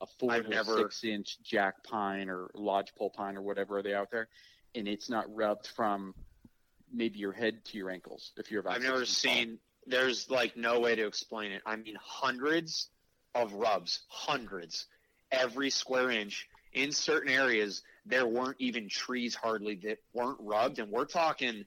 a 0.00 0.06
four 0.18 0.32
I've 0.32 0.44
to 0.44 0.50
never- 0.50 0.76
six 0.78 1.02
inch 1.04 1.38
jack 1.42 1.82
pine 1.82 2.28
or 2.28 2.50
lodgepole 2.54 3.10
pine 3.10 3.36
or 3.36 3.42
whatever 3.42 3.78
are 3.78 3.82
they 3.82 3.94
out 3.94 4.10
there, 4.10 4.28
and 4.74 4.86
it's 4.86 5.10
not 5.10 5.34
rubbed 5.34 5.66
from 5.66 6.14
maybe 6.94 7.18
your 7.18 7.32
head 7.32 7.64
to 7.66 7.78
your 7.78 7.90
ankles 7.90 8.32
if 8.36 8.50
you're 8.50 8.60
about 8.60 8.74
I've 8.74 8.82
never 8.82 9.04
six 9.04 9.20
feet 9.22 9.30
seen. 9.30 9.58
There's 9.86 10.30
like 10.30 10.56
no 10.56 10.80
way 10.80 10.94
to 10.94 11.06
explain 11.06 11.52
it. 11.52 11.62
I 11.66 11.76
mean, 11.76 11.96
hundreds 12.00 12.88
of 13.34 13.52
rubs, 13.52 14.00
hundreds, 14.08 14.86
every 15.30 15.70
square 15.70 16.10
inch. 16.10 16.48
In 16.72 16.90
certain 16.90 17.30
areas, 17.30 17.82
there 18.04 18.26
weren't 18.26 18.56
even 18.58 18.88
trees 18.88 19.34
hardly 19.34 19.76
that 19.84 19.98
weren't 20.12 20.38
rubbed, 20.40 20.78
and 20.78 20.90
we're 20.90 21.04
talking. 21.04 21.64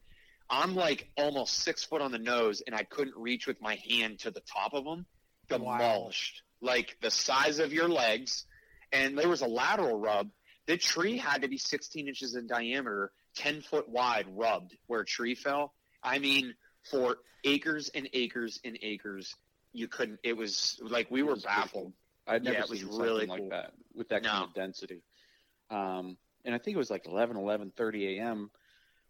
I'm 0.49 0.75
like 0.75 1.09
almost 1.17 1.55
six 1.55 1.83
foot 1.83 2.01
on 2.01 2.11
the 2.11 2.19
nose, 2.19 2.61
and 2.65 2.75
I 2.75 2.83
couldn't 2.83 3.15
reach 3.17 3.47
with 3.47 3.61
my 3.61 3.75
hand 3.89 4.19
to 4.19 4.31
the 4.31 4.41
top 4.41 4.73
of 4.73 4.83
them. 4.85 5.05
Wow. 5.49 5.77
Demolished, 5.77 6.41
like 6.61 6.97
the 7.01 7.11
size 7.11 7.59
of 7.59 7.71
your 7.73 7.89
legs. 7.89 8.45
And 8.91 9.17
there 9.17 9.27
was 9.27 9.41
a 9.41 9.47
lateral 9.47 9.99
rub. 9.99 10.29
The 10.65 10.77
tree 10.77 11.17
had 11.17 11.41
to 11.41 11.47
be 11.47 11.57
16 11.57 12.07
inches 12.07 12.35
in 12.35 12.47
diameter, 12.47 13.11
10 13.37 13.61
foot 13.61 13.87
wide, 13.89 14.25
rubbed 14.29 14.75
where 14.87 15.01
a 15.01 15.05
tree 15.05 15.35
fell. 15.35 15.73
I 16.03 16.19
mean, 16.19 16.53
for 16.89 17.17
acres 17.43 17.89
and 17.93 18.09
acres 18.13 18.59
and 18.63 18.77
acres, 18.81 19.35
you 19.73 19.87
couldn't. 19.87 20.19
It 20.23 20.35
was 20.35 20.79
like 20.81 21.09
we 21.11 21.23
were 21.23 21.35
baffled. 21.35 21.93
I'd 22.27 22.43
never 22.43 22.57
Yeah, 22.57 22.65
seen 22.65 22.87
really 22.87 23.27
something 23.27 23.27
cool. 23.27 23.49
like 23.49 23.49
that 23.49 23.73
with 23.95 24.09
that 24.09 24.23
kind 24.23 24.43
of 24.43 24.53
density. 24.53 25.01
Um, 25.69 26.17
and 26.45 26.53
I 26.55 26.57
think 26.57 26.75
it 26.75 26.77
was 26.77 26.89
like 26.89 27.05
11, 27.07 27.35
11.30 27.37 28.17
a.m. 28.19 28.49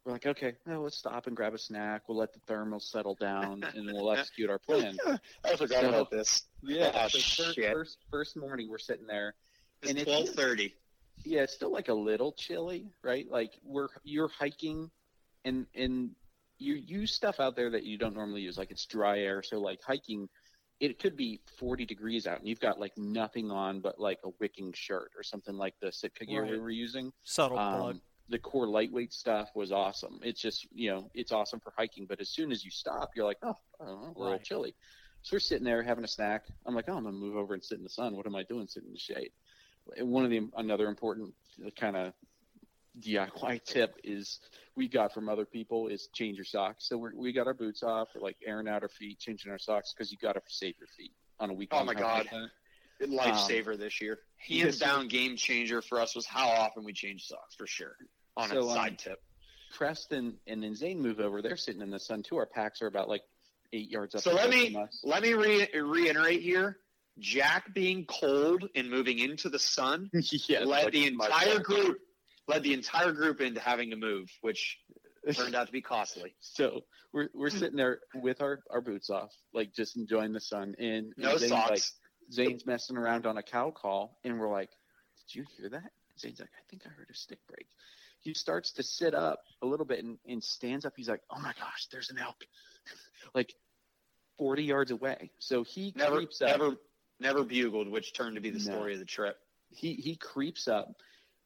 We're 0.05 0.13
like, 0.13 0.25
okay, 0.25 0.53
well, 0.65 0.81
let's 0.83 0.97
stop 0.97 1.27
and 1.27 1.35
grab 1.35 1.53
a 1.53 1.57
snack. 1.57 2.03
We'll 2.07 2.17
let 2.17 2.33
the 2.33 2.39
thermals 2.51 2.83
settle 2.83 3.15
down, 3.15 3.63
and 3.75 3.87
we'll 3.91 4.11
execute 4.17 4.49
our 4.49 4.59
plan. 4.59 4.97
I 5.45 5.55
forgot 5.55 5.81
So- 5.81 5.89
about 5.89 6.11
this. 6.11 6.43
Yeah, 6.63 6.91
Oh, 6.95 7.07
so 7.09 7.43
first, 7.43 7.59
first 7.59 7.97
first 8.09 8.37
morning 8.37 8.67
we're 8.69 8.77
sitting 8.77 9.05
there. 9.07 9.35
It's 9.83 10.03
twelve 10.03 10.29
thirty. 10.29 10.73
Yeah, 11.27 11.41
it's 11.41 11.53
still 11.53 11.71
like 11.71 11.89
a 11.89 11.93
little 11.93 12.31
chilly, 12.31 12.89
right? 13.03 13.29
Like 13.29 13.59
we're 13.63 13.89
you're 14.03 14.29
hiking, 14.29 14.89
and 15.43 15.65
and 15.75 16.11
you 16.57 16.75
use 16.75 17.13
stuff 17.13 17.39
out 17.39 17.55
there 17.55 17.69
that 17.71 17.83
you 17.83 17.97
don't 17.97 18.15
normally 18.15 18.41
use, 18.41 18.57
like 18.57 18.71
it's 18.71 18.85
dry 18.85 19.19
air. 19.19 19.43
So 19.43 19.59
like 19.59 19.79
hiking, 19.85 20.29
it 20.79 20.99
could 20.99 21.17
be 21.17 21.41
40 21.59 21.85
degrees 21.85 22.27
out, 22.27 22.39
and 22.39 22.47
you've 22.47 22.61
got 22.61 22.79
like 22.79 22.97
nothing 22.97 23.51
on 23.51 23.81
but 23.81 23.99
like 23.99 24.19
a 24.23 24.29
wicking 24.39 24.71
shirt 24.73 25.11
or 25.17 25.23
something 25.23 25.55
like 25.57 25.75
the 25.81 25.91
Sitka 25.91 26.25
gear 26.25 26.45
we 26.45 26.59
were 26.59 26.69
using. 26.69 27.11
Subtle 27.23 27.57
plug. 27.57 27.95
Um, 27.95 28.01
the 28.29 28.39
core 28.39 28.67
lightweight 28.67 29.13
stuff 29.13 29.49
was 29.53 29.71
awesome. 29.71 30.19
It's 30.23 30.41
just 30.41 30.65
you 30.73 30.91
know 30.91 31.09
it's 31.13 31.33
awesome 31.33 31.59
for 31.59 31.73
hiking, 31.77 32.05
but 32.07 32.21
as 32.21 32.29
soon 32.29 32.51
as 32.51 32.63
you 32.63 32.71
stop, 32.71 33.11
you're 33.15 33.25
like, 33.25 33.39
oh, 33.43 33.55
know, 33.79 33.85
we're 33.85 33.87
a 33.87 34.19
little 34.19 34.31
Right. 34.31 34.43
chilly. 34.43 34.75
So 35.23 35.35
we're 35.35 35.39
sitting 35.39 35.65
there 35.65 35.83
having 35.83 36.03
a 36.03 36.07
snack. 36.07 36.45
I'm 36.65 36.75
like, 36.75 36.85
oh, 36.87 36.95
I'm 36.95 37.03
gonna 37.03 37.17
move 37.17 37.35
over 37.35 37.53
and 37.53 37.63
sit 37.63 37.77
in 37.77 37.83
the 37.83 37.89
sun. 37.89 38.15
What 38.15 38.27
am 38.27 38.35
I 38.35 38.43
doing 38.43 38.67
sitting 38.67 38.87
in 38.87 38.93
the 38.93 38.99
shade? 38.99 39.31
One 39.99 40.23
of 40.23 40.29
the 40.29 40.49
another 40.57 40.87
important 40.87 41.33
kind 41.79 41.95
of 41.95 42.13
DIY 42.99 43.63
tip 43.63 43.95
is 44.03 44.39
we 44.75 44.87
got 44.87 45.13
from 45.13 45.29
other 45.29 45.45
people 45.45 45.87
is 45.87 46.09
change 46.13 46.37
your 46.37 46.45
socks. 46.45 46.87
So 46.87 46.97
we're, 46.97 47.15
we 47.15 47.31
got 47.31 47.47
our 47.47 47.53
boots 47.53 47.83
off, 47.83 48.09
we're 48.15 48.21
like 48.21 48.37
airing 48.45 48.67
out 48.67 48.83
our 48.83 48.89
feet, 48.89 49.19
changing 49.19 49.51
our 49.51 49.59
socks 49.59 49.93
because 49.93 50.11
you 50.11 50.17
got 50.17 50.33
to 50.33 50.41
save 50.47 50.75
your 50.79 50.87
feet 50.97 51.11
on 51.39 51.49
a 51.49 51.53
weekend. 51.53 51.81
Oh 51.81 51.85
my 51.85 51.93
like 51.93 52.29
God. 52.31 52.49
Lifesaver 53.01 53.77
this 53.77 54.01
year. 54.01 54.19
Hands 54.37 54.77
down, 54.77 55.07
game 55.07 55.35
changer 55.35 55.81
for 55.81 55.99
us 55.99 56.15
was 56.15 56.25
how 56.25 56.47
often 56.47 56.83
we 56.83 56.93
changed 56.93 57.25
socks 57.25 57.55
for 57.55 57.67
sure. 57.67 57.95
On 58.35 58.49
So, 58.49 58.61
a 58.61 58.63
um, 58.63 58.69
side 58.69 58.99
tip. 58.99 59.21
Preston 59.75 60.37
and 60.47 60.63
then 60.63 60.73
Zane 60.75 60.99
move 61.01 61.19
over. 61.19 61.41
They're 61.41 61.57
sitting 61.57 61.81
in 61.81 61.91
the 61.91 61.99
sun 61.99 62.23
too. 62.23 62.37
Our 62.37 62.45
packs 62.45 62.81
are 62.81 62.87
about 62.87 63.09
like 63.09 63.21
eight 63.73 63.91
yards 63.91 64.15
up. 64.15 64.21
So 64.21 64.33
let 64.33 64.49
me 64.49 64.75
let 65.03 65.21
me 65.21 65.33
re- 65.33 65.67
reiterate 65.73 66.41
here. 66.41 66.77
Jack 67.19 67.73
being 67.73 68.05
cold 68.05 68.69
and 68.75 68.89
moving 68.89 69.19
into 69.19 69.49
the 69.49 69.59
sun 69.59 70.09
yeah, 70.47 70.59
led 70.59 70.67
like 70.67 70.93
the 70.93 71.07
entire 71.07 71.59
group 71.59 71.97
led 72.47 72.63
the 72.63 72.73
entire 72.73 73.11
group 73.11 73.41
into 73.41 73.59
having 73.59 73.89
to 73.89 73.95
move, 73.95 74.29
which 74.41 74.77
turned 75.33 75.55
out 75.55 75.67
to 75.67 75.73
be 75.73 75.81
costly. 75.81 76.35
So 76.41 76.81
we're 77.11 77.29
we're 77.33 77.49
sitting 77.49 77.75
there 77.75 77.99
with 78.15 78.41
our, 78.41 78.59
our 78.69 78.81
boots 78.81 79.09
off, 79.09 79.31
like 79.53 79.73
just 79.73 79.97
enjoying 79.97 80.33
the 80.33 80.39
sun. 80.39 80.75
And 80.79 81.13
No 81.17 81.37
Zane's 81.37 81.51
socks. 81.51 81.69
Like, 81.69 81.81
Zane's 82.31 82.65
messing 82.65 82.97
around 82.97 83.25
on 83.25 83.37
a 83.37 83.43
cow 83.43 83.71
call, 83.71 84.17
and 84.23 84.39
we're 84.39 84.51
like, 84.51 84.69
"Did 85.19 85.39
you 85.39 85.45
hear 85.57 85.69
that?" 85.69 85.91
Zane's 86.19 86.39
like, 86.39 86.49
"I 86.49 86.63
think 86.69 86.83
I 86.85 86.89
heard 86.89 87.07
a 87.09 87.15
stick 87.15 87.39
break." 87.47 87.67
He 88.19 88.33
starts 88.33 88.73
to 88.73 88.83
sit 88.83 89.13
up 89.13 89.39
a 89.61 89.65
little 89.65 89.85
bit 89.85 90.03
and, 90.03 90.17
and 90.27 90.43
stands 90.43 90.85
up. 90.85 90.93
He's 90.95 91.07
like, 91.07 91.21
"Oh 91.29 91.39
my 91.39 91.53
gosh, 91.59 91.87
there's 91.91 92.09
an 92.09 92.17
elk!" 92.17 92.43
like 93.33 93.53
forty 94.37 94.63
yards 94.63 94.91
away. 94.91 95.31
So 95.39 95.63
he 95.63 95.93
never 95.95 96.17
creeps 96.17 96.41
up. 96.41 96.49
never 96.49 96.75
never 97.19 97.43
bugled, 97.43 97.87
which 97.87 98.13
turned 98.13 98.35
to 98.35 98.41
be 98.41 98.49
the 98.49 98.59
No. 98.59 98.63
story 98.63 98.93
of 98.93 98.99
the 98.99 99.05
trip. 99.05 99.37
he 99.69 99.93
he 99.95 100.15
creeps 100.15 100.67
up. 100.67 100.93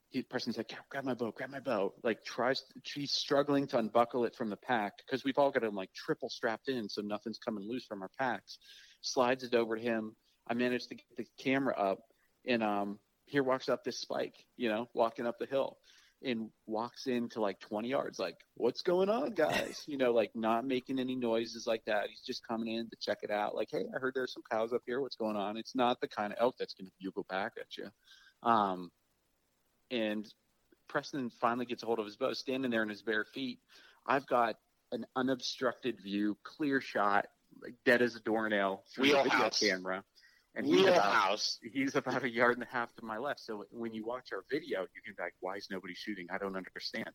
He 0.10 0.22
person's 0.24 0.58
like, 0.58 0.74
grab, 0.90 1.06
my 1.06 1.14
bow, 1.14 1.32
grab 1.32 1.50
my 1.50 1.62
bow. 1.62 1.94
Like 2.04 2.24
tries, 2.26 2.64
she's 2.84 3.14
struggling 3.14 3.66
to 3.68 3.78
unbuckle 3.78 4.26
it 4.26 4.36
from 4.36 4.50
the 4.50 4.58
pack 4.58 4.94
because 4.98 5.24
we've 5.24 5.38
all 5.38 5.52
got 5.52 5.64
him 5.64 5.74
like 5.74 5.92
triple 5.94 6.30
strapped 6.30 6.68
in, 6.68 6.90
so 6.90 7.02
nothing's 7.02 7.38
coming 7.40 7.66
loose 7.68 7.86
from 7.86 8.02
our 8.02 8.12
packs. 8.20 8.58
Slides 9.02 9.44
it 9.46 9.56
over 9.56 9.78
to 9.78 9.82
him. 9.82 10.16
I 10.48 10.54
managed 10.54 10.90
to 10.90 10.96
get 10.96 11.06
the 11.18 11.26
camera 11.42 11.74
up, 11.78 12.00
and 12.46 12.62
um, 12.62 13.00
here 13.26 13.42
walks 13.44 13.70
up 13.70 13.84
this 13.86 14.00
spike, 14.02 14.36
you 14.58 14.68
know, 14.68 14.90
walking 14.94 15.26
up 15.26 15.40
the 15.40 15.46
hill, 15.46 15.78
and 16.24 16.50
walks 16.68 17.08
into 17.08 17.42
like 17.42 17.60
20 17.60 17.90
yards, 17.90 18.20
like, 18.20 18.38
what's 18.56 18.82
going 18.82 19.10
on, 19.10 19.32
guys? 19.32 19.84
you 19.88 19.98
know, 19.98 20.12
like 20.12 20.32
not 20.36 20.66
making 20.66 21.00
any 21.00 21.16
noises 21.16 21.66
like 21.66 21.84
that. 21.86 22.08
He's 22.10 22.22
just 22.22 22.48
coming 22.48 22.74
in 22.76 22.90
to 22.90 22.96
check 23.02 23.20
it 23.24 23.32
out. 23.32 23.56
Like, 23.56 23.70
hey, 23.72 23.86
I 23.96 24.00
heard 24.00 24.14
there's 24.14 24.34
some 24.34 24.44
cows 24.52 24.74
up 24.74 24.82
here. 24.86 25.02
What's 25.02 25.16
going 25.16 25.36
on? 25.36 25.58
It's 25.58 25.76
not 25.76 26.00
the 26.00 26.08
kind 26.08 26.32
of 26.32 26.40
elk 26.40 26.56
that's 26.60 26.74
going 26.74 26.88
to 26.88 26.92
bugle 27.02 27.26
back 27.30 27.54
at 27.60 27.78
you. 27.78 27.88
Um, 28.44 28.92
and 29.90 30.26
Preston 30.88 31.32
finally 31.42 31.66
gets 31.66 31.84
a 31.84 31.86
hold 31.86 32.00
of 32.00 32.06
his 32.06 32.18
bow, 32.18 32.34
standing 32.34 32.72
there 32.72 32.84
in 32.84 32.90
his 32.90 33.02
bare 33.02 33.26
feet. 33.26 33.60
I've 34.06 34.28
got 34.28 34.56
an 34.92 35.06
unobstructed 35.16 36.00
view, 36.02 36.38
clear 36.44 36.82
shot, 36.82 37.28
like 37.62 37.76
dead 37.86 38.02
as 38.02 38.16
a 38.16 38.20
doornail 38.20 38.84
through 38.94 39.08
the 39.08 39.14
video 39.14 39.24
Wheelhouse. 39.24 39.60
camera. 39.60 40.04
And 40.56 40.66
he's 40.66 40.82
about, 40.82 40.94
Wheelhouse. 40.94 41.60
he's 41.64 41.96
about 41.96 42.24
a 42.24 42.30
yard 42.30 42.58
and 42.58 42.64
a 42.64 42.70
half 42.70 42.94
to 42.96 43.06
my 43.06 43.18
left. 43.18 43.40
So 43.40 43.66
when 43.72 43.94
you 43.94 44.06
watch 44.06 44.30
our 44.34 44.44
video, 44.52 44.82
you 44.82 45.02
can 45.04 45.14
be 45.18 45.24
like, 45.24 45.34
why 45.40 45.56
is 45.56 45.68
nobody 45.72 45.94
shooting? 45.96 46.28
I 46.32 46.38
don't 46.38 46.58
understand. 46.58 47.10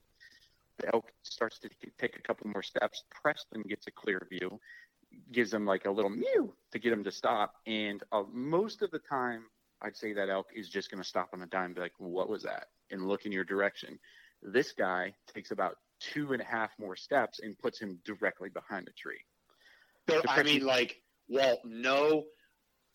The 0.78 0.94
elk 0.94 1.10
starts 1.22 1.58
to 1.60 1.70
take 1.98 2.16
a 2.16 2.22
couple 2.22 2.48
more 2.48 2.62
steps. 2.62 3.04
Preston 3.10 3.62
gets 3.62 3.86
a 3.86 3.90
clear 3.90 4.26
view, 4.30 4.58
gives 5.32 5.52
him 5.52 5.66
like 5.66 5.84
a 5.84 5.90
little 5.90 6.10
mew 6.10 6.54
to 6.72 6.78
get 6.78 6.92
him 6.92 7.04
to 7.04 7.12
stop. 7.12 7.54
And 7.66 8.02
uh, 8.12 8.24
most 8.32 8.82
of 8.82 8.90
the 8.90 8.98
time, 8.98 9.44
I'd 9.82 9.96
say 9.96 10.14
that 10.14 10.30
elk 10.30 10.48
is 10.54 10.68
just 10.70 10.90
going 10.90 11.02
to 11.02 11.08
stop 11.08 11.30
on 11.34 11.42
a 11.42 11.46
dime, 11.46 11.66
and 11.66 11.74
be 11.74 11.80
like, 11.82 11.92
what 11.98 12.30
was 12.30 12.42
that? 12.44 12.68
And 12.90 13.06
look 13.06 13.26
in 13.26 13.32
your 13.32 13.44
direction. 13.44 13.98
This 14.42 14.72
guy 14.72 15.14
takes 15.34 15.50
about 15.50 15.76
two 16.00 16.32
and 16.32 16.40
a 16.40 16.44
half 16.44 16.70
more 16.78 16.96
steps 16.96 17.40
and 17.40 17.58
puts 17.58 17.78
him 17.78 17.98
directly 18.04 18.48
behind 18.48 18.88
a 18.88 18.92
tree. 18.92 19.20
So, 20.08 20.22
I 20.28 20.42
mean, 20.42 20.64
like 20.64 21.00
Walt, 21.28 21.60
no, 21.64 22.24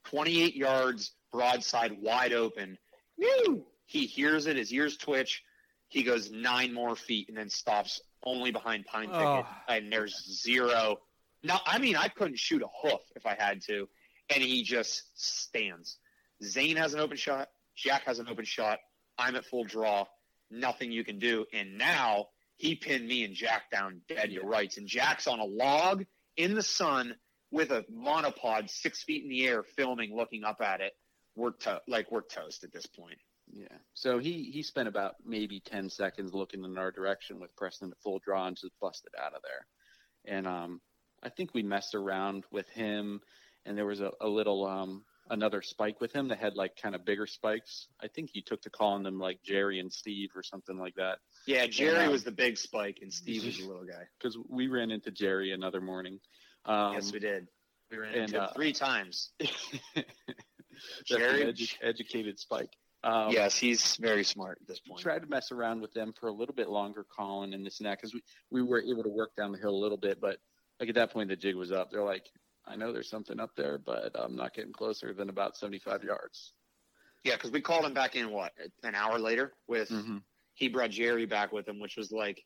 twenty-eight 0.06 0.56
yards, 0.56 1.12
broadside, 1.32 2.02
wide 2.02 2.34
open. 2.34 2.78
Woo! 3.18 3.66
He 3.86 4.06
hears 4.06 4.48
it. 4.48 4.56
His 4.58 4.72
ears 4.74 4.98
twitch. 4.98 5.44
He 5.90 6.04
goes 6.04 6.32
nine 6.32 6.74
more 6.74 6.96
feet 6.96 7.28
and 7.28 7.38
then 7.38 7.50
stops 7.50 8.02
only 8.24 8.52
behind 8.52 8.86
pine 8.86 9.08
thicket. 9.10 9.22
Oh. 9.22 9.46
And 9.68 9.92
there's 9.92 10.42
zero. 10.42 10.98
No, 11.44 11.58
I 11.66 11.80
mean, 11.80 11.96
I 11.98 12.08
couldn't 12.08 12.40
shoot 12.40 12.62
a 12.62 12.68
hoof 12.82 13.02
if 13.16 13.26
I 13.26 13.36
had 13.38 13.62
to. 13.64 13.88
and 14.34 14.44
he 14.44 14.64
just 14.64 15.04
stands. 15.16 15.98
Zane 16.44 16.78
has 16.78 16.94
an 16.94 17.00
open 17.00 17.18
shot. 17.18 17.50
Jack 17.76 18.04
has 18.06 18.20
an 18.20 18.28
open 18.30 18.46
shot. 18.46 18.80
I'm 19.18 19.36
at 19.36 19.46
full 19.46 19.64
draw. 19.64 20.06
Nothing 20.50 20.92
you 20.92 21.04
can 21.04 21.20
do. 21.20 21.46
And 21.54 21.78
now 21.78 22.28
he 22.58 22.76
pinned 22.76 23.08
me 23.08 23.24
and 23.24 23.34
Jack 23.34 23.70
down 23.72 24.02
dead 24.08 24.32
to 24.32 24.42
rights. 24.42 24.78
And 24.78 24.88
Jack's 24.88 25.28
on 25.28 25.40
a 25.40 25.46
log 25.46 26.06
in 26.38 26.56
the 26.56 26.64
sun 26.64 27.16
with 27.52 27.72
a 27.72 27.84
monopod 27.94 28.70
six 28.70 29.04
feet 29.04 29.24
in 29.24 29.30
the 29.30 29.46
air, 29.48 29.64
filming, 29.64 30.16
looking 30.16 30.44
up 30.44 30.62
at 30.62 30.82
it. 30.82 30.94
We're 31.36 31.52
to- 31.52 31.82
like 31.88 32.12
we're 32.12 32.22
toast 32.24 32.64
at 32.64 32.74
this 32.74 32.86
point. 32.86 33.18
Yeah. 33.54 33.68
So 33.94 34.20
he 34.20 34.50
he 34.54 34.64
spent 34.64 34.88
about 34.88 35.16
maybe 35.26 35.60
ten 35.60 35.90
seconds 35.90 36.34
looking 36.34 36.64
in 36.64 36.78
our 36.78 36.92
direction 36.92 37.40
with 37.40 37.56
Preston 37.56 37.92
at 37.92 37.98
full 38.02 38.20
draw 38.20 38.48
and 38.48 38.56
just 38.58 38.72
busted 38.80 39.12
out 39.22 39.34
of 39.34 39.42
there. 39.44 39.66
And 40.36 40.48
um, 40.48 40.82
I 41.24 41.30
think 41.30 41.54
we 41.54 41.64
messed 41.64 41.96
around 41.96 42.46
with 42.52 42.70
him, 42.70 43.22
and 43.66 43.78
there 43.78 43.86
was 43.86 44.02
a, 44.02 44.12
a 44.22 44.28
little 44.28 44.66
um 44.66 45.04
another 45.30 45.62
spike 45.62 46.02
with 46.02 46.12
him 46.12 46.28
that 46.30 46.40
had 46.40 46.56
like 46.56 46.76
kind 46.82 46.96
of 46.96 47.06
bigger 47.06 47.26
spikes. 47.28 47.88
I 48.02 48.08
think 48.08 48.32
you 48.34 48.42
took 48.42 48.62
to 48.64 48.70
calling 48.70 49.04
them 49.04 49.20
like 49.20 49.40
Jerry 49.44 49.80
and 49.80 49.92
Steve 49.92 50.30
or 50.36 50.44
something 50.44 50.78
like 50.78 50.96
that. 50.96 51.20
Yeah, 51.48 51.66
Jerry 51.68 52.04
Yeah. 52.04 52.10
was 52.10 52.24
the 52.24 52.32
big 52.32 52.58
spike, 52.58 53.00
and 53.02 53.12
Steve 53.14 53.46
was 53.46 53.58
the 53.58 53.66
little 53.68 53.86
guy. 53.86 54.04
Because 54.20 54.38
we 54.50 54.68
ran 54.68 54.92
into 54.92 55.12
Jerry 55.12 55.52
another 55.54 55.80
morning. 55.82 56.20
Um, 56.66 56.94
yes, 56.94 57.12
we 57.12 57.20
did. 57.20 57.48
We 57.90 57.98
ran 57.98 58.14
and, 58.14 58.24
into 58.24 58.42
uh, 58.42 58.54
three 58.54 58.74
times. 58.74 59.32
Jerry- 61.06 61.46
edu- 61.46 61.76
educated 61.82 62.40
spike. 62.40 62.70
Um, 63.04 63.32
yes, 63.32 63.58
he's 63.58 63.96
very 63.98 64.24
smart 64.24 64.60
at 64.62 64.68
this 64.68 64.80
we 64.86 64.92
point. 64.92 65.02
tried 65.02 65.20
to 65.24 65.28
mess 65.28 65.52
around 65.52 65.82
with 65.82 65.92
them 65.94 66.14
for 66.20 66.28
a 66.28 66.32
little 66.32 66.54
bit 66.54 66.70
longer, 66.70 67.04
Colin 67.18 67.54
and 67.54 67.66
this 67.66 67.80
and 67.80 67.88
that, 67.88 67.98
because 67.98 68.14
we, 68.14 68.22
we 68.52 68.62
were 68.62 68.80
able 68.82 69.02
to 69.04 69.10
work 69.10 69.32
down 69.36 69.52
the 69.52 69.58
hill 69.58 69.72
a 69.72 69.82
little 69.82 69.98
bit. 69.98 70.22
But 70.22 70.38
like 70.80 70.90
at 70.90 70.96
that 70.96 71.12
point, 71.12 71.30
the 71.30 71.36
jig 71.36 71.56
was 71.56 71.72
up. 71.72 71.90
They're 71.92 72.04
like, 72.04 72.26
I 72.68 72.76
know 72.76 72.94
there's 72.94 73.10
something 73.10 73.40
up 73.40 73.52
there, 73.58 73.80
but 73.80 74.12
I'm 74.14 74.36
not 74.36 74.54
getting 74.54 74.72
closer 74.72 75.14
than 75.14 75.30
about 75.30 75.58
75 75.58 76.04
yards. 76.04 76.54
Yeah, 77.24 77.36
because 77.36 77.50
we 77.52 77.60
called 77.62 77.86
him 77.86 77.94
back 77.96 78.16
in 78.16 78.30
what 78.32 78.52
an 78.84 78.94
hour 78.96 79.18
later 79.18 79.54
with 79.68 79.90
Mm-hmm. 79.90 80.18
he 80.54 80.68
brought 80.70 80.92
Jerry 80.92 81.26
back 81.26 81.52
with 81.52 81.68
him, 81.68 81.80
which 81.80 81.98
was 81.98 82.12
like 82.12 82.44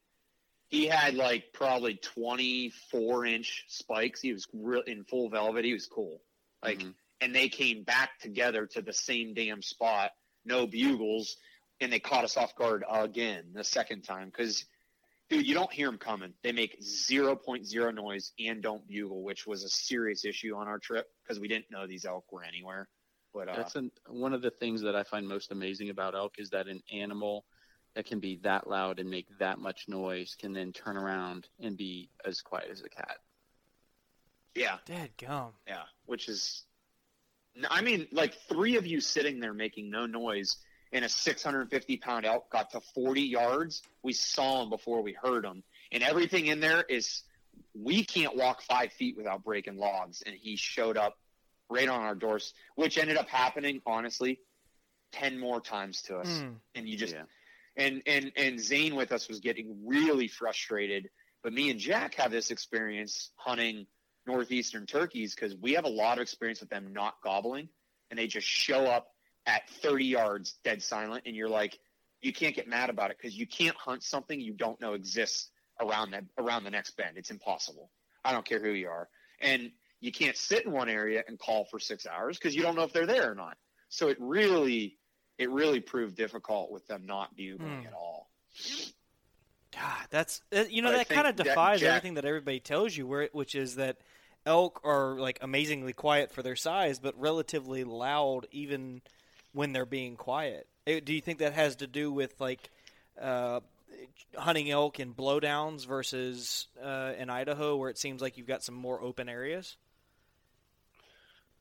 he 0.75 0.87
had 0.87 1.15
like 1.15 1.53
probably 1.53 1.95
24 1.95 3.25
inch 3.25 3.65
spikes. 3.67 4.21
He 4.21 4.33
was 4.33 4.45
real 4.53 4.81
in 4.81 5.05
full 5.05 5.29
velvet. 5.29 5.63
He 5.63 5.73
was 5.73 5.87
cool. 5.87 6.21
Like, 6.61 6.79
Mhm. 6.79 6.93
and 7.21 7.33
they 7.33 7.47
came 7.47 7.83
back 7.83 8.19
together 8.19 8.67
to 8.67 8.81
the 8.81 8.91
same 8.91 9.33
damn 9.33 9.61
spot, 9.61 10.11
no 10.43 10.67
bugles, 10.67 11.37
and 11.79 11.91
they 11.93 11.99
caught 11.99 12.25
us 12.25 12.35
off 12.35 12.55
guard 12.55 12.83
again 12.89 13.53
the 13.53 13.63
second 13.63 14.03
time 14.03 14.29
because. 14.29 14.65
Dude, 15.27 15.47
you 15.47 15.55
don't 15.55 15.73
hear 15.73 15.87
them 15.87 15.97
coming. 15.97 16.35
They 16.43 16.51
make 16.51 16.79
0.0 16.83 17.91
noise 17.95 18.31
and 18.39 18.61
don't 18.61 18.87
bugle, 18.87 19.23
which 19.23 19.47
was 19.47 19.63
a 19.63 19.69
serious 19.69 20.23
issue 20.23 20.55
on 20.55 20.67
our 20.67 20.77
trip 20.77 21.07
because 21.23 21.39
we 21.39 21.47
didn't 21.47 21.71
know 21.71 21.87
these 21.87 22.05
elk 22.05 22.31
were 22.31 22.43
anywhere. 22.43 22.87
But 23.33 23.49
uh, 23.49 23.55
That's 23.55 23.75
an, 23.75 23.91
one 24.07 24.33
of 24.35 24.43
the 24.43 24.51
things 24.51 24.81
that 24.83 24.95
I 24.95 25.03
find 25.03 25.27
most 25.27 25.51
amazing 25.51 25.89
about 25.89 26.13
elk 26.13 26.35
is 26.37 26.51
that 26.51 26.67
an 26.67 26.83
animal 26.93 27.43
that 27.95 28.05
can 28.05 28.19
be 28.19 28.39
that 28.43 28.69
loud 28.69 28.99
and 28.99 29.09
make 29.09 29.25
that 29.39 29.57
much 29.57 29.85
noise 29.87 30.35
can 30.37 30.53
then 30.53 30.71
turn 30.73 30.97
around 30.97 31.47
and 31.61 31.77
be 31.77 32.09
as 32.25 32.41
quiet 32.41 32.69
as 32.71 32.81
a 32.81 32.89
cat. 32.89 33.17
yeah, 34.53 34.77
Dead 34.85 35.11
gum. 35.17 35.51
Yeah, 35.67 35.83
which 36.05 36.27
is, 36.27 36.63
I 37.69 37.81
mean, 37.81 38.07
like 38.11 38.35
three 38.49 38.75
of 38.75 38.85
you 38.85 38.99
sitting 38.99 39.39
there 39.39 39.53
making 39.53 39.89
no 39.89 40.05
noise, 40.05 40.57
and 40.91 41.03
a 41.05 41.09
650 41.09 41.97
pound 41.97 42.25
elk 42.25 42.51
got 42.51 42.69
to 42.71 42.81
40 42.93 43.21
yards. 43.21 43.81
We 44.03 44.13
saw 44.13 44.63
him 44.63 44.69
before 44.69 45.01
we 45.01 45.13
heard 45.13 45.45
him, 45.45 45.63
and 45.91 46.03
everything 46.03 46.47
in 46.47 46.59
there 46.59 46.83
is, 46.83 47.23
we 47.73 48.03
can't 48.03 48.35
walk 48.35 48.61
five 48.61 48.91
feet 48.91 49.15
without 49.17 49.43
breaking 49.43 49.77
logs, 49.77 50.21
and 50.25 50.35
he 50.35 50.57
showed 50.57 50.97
up 50.97 51.17
right 51.69 51.87
on 51.87 52.01
our 52.01 52.15
doors, 52.15 52.53
which 52.75 52.97
ended 52.97 53.17
up 53.17 53.29
happening, 53.29 53.81
honestly, 53.85 54.39
10 55.13 55.39
more 55.39 55.61
times 55.61 56.01
to 56.03 56.17
us. 56.17 56.27
Mm. 56.27 56.55
And 56.75 56.89
you 56.89 56.97
just, 56.97 57.13
Yeah. 57.13 57.23
And, 57.77 58.01
and, 58.05 58.31
and 58.37 58.59
Zane 58.59 58.95
with 58.95 59.11
us 59.11 59.27
was 59.27 59.39
getting 59.39 59.77
really 59.85 60.27
frustrated. 60.27 61.09
But 61.43 61.53
me 61.53 61.69
and 61.69 61.79
Jack 61.79 62.15
have 62.15 62.31
this 62.31 62.51
experience 62.51 63.31
hunting 63.35 63.85
northeastern 64.25 64.85
turkeys 64.85 65.35
because 65.35 65.55
we 65.55 65.73
have 65.73 65.85
a 65.85 65.89
lot 65.89 66.17
of 66.17 66.23
experience 66.23 66.59
with 66.59 66.69
them 66.69 66.93
not 66.93 67.15
gobbling 67.23 67.69
and 68.09 68.17
they 68.17 68.27
just 68.27 68.47
show 68.47 68.85
up 68.85 69.07
at 69.45 69.69
30 69.81 70.05
yards 70.05 70.57
dead 70.63 70.81
silent 70.81 71.23
and 71.27 71.35
you're 71.35 71.49
like 71.49 71.77
you 72.21 72.33
can't 72.33 72.55
get 72.55 72.67
mad 72.67 72.89
about 72.89 73.11
it 73.11 73.17
because 73.21 73.37
you 73.37 73.45
can't 73.45 73.75
hunt 73.75 74.01
something 74.01 74.39
you 74.39 74.53
don't 74.53 74.81
know 74.81 74.93
exists 74.93 75.51
around 75.79 76.11
that 76.11 76.23
around 76.37 76.63
the 76.63 76.71
next 76.71 76.95
bend. 76.97 77.17
It's 77.17 77.31
impossible. 77.31 77.91
I 78.23 78.31
don't 78.31 78.45
care 78.45 78.61
who 78.61 78.71
you 78.71 78.87
are. 78.87 79.07
And 79.41 79.71
you 79.99 80.11
can't 80.11 80.37
sit 80.37 80.65
in 80.65 80.71
one 80.71 80.89
area 80.89 81.23
and 81.27 81.37
call 81.37 81.65
for 81.65 81.79
six 81.79 82.05
hours 82.05 82.37
because 82.37 82.55
you 82.55 82.61
don't 82.61 82.75
know 82.75 82.83
if 82.83 82.93
they're 82.93 83.05
there 83.05 83.31
or 83.31 83.35
not. 83.35 83.57
So 83.89 84.07
it 84.07 84.17
really 84.19 84.97
it 85.37 85.49
really 85.49 85.79
proved 85.79 86.15
difficult 86.15 86.71
with 86.71 86.87
them 86.87 87.05
not 87.05 87.35
bugling 87.35 87.81
Hmm. 87.81 87.87
at 87.87 87.93
all 87.93 88.29
God, 89.71 90.07
that's 90.09 90.41
uh, 90.55 90.63
you 90.69 90.81
know 90.81 90.89
But 90.91 91.09
that 91.09 91.09
kind 91.09 91.27
of 91.27 91.35
defies 91.35 91.81
Jack- 91.81 91.89
everything 91.89 92.13
that 92.13 92.23
everybody 92.23 92.61
tells 92.61 92.95
you, 92.95 93.05
where 93.05 93.27
which 93.33 93.55
is 93.55 93.75
that 93.75 93.97
elk 94.45 94.79
are 94.85 95.19
like 95.19 95.39
amazingly 95.41 95.91
quiet 95.91 96.31
for 96.31 96.41
their 96.41 96.55
size, 96.55 96.99
but 96.99 97.19
relatively 97.19 97.83
loud 97.83 98.47
even 98.51 99.01
when 99.51 99.73
they're 99.73 99.85
being 99.85 100.15
quiet. 100.15 100.67
Eh, 100.87 101.01
Do 101.03 101.13
you 101.13 101.19
think 101.19 101.39
that 101.39 101.51
has 101.53 101.75
to 101.77 101.87
do 101.87 102.09
with 102.13 102.39
like 102.39 102.69
uh, 103.19 103.59
hunting 104.37 104.71
elk 104.71 105.01
in 105.01 105.13
blowdowns 105.13 105.85
versus 105.85 106.67
uh, 106.81 107.11
in 107.17 107.29
Idaho, 107.29 107.75
where 107.75 107.89
it 107.89 107.97
seems 107.97 108.21
like 108.21 108.37
you've 108.37 108.47
got 108.47 108.63
some 108.63 108.75
more 108.75 109.01
open 109.01 109.27
areas? 109.27 109.75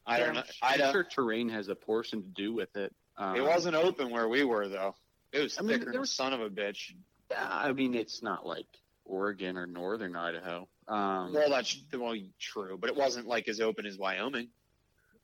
i 0.07 0.19
don't 0.21 0.35
know 0.35 0.43
I'm 0.63 0.93
sure 0.93 1.03
terrain 1.03 1.49
has 1.49 1.69
a 1.69 1.75
portion 1.75 2.23
to 2.23 2.29
do 2.29 2.53
with 2.53 2.77
it. 2.77 2.95
Um, 3.17 3.37
it 3.37 3.43
wasn't 3.45 3.77
open 3.77 4.11
where 4.11 4.29
we 4.29 4.43
were 4.45 4.69
though 4.69 4.95
it 5.33 5.41
was 5.41 5.57
I 5.59 5.63
mean, 5.63 5.79
thicker 5.79 5.87
than 5.87 5.97
a 5.97 6.01
was- 6.01 6.11
son 6.11 6.33
of 6.33 6.41
a 6.41 6.51
bitch 6.51 6.93
Yeah, 7.31 7.47
I 7.49 7.73
mean, 7.73 7.95
it's 7.95 8.23
not 8.23 8.47
like 8.47 8.67
Oregon 9.05 9.57
or 9.57 9.67
northern 9.67 10.17
Idaho. 10.17 10.69
Um, 10.89 11.33
Well, 11.33 11.51
that's 11.51 11.77
well 11.93 12.15
true, 12.41 12.77
but 12.81 12.91
it 12.91 12.97
wasn't 12.97 13.27
like 13.27 13.49
as 13.49 13.61
open 13.61 13.87
as 13.87 13.99
Wyoming. 13.99 14.49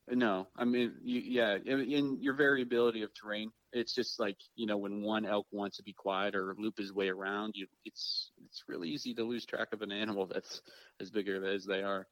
no, 0.09 0.47
I 0.55 0.65
mean, 0.65 0.95
you, 1.03 1.21
yeah, 1.21 1.57
in, 1.63 1.79
in 1.81 2.21
your 2.21 2.33
variability 2.33 3.03
of 3.03 3.11
terrain, 3.13 3.51
it's 3.73 3.93
just 3.93 4.19
like 4.19 4.37
you 4.55 4.65
know 4.67 4.77
when 4.77 5.01
one 5.01 5.25
elk 5.25 5.47
wants 5.51 5.77
to 5.77 5.83
be 5.83 5.93
quiet 5.93 6.35
or 6.35 6.55
loop 6.57 6.77
his 6.77 6.91
way 6.93 7.09
around, 7.09 7.55
you 7.55 7.67
it's 7.85 8.31
it's 8.45 8.63
really 8.67 8.89
easy 8.89 9.13
to 9.15 9.23
lose 9.23 9.45
track 9.45 9.69
of 9.73 9.81
an 9.81 9.91
animal 9.91 10.25
that's 10.31 10.61
as 10.99 11.09
bigger 11.09 11.45
as 11.45 11.65
they 11.65 11.81
are. 11.83 12.07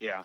Yeah, 0.00 0.22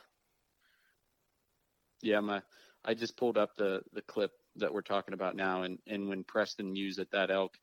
Yeah, 2.02 2.20
my 2.20 2.42
I 2.86 2.94
just 2.94 3.18
pulled 3.18 3.38
up 3.38 3.56
the 3.56 3.82
the 3.94 4.02
clip 4.02 4.32
that 4.58 4.74
we're 4.74 4.82
talking 4.82 5.14
about 5.14 5.36
now, 5.36 5.64
and 5.64 5.80
and 5.88 6.10
when 6.10 6.24
Preston 6.24 6.76
used 6.76 7.00
at 7.00 7.12
that 7.12 7.32
elk, 7.32 7.58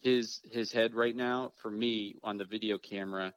his 0.00 0.40
his 0.50 0.72
head 0.72 0.94
right 0.94 1.14
now 1.14 1.52
for 1.56 1.70
me 1.70 2.16
on 2.22 2.38
the 2.38 2.44
video 2.44 2.78
camera 2.78 3.32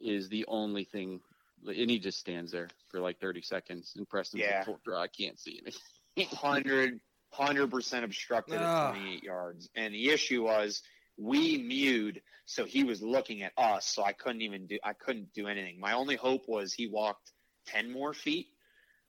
is 0.00 0.28
the 0.28 0.44
only 0.48 0.84
thing, 0.84 1.20
and 1.66 1.90
he 1.90 1.98
just 1.98 2.18
stands 2.18 2.52
there 2.52 2.68
for 2.88 3.00
like 3.00 3.20
30 3.20 3.42
seconds. 3.42 3.92
And 3.96 4.08
Preston's 4.08 4.42
Yeah. 4.42 4.60
at 4.60 4.64
full 4.64 4.80
draw, 4.84 5.02
I 5.02 5.08
can't 5.08 5.38
see 5.38 5.60
anything. 5.62 5.82
hundred 6.36 7.00
hundred 7.32 7.70
percent 7.70 8.04
obstructed 8.04 8.60
at 8.62 8.88
28 8.88 9.22
yards, 9.22 9.68
and 9.74 9.94
the 9.94 10.10
issue 10.10 10.42
was 10.42 10.82
we 11.16 11.58
mewed, 11.58 12.22
so 12.46 12.64
he 12.64 12.82
was 12.82 13.02
looking 13.02 13.42
at 13.42 13.52
us, 13.58 13.86
so 13.86 14.02
I 14.02 14.12
couldn't 14.12 14.42
even 14.42 14.66
do 14.66 14.78
I 14.82 14.94
couldn't 14.94 15.32
do 15.34 15.46
anything. 15.46 15.78
My 15.78 15.92
only 15.92 16.16
hope 16.16 16.48
was 16.48 16.72
he 16.72 16.88
walked 16.88 17.32
10 17.66 17.92
more 17.92 18.14
feet, 18.14 18.48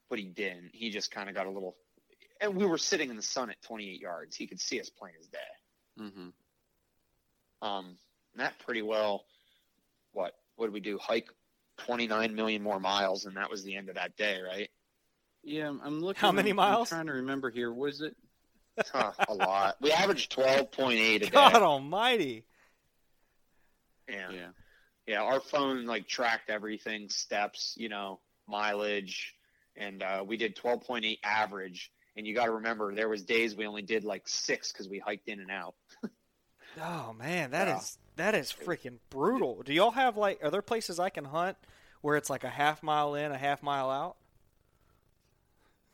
but 0.10 0.20
he 0.20 0.26
didn't. 0.26 0.72
He 0.74 0.90
just 0.90 1.10
kind 1.12 1.30
of 1.30 1.36
got 1.36 1.48
a 1.48 1.50
little, 1.50 1.78
and 2.42 2.56
we 2.56 2.66
were 2.66 2.78
sitting 2.78 3.10
in 3.10 3.16
the 3.16 3.22
sun 3.22 3.50
at 3.50 3.62
28 3.62 4.02
yards. 4.02 4.36
He 4.36 4.48
could 4.48 4.60
see 4.60 4.80
us 4.82 4.90
plain 4.90 5.14
as 5.20 5.28
day. 5.28 5.38
Mm-hmm. 6.00 7.68
Um, 7.68 7.96
that 8.36 8.58
pretty 8.66 8.82
well. 8.82 9.24
What 10.14 10.34
what 10.56 10.66
did 10.68 10.74
we 10.74 10.80
do? 10.80 10.98
Hike 10.98 11.30
29 11.86 12.36
million 12.36 12.62
more 12.64 12.80
miles, 12.80 13.26
and 13.26 13.38
that 13.38 13.50
was 13.50 13.64
the 13.64 13.76
end 13.76 13.90
of 13.90 13.96
that 13.96 14.18
day, 14.18 14.40
right? 14.42 14.70
Yeah, 15.44 15.66
I'm- 15.66 15.82
I'm 15.84 16.02
looking. 16.02 16.20
How 16.20 16.32
many 16.32 16.50
I'm- 16.50 16.56
miles? 16.58 16.92
I'm 16.92 16.98
trying 16.98 17.08
to 17.08 17.14
remember 17.14 17.50
here. 17.50 17.72
Was 17.72 18.02
it? 18.02 18.16
Huh, 18.92 19.12
a 19.28 19.34
lot. 19.34 19.78
We 19.82 19.92
averaged 19.92 20.32
12.8 20.36 21.16
a 21.16 21.20
day. 21.20 21.30
God 21.30 21.56
Almighty! 21.62 22.46
yeah. 24.10 24.32
Yeah. 24.32 24.48
yeah, 25.08 25.22
Our 25.22 25.40
phone 25.40 25.86
like 25.86 26.08
tracked 26.08 26.50
everything, 26.50 27.10
steps, 27.10 27.76
you 27.78 27.90
know, 27.90 28.20
mileage, 28.48 29.36
and 29.76 30.02
uh, 30.02 30.24
we 30.26 30.38
did 30.38 30.56
12.8 30.56 31.20
average. 31.24 31.92
And 32.16 32.28
you 32.28 32.36
got 32.36 32.46
to 32.46 32.52
remember, 32.52 32.94
there 32.94 33.10
was 33.10 33.24
days 33.24 33.56
we 33.56 33.66
only 33.66 33.82
did 33.82 34.04
like 34.04 34.28
six 34.28 34.72
because 34.72 34.88
we 34.90 35.00
hiked 35.00 35.28
in 35.30 35.40
and 35.40 35.52
out. 35.52 35.76
Oh 36.80 37.14
man, 37.14 37.52
that 37.52 37.68
is 37.68 37.98
Yeah. 38.18 38.24
that 38.24 38.36
is 38.36 38.52
freaking 38.52 39.00
brutal. 39.10 39.62
Do 39.64 39.74
y'all 39.74 39.92
have 39.92 40.18
like 40.18 40.44
are 40.44 40.50
there 40.52 40.62
places 40.62 41.00
I 41.00 41.10
can 41.10 41.26
hunt 41.26 41.58
where 42.02 42.16
it's 42.18 42.30
like 42.30 42.44
a 42.44 42.50
half 42.50 42.82
mile 42.84 43.16
in, 43.16 43.32
a 43.32 43.38
half 43.38 43.62
mile 43.64 43.90
out? 43.90 44.18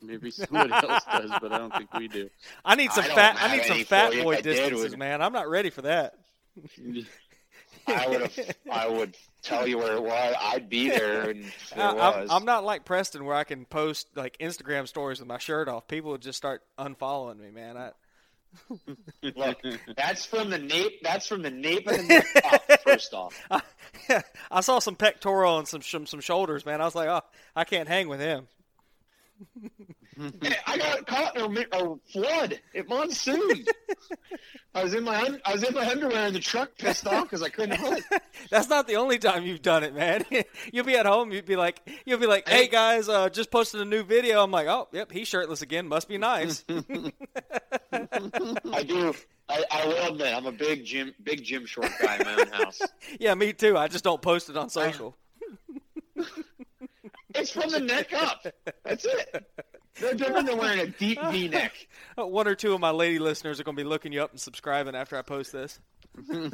Maybe 0.00 0.30
somebody 0.32 0.78
else 0.82 1.04
does, 1.04 1.34
but 1.36 1.52
I 1.52 1.58
don't 1.58 1.74
think 1.74 1.92
we 1.92 2.08
do. 2.08 2.30
I 2.64 2.74
need 2.76 2.92
some 2.92 3.04
I 3.04 3.08
fat. 3.08 3.36
I 3.40 3.48
need 3.48 3.64
some 3.64 3.80
fat 3.80 4.16
boy 4.16 4.34
If 4.34 4.38
I 4.38 4.40
did, 4.42 4.42
distances, 4.42 4.96
man. 4.96 5.20
I'm 5.22 5.32
not 5.32 5.48
ready 5.48 5.70
for 5.70 5.82
that. 5.82 6.14
I 7.86 8.06
would 8.06 8.20
have, 8.22 8.32
I 8.70 8.88
would 8.88 9.16
tell 9.42 9.66
you 9.66 9.78
where 9.78 9.94
it 9.94 10.02
was. 10.02 10.34
I'd 10.40 10.68
be 10.68 10.88
there, 10.90 11.30
and. 11.30 11.44
I'm, 11.76 12.30
I'm 12.30 12.44
not 12.44 12.64
like 12.64 12.84
Preston 12.84 13.24
where 13.24 13.36
I 13.36 13.44
can 13.44 13.64
post 13.64 14.08
like 14.14 14.38
Instagram 14.38 14.88
stories 14.88 15.18
with 15.20 15.28
my 15.28 15.38
shirt 15.38 15.68
off. 15.68 15.88
People 15.88 16.12
would 16.12 16.22
just 16.22 16.38
start 16.38 16.62
unfollowing 16.78 17.38
me, 17.38 17.50
man. 17.50 17.76
I, 17.76 17.90
Look, 19.22 19.58
that's 19.96 20.24
from 20.24 20.50
the 20.50 20.58
nape. 20.58 21.02
That's 21.02 21.26
from 21.26 21.42
the 21.42 21.50
nape 21.50 21.86
of 21.86 21.96
the 21.96 22.02
neck 22.04 22.26
up. 22.52 22.80
First 22.82 23.14
off, 23.14 23.40
I, 23.50 23.62
I 24.50 24.60
saw 24.60 24.78
some 24.78 24.96
pectoral 24.96 25.58
and 25.58 25.68
some, 25.68 25.82
some 25.82 26.06
some 26.06 26.20
shoulders, 26.20 26.64
man. 26.64 26.80
I 26.80 26.84
was 26.84 26.94
like, 26.94 27.08
oh, 27.08 27.22
I 27.54 27.64
can't 27.64 27.88
hang 27.88 28.08
with 28.08 28.20
him. 28.20 28.48
I 30.66 30.78
got 30.78 31.06
caught 31.06 31.36
in 31.36 31.56
a, 31.56 31.64
a 31.72 31.96
flood 32.12 32.60
at 32.74 32.88
monsoon. 32.88 33.64
I 34.74 34.82
was 34.82 34.94
in 34.94 35.04
my 35.04 35.20
un- 35.22 35.40
I 35.44 35.52
was 35.52 35.62
in 35.62 35.74
my 35.74 35.88
underwear 35.88 36.26
in 36.26 36.34
the 36.34 36.40
truck, 36.40 36.70
pissed 36.78 37.06
off 37.06 37.24
because 37.24 37.42
I 37.42 37.48
couldn't 37.48 37.78
hunt. 37.78 38.04
That's 38.50 38.68
not 38.68 38.86
the 38.86 38.96
only 38.96 39.18
time 39.18 39.44
you've 39.44 39.62
done 39.62 39.84
it, 39.84 39.94
man. 39.94 40.24
you'll 40.72 40.84
be 40.84 40.96
at 40.96 41.06
home, 41.06 41.32
you'd 41.32 41.46
be 41.46 41.56
like, 41.56 41.80
you'll 42.04 42.18
be 42.18 42.26
like, 42.26 42.48
hey 42.48 42.68
guys, 42.68 43.08
uh, 43.08 43.28
just 43.28 43.50
posted 43.50 43.80
a 43.80 43.84
new 43.84 44.02
video. 44.02 44.42
I'm 44.42 44.50
like, 44.50 44.66
oh, 44.66 44.88
yep, 44.92 45.10
he's 45.10 45.28
shirtless 45.28 45.62
again. 45.62 45.88
Must 45.88 46.08
be 46.08 46.18
nice. 46.18 46.64
I 46.68 46.82
do. 48.86 49.14
I, 49.50 49.64
I 49.70 49.86
will 49.86 50.12
admit, 50.12 50.34
I'm 50.34 50.46
a 50.46 50.52
big 50.52 50.84
gym, 50.84 51.14
big 51.22 51.42
gym 51.42 51.64
short 51.64 51.90
guy 52.02 52.16
in 52.16 52.24
my 52.24 52.34
own 52.34 52.48
house. 52.48 52.80
yeah, 53.18 53.34
me 53.34 53.52
too. 53.52 53.78
I 53.78 53.88
just 53.88 54.04
don't 54.04 54.20
post 54.20 54.50
it 54.50 54.56
on 54.56 54.68
social. 54.68 55.16
It's 57.34 57.50
from 57.50 57.70
the 57.70 57.80
neck 57.80 58.12
up. 58.12 58.46
That's 58.84 59.04
it. 59.04 59.46
No 60.00 60.14
different 60.14 60.46
than 60.46 60.58
wearing 60.58 60.80
a 60.80 60.86
deep 60.86 61.18
V-neck. 61.30 61.72
One 62.16 62.46
or 62.46 62.54
two 62.54 62.72
of 62.72 62.80
my 62.80 62.90
lady 62.90 63.18
listeners 63.18 63.60
are 63.60 63.64
going 63.64 63.76
to 63.76 63.82
be 63.82 63.88
looking 63.88 64.12
you 64.12 64.22
up 64.22 64.30
and 64.30 64.40
subscribing 64.40 64.94
after 64.94 65.16
I 65.16 65.22
post 65.22 65.52
this. 65.52 65.80
or 66.16 66.50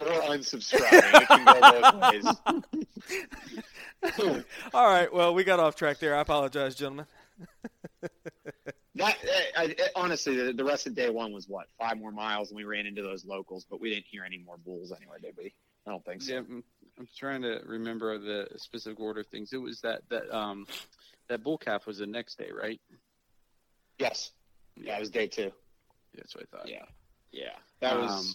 unsubscribing. 0.00 1.22
It 1.22 1.28
can 1.28 1.44
go 1.44 1.60
both 1.80 2.72
ways. 4.22 4.44
All 4.74 4.86
right. 4.86 5.12
Well, 5.12 5.34
we 5.34 5.44
got 5.44 5.60
off 5.60 5.76
track 5.76 5.98
there. 5.98 6.16
I 6.16 6.20
apologize, 6.20 6.74
gentlemen. 6.74 7.06
That 8.94 9.16
I, 9.56 9.64
I, 9.64 9.76
honestly, 9.96 10.36
the, 10.36 10.52
the 10.52 10.64
rest 10.64 10.86
of 10.86 10.94
day 10.94 11.08
one 11.08 11.32
was 11.32 11.48
what 11.48 11.66
five 11.78 11.98
more 11.98 12.12
miles, 12.12 12.50
and 12.50 12.56
we 12.56 12.64
ran 12.64 12.86
into 12.86 13.02
those 13.02 13.24
locals, 13.24 13.66
but 13.68 13.80
we 13.80 13.90
didn't 13.90 14.06
hear 14.10 14.22
any 14.24 14.38
more 14.38 14.58
bulls 14.58 14.92
anyway, 14.92 15.16
did 15.22 15.34
we? 15.36 15.54
I 15.86 15.90
don't 15.90 16.04
think 16.04 16.22
so. 16.22 16.34
Yeah, 16.34 16.40
mm. 16.40 16.62
I'm, 16.98 17.08
trying 17.16 17.42
to 17.42 17.60
remember 17.66 18.18
the 18.18 18.48
specific 18.56 19.00
order 19.00 19.20
of 19.20 19.26
things. 19.28 19.52
It 19.52 19.58
was 19.58 19.80
that 19.80 20.02
that 20.10 20.30
um 20.34 20.66
that 21.28 21.42
bull 21.42 21.58
calf 21.58 21.86
was 21.86 21.98
the 21.98 22.06
next 22.06 22.38
day, 22.38 22.50
right? 22.54 22.80
Yes. 23.98 24.32
Yeah, 24.76 24.96
it 24.96 25.00
was 25.00 25.10
day 25.10 25.26
two. 25.26 25.52
That's 26.14 26.34
what 26.34 26.44
I 26.52 26.56
thought. 26.56 26.68
Yeah. 26.68 26.84
Yeah. 27.30 27.56
That 27.80 27.98
was. 27.98 28.10
Um, 28.10 28.34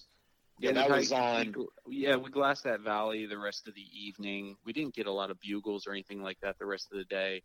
yeah, 0.60 0.72
that 0.72 0.90
was 0.90 1.12
on. 1.12 1.54
Yeah, 1.88 2.16
we 2.16 2.32
glassed 2.32 2.64
that 2.64 2.80
valley 2.82 3.28
the 3.28 3.38
rest 3.38 3.68
of 3.68 3.76
the 3.76 3.86
evening. 3.94 4.56
We 4.66 4.74
didn't 4.74 4.96
get 4.96 5.06
a 5.06 5.12
lot 5.12 5.30
of 5.30 5.40
bugles 5.40 5.86
or 5.86 5.92
anything 5.92 6.24
like 6.24 6.40
that 6.42 6.58
the 6.58 6.66
rest 6.66 6.88
of 6.92 6.98
the 6.98 7.04
day. 7.04 7.44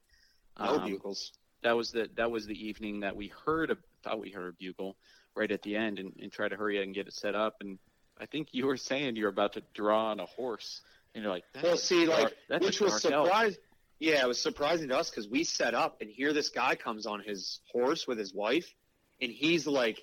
No 0.59 0.79
Um, 0.79 0.87
bugles. 0.87 1.33
That 1.63 1.77
was 1.77 1.93
the 1.93 2.09
that 2.17 2.31
was 2.31 2.47
the 2.47 2.67
evening 2.67 3.01
that 3.01 3.15
we 3.15 3.29
heard 3.45 3.71
a, 3.71 3.77
thought 4.03 4.19
we 4.19 4.31
heard 4.31 4.55
a 4.55 4.57
bugle 4.59 4.97
right 5.35 5.51
at 5.51 5.63
the 5.63 5.77
end 5.77 5.99
and, 5.99 6.13
and 6.21 6.33
tried 6.33 6.49
to 6.49 6.57
hurry 6.57 6.79
up 6.79 6.85
and 6.85 6.95
get 6.95 7.07
it 7.07 7.13
set 7.13 7.35
up. 7.35 7.57
And 7.61 7.79
I 8.19 8.27
think 8.27 8.49
you 8.53 8.67
were 8.67 8.77
saying 8.77 9.17
you 9.17 9.25
were 9.25 9.31
about 9.31 9.55
to 9.55 9.63
draw 9.75 10.11
on 10.11 10.21
a 10.21 10.27
horse, 10.27 10.81
and 11.15 11.23
you're 11.25 11.33
like, 11.33 11.45
Well, 11.63 11.77
see, 11.77 12.07
dark- 12.07 12.35
like, 12.49 12.63
which 12.63 12.81
was 12.81 13.01
dark 13.03 13.13
elk." 13.15 13.27
surprised. 13.27 13.59
Yeah, 13.99 14.23
it 14.23 14.27
was 14.29 14.41
surprising 14.41 14.89
to 14.89 14.99
us 14.99 15.11
because 15.11 15.29
we 15.29 15.45
set 15.45 15.75
up 15.75 15.99
and 16.01 16.11
here 16.11 16.33
this 16.33 16.49
guy 16.49 16.75
comes 16.75 17.07
on 17.07 17.21
his 17.21 17.61
horse 17.71 18.07
with 18.09 18.19
his 18.19 18.35
wife, 18.35 18.73
and 19.21 19.31
he's 19.31 19.67
like, 19.67 20.03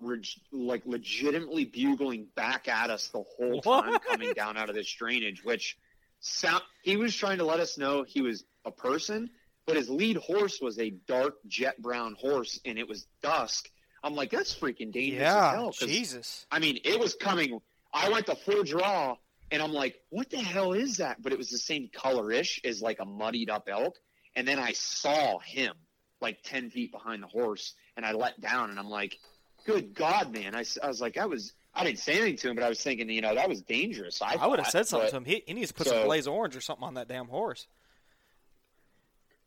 reg- 0.00 0.26
like 0.52 0.82
legitimately 0.86 1.64
bugling 1.64 2.26
back 2.36 2.68
at 2.68 2.90
us 2.90 3.08
the 3.08 3.22
whole 3.36 3.60
time 3.62 3.90
What? 3.90 4.04
coming 4.04 4.32
down 4.34 4.56
out 4.56 4.68
of 4.68 4.74
this 4.76 4.90
drainage. 4.92 5.42
Which 5.44 5.76
sound 6.20 6.62
he 6.82 6.96
was 6.96 7.14
trying 7.16 7.38
to 7.38 7.44
let 7.44 7.58
us 7.60 7.76
know 7.76 8.04
he 8.04 8.20
was 8.22 8.44
a 8.64 8.70
person, 8.70 9.30
but 9.66 9.74
his 9.76 9.88
lead 9.90 10.16
horse 10.18 10.60
was 10.60 10.78
a 10.78 10.90
dark 10.90 11.34
jet 11.48 11.80
brown 11.82 12.14
horse, 12.20 12.60
and 12.64 12.78
it 12.78 12.86
was 12.86 13.06
dusk. 13.22 13.68
I'm 14.04 14.14
like, 14.14 14.30
that's 14.30 14.54
freaking 14.54 14.92
dangerous 14.92 15.22
as 15.28 15.80
Yeah, 15.82 15.86
Jesus. 15.86 16.46
I 16.52 16.58
mean, 16.60 16.78
it 16.84 16.98
was 17.00 17.14
coming. 17.16 17.60
I 17.92 18.08
went 18.10 18.26
to 18.26 18.36
full 18.36 18.62
draw, 18.62 19.16
and 19.50 19.62
I'm 19.62 19.72
like, 19.72 19.96
what 20.10 20.30
the 20.30 20.38
hell 20.38 20.72
is 20.72 20.98
that? 20.98 21.20
But 21.22 21.32
it 21.32 21.38
was 21.38 21.50
the 21.50 21.58
same 21.58 21.88
color-ish 21.92 22.60
as 22.64 22.80
like 22.82 23.00
a 23.00 23.04
muddied 23.04 23.50
up 23.50 23.68
elk. 23.70 23.96
And 24.36 24.46
then 24.46 24.58
I 24.58 24.72
saw 24.72 25.38
him 25.40 25.74
like 26.20 26.38
10 26.44 26.70
feet 26.70 26.92
behind 26.92 27.22
the 27.22 27.26
horse, 27.26 27.74
and 27.96 28.04
I 28.06 28.12
let 28.12 28.40
down, 28.40 28.70
and 28.70 28.78
I'm 28.78 28.88
like, 28.90 29.18
good 29.66 29.94
God, 29.94 30.32
man. 30.32 30.54
I 30.54 30.64
was 30.86 31.00
like, 31.00 31.16
I 31.16 31.26
was, 31.26 31.52
I 31.74 31.82
didn't 31.84 31.98
say 31.98 32.12
anything 32.20 32.36
to 32.38 32.50
him, 32.50 32.54
but 32.56 32.64
I 32.64 32.68
was 32.68 32.80
thinking, 32.82 33.08
you 33.10 33.22
know, 33.22 33.34
that 33.34 33.48
was 33.48 33.62
dangerous. 33.62 34.20
I, 34.22 34.34
I 34.38 34.46
would 34.46 34.58
have 34.60 34.68
said 34.68 34.86
something 34.86 35.06
but 35.06 35.10
to 35.10 35.16
him. 35.16 35.24
He, 35.24 35.42
he 35.46 35.54
needs 35.54 35.68
to 35.68 35.74
put 35.74 35.86
some 35.88 36.04
blaze 36.04 36.26
orange 36.26 36.54
or 36.56 36.60
something 36.60 36.84
on 36.84 36.94
that 36.94 37.08
damn 37.08 37.26
horse. 37.26 37.66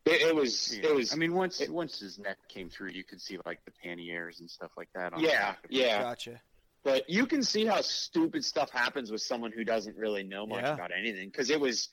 It, 0.06 0.22
it 0.22 0.36
was, 0.36 0.78
Yeah. 0.78 0.90
it 0.90 0.96
was, 0.96 1.14
I 1.14 1.16
mean, 1.16 1.34
once 1.34 1.62
it- 1.62 1.70
once 1.72 2.00
his 2.00 2.20
neck 2.20 2.38
came 2.50 2.70
through, 2.70 2.90
you 2.90 3.04
could 3.06 3.22
see 3.22 3.38
like 3.46 3.64
the 3.66 3.72
panniers 3.72 4.40
and 4.42 4.50
stuff 4.50 4.72
like 4.76 4.90
that. 4.96 5.14
On 5.14 5.22
yeah, 5.22 5.30
the 5.30 5.36
back 5.38 5.58
of 5.66 5.72
it. 5.72 5.78
yeah. 5.78 6.02
Gotcha. 6.02 6.42
But 6.84 7.10
you 7.10 7.26
can 7.26 7.44
see 7.44 7.66
how 7.66 7.82
stupid 7.82 8.44
stuff 8.44 8.70
happens 8.70 9.10
with 9.12 9.22
someone 9.22 9.52
who 9.54 9.64
doesn't 9.64 9.96
really 9.96 10.24
know 10.24 10.46
much 10.46 10.64
Yeah. 10.64 10.74
about 10.74 10.92
anything. 10.92 11.30
Because 11.30 11.50
it 11.50 11.60
was 11.60 11.90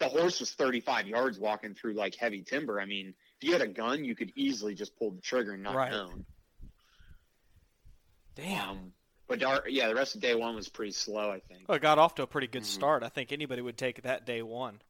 the 0.00 0.08
horse 0.08 0.40
was 0.40 0.50
35 0.52 1.06
yards 1.06 1.38
walking 1.38 1.74
through 1.74 1.94
like 1.94 2.16
heavy 2.16 2.42
timber. 2.42 2.80
I 2.80 2.84
mean, 2.84 3.14
if 3.40 3.44
you 3.48 3.52
had 3.52 3.62
a 3.62 3.68
gun, 3.68 4.04
you 4.04 4.16
could 4.16 4.32
easily 4.34 4.74
just 4.74 4.96
pull 4.98 5.12
the 5.12 5.20
trigger 5.20 5.52
and 5.52 5.62
not 5.62 5.76
Right. 5.76 5.92
known. 5.92 6.26
Damn. 8.34 8.68
Um, 8.70 8.92
but 9.28 9.38
dar- 9.38 9.68
yeah, 9.68 9.88
the 9.88 9.94
rest 9.94 10.16
of 10.16 10.20
day 10.20 10.34
one 10.34 10.56
was 10.56 10.68
pretty 10.68 10.92
slow. 10.92 11.30
I 11.30 11.40
think. 11.40 11.68
Well, 11.68 11.76
it 11.76 11.82
got 11.82 11.98
off 11.98 12.16
to 12.16 12.22
a 12.22 12.26
pretty 12.26 12.48
good 12.48 12.62
Mhm. 12.62 12.66
start. 12.66 13.02
I 13.02 13.08
think 13.08 13.30
anybody 13.32 13.62
would 13.62 13.78
take 13.78 14.02
that 14.02 14.26
day 14.26 14.42
one. 14.42 14.82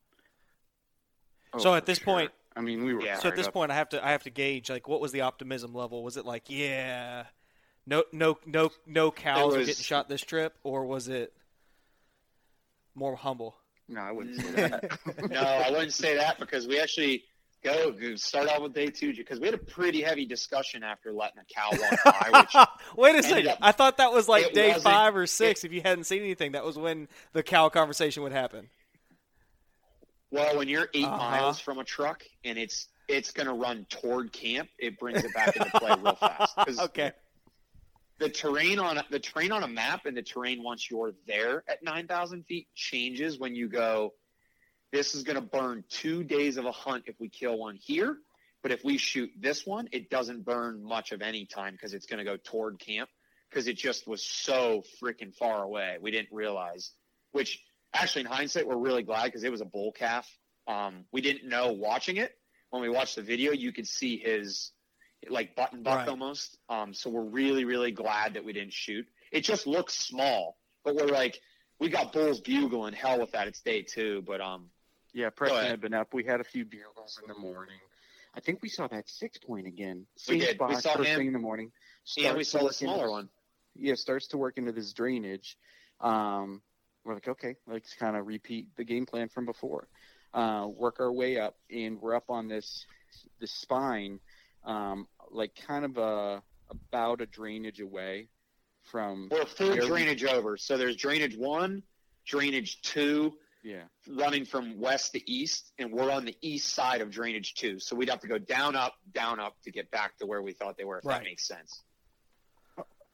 Oh, 1.52 1.58
So 1.58 1.74
at 1.74 1.86
this 1.86 1.98
sure. 1.98 2.04
point- 2.06 2.32
I 2.56 2.60
mean, 2.62 2.84
we 2.84 2.94
were. 2.94 3.02
Yeah. 3.02 3.18
So 3.18 3.28
at 3.28 3.36
this 3.36 3.48
up. 3.48 3.52
point, 3.52 3.70
I 3.70 3.74
have 3.74 3.88
to 3.90 4.04
I 4.04 4.12
have 4.12 4.22
to 4.24 4.30
gauge 4.30 4.70
like 4.70 4.88
what 4.88 5.00
was 5.00 5.12
the 5.12 5.20
optimism 5.20 5.74
level? 5.74 6.02
Was 6.02 6.16
it 6.16 6.24
like 6.24 6.48
yeah, 6.48 7.26
no 7.86 8.04
no 8.12 8.38
no 8.46 8.70
no 8.86 9.10
cows 9.10 9.54
are 9.54 9.58
was- 9.58 9.66
getting 9.68 9.82
shot 9.82 10.08
this 10.08 10.22
trip, 10.22 10.54
or 10.62 10.84
was 10.86 11.08
it 11.08 11.32
more 12.94 13.16
humble? 13.16 13.56
no, 13.88 14.00
I 14.00 14.12
wouldn't 14.12 14.40
say 14.40 14.50
that. 14.68 15.30
no, 15.30 15.40
I 15.40 15.70
wouldn't 15.70 15.92
say 15.92 16.16
that 16.16 16.38
because 16.38 16.66
we 16.66 16.80
actually 16.80 17.24
go 17.62 17.92
go- 17.92 18.14
start 18.16 18.48
out 18.48 18.62
with 18.62 18.72
day 18.72 18.86
two 18.86 19.14
because 19.14 19.40
we 19.40 19.46
had 19.46 19.54
a 19.54 19.58
pretty 19.58 20.00
heavy 20.02 20.24
discussion 20.24 20.82
after 20.82 21.12
letting 21.12 21.38
a 21.38 21.44
cow 21.54 21.68
walk 21.72 22.04
by. 22.04 22.40
Which 22.40 22.66
Wait 22.96 23.16
a 23.16 23.22
second. 23.22 23.48
up- 23.48 23.58
I 23.60 23.72
thought 23.72 23.98
that 23.98 24.12
was 24.12 24.28
like 24.28 24.52
day 24.54 24.72
five 24.74 25.14
or 25.16 25.26
six. 25.26 25.64
if 25.64 25.72
you 25.72 25.82
hadn't 25.82 26.04
seen 26.04 26.22
anything, 26.22 26.52
that 26.52 26.64
was 26.64 26.78
when 26.78 27.08
the 27.32 27.42
cow 27.42 27.68
conversation 27.68 28.22
would 28.22 28.32
happen. 28.32 28.70
Well, 30.30 30.56
when 30.56 30.68
you're 30.68 30.88
8 30.92 31.04
Uh-huh. 31.04 31.16
miles 31.16 31.60
from 31.60 31.78
a 31.78 31.84
truck 31.84 32.24
and 32.44 32.58
it's 32.58 32.88
it's 33.06 33.32
going 33.32 33.46
to 33.46 33.52
run 33.52 33.86
toward 33.90 34.32
camp, 34.32 34.68
it 34.78 34.98
brings 34.98 35.22
it 35.22 35.32
back 35.34 35.54
into 35.56 35.70
play 35.78 35.94
real 36.02 36.14
fast. 36.14 36.56
Okay. 36.80 37.12
The 38.24 38.30
terrain 38.30 38.78
on 38.78 38.98
the 39.10 39.20
terrain 39.20 39.52
on 39.52 39.64
a 39.64 39.68
map 39.68 40.06
and 40.06 40.16
the 40.16 40.22
terrain 40.22 40.62
once 40.62 40.90
you're 40.90 41.12
there 41.26 41.62
at 41.68 41.82
9,000 41.82 42.46
feet 42.46 42.68
changes 42.74 43.38
when 43.38 43.54
you 43.54 43.68
go. 43.68 44.14
This 44.92 45.14
is 45.14 45.24
going 45.24 45.36
to 45.36 45.42
burn 45.42 45.84
two 45.90 46.24
days 46.24 46.56
of 46.56 46.64
a 46.64 46.72
hunt 46.72 47.04
if 47.06 47.16
we 47.20 47.28
kill 47.28 47.58
one 47.58 47.76
here, 47.76 48.16
but 48.62 48.72
if 48.72 48.82
we 48.82 48.96
shoot 48.96 49.28
this 49.38 49.66
one, 49.66 49.90
it 49.92 50.08
doesn't 50.08 50.42
burn 50.42 50.82
much 50.82 51.12
of 51.12 51.20
any 51.20 51.44
time 51.44 51.74
because 51.74 51.92
it's 51.92 52.06
going 52.06 52.16
to 52.16 52.24
go 52.24 52.38
toward 52.42 52.78
camp 52.78 53.10
because 53.50 53.68
it 53.68 53.76
just 53.76 54.08
was 54.08 54.24
so 54.24 54.82
freaking 55.02 55.34
far 55.34 55.62
away. 55.62 55.98
We 56.00 56.10
didn't 56.10 56.32
realize, 56.32 56.92
which 57.32 57.62
actually 57.92 58.22
in 58.22 58.28
hindsight, 58.28 58.66
we're 58.66 58.78
really 58.78 59.02
glad 59.02 59.26
because 59.26 59.44
it 59.44 59.52
was 59.52 59.60
a 59.60 59.66
bull 59.66 59.92
calf. 59.92 60.26
Um, 60.66 61.04
we 61.12 61.20
didn't 61.20 61.46
know 61.46 61.72
watching 61.72 62.16
it. 62.16 62.32
When 62.70 62.80
we 62.80 62.88
watched 62.88 63.16
the 63.16 63.22
video, 63.22 63.52
you 63.52 63.70
could 63.70 63.86
see 63.86 64.16
his 64.16 64.72
like 65.30 65.54
button 65.56 65.82
buck 65.82 65.98
Right. 66.00 66.08
almost. 66.08 66.58
Um, 66.68 66.94
so 66.94 67.10
we're 67.10 67.22
really, 67.22 67.64
really 67.64 67.92
glad 67.92 68.34
that 68.34 68.44
we 68.44 68.52
didn't 68.52 68.72
shoot. 68.72 69.06
It 69.32 69.40
just 69.42 69.66
looks 69.66 69.94
small, 69.94 70.56
but 70.84 70.94
we're 70.94 71.06
like, 71.06 71.38
we 71.80 71.88
got 71.88 72.12
bulls 72.12 72.40
bugling. 72.40 72.92
Hell 72.94 73.20
with 73.20 73.32
that. 73.32 73.48
It's 73.48 73.60
day 73.60 73.82
two, 73.82 74.22
but 74.26 74.40
um, 74.40 74.70
yeah, 75.12 75.30
Preston 75.30 75.66
had 75.66 75.80
been 75.80 75.94
up. 75.94 76.14
We 76.14 76.24
had 76.24 76.40
a 76.40 76.44
few 76.44 76.64
bugles 76.64 77.18
in 77.22 77.28
the 77.28 77.38
morning. 77.38 77.78
I 78.36 78.40
think 78.40 78.62
we 78.62 78.68
saw 78.68 78.86
that 78.88 79.08
six 79.08 79.38
point 79.38 79.66
again. 79.66 80.06
We 80.28 80.38
Same 80.38 80.38
did. 80.40 80.60
We 80.68 80.74
saw 80.76 80.96
first 80.96 81.08
him. 81.10 81.18
thing 81.18 81.26
in 81.28 81.32
the 81.32 81.38
morning. 81.38 81.70
and 82.18 82.36
we 82.36 82.44
Starts 82.44 82.50
saw 82.50 82.58
to 82.58 82.62
the 82.62 82.64
work 82.66 82.82
into 82.82 82.94
smaller 82.96 83.10
one. 83.10 83.28
Yeah, 83.76 83.94
starts 83.94 84.28
to 84.28 84.38
work 84.38 84.56
into 84.58 84.72
this 84.72 84.92
drainage. 84.92 85.56
Um, 86.00 86.62
we're 87.04 87.14
like, 87.14 87.28
okay, 87.28 87.56
let's 87.66 87.94
kind 87.94 88.16
of 88.16 88.26
repeat 88.26 88.68
the 88.76 88.84
game 88.84 89.04
plan 89.06 89.28
from 89.28 89.46
before. 89.46 89.88
Uh, 90.32 90.66
work 90.68 90.98
our 91.00 91.12
way 91.12 91.38
up, 91.38 91.56
and 91.70 92.00
we're 92.00 92.14
up 92.14 92.28
on 92.30 92.48
this 92.48 92.86
this 93.40 93.52
spine, 93.52 94.18
um, 94.64 95.06
like 95.30 95.54
kind 95.66 95.84
of 95.84 95.98
a 95.98 96.42
about 96.70 97.20
a 97.20 97.26
drainage 97.26 97.80
away 97.80 98.28
from. 98.82 99.28
We're 99.30 99.44
full 99.46 99.70
where 99.70 99.80
drainage 99.80 100.24
over. 100.24 100.56
So 100.56 100.76
there's 100.76 100.96
drainage 100.96 101.36
one, 101.36 101.82
drainage 102.26 102.80
two, 102.82 103.34
Yeah, 103.62 103.82
running 104.08 104.44
from 104.44 104.78
west 104.80 105.12
to 105.12 105.30
east, 105.30 105.72
and 105.78 105.92
we're 105.92 106.10
on 106.10 106.24
the 106.24 106.36
east 106.42 106.72
side 106.74 107.00
of 107.00 107.10
drainage 107.10 107.54
two. 107.54 107.78
So 107.78 107.96
we'd 107.96 108.08
have 108.10 108.20
to 108.20 108.28
go 108.28 108.38
down, 108.38 108.76
up, 108.76 108.94
down, 109.12 109.40
up 109.40 109.56
to 109.64 109.70
get 109.70 109.90
back 109.90 110.16
to 110.18 110.26
where 110.26 110.42
we 110.42 110.52
thought 110.52 110.76
they 110.76 110.84
were, 110.84 110.98
if 110.98 111.04
Right. 111.06 111.18
that 111.18 111.24
makes 111.24 111.46
sense. 111.46 111.82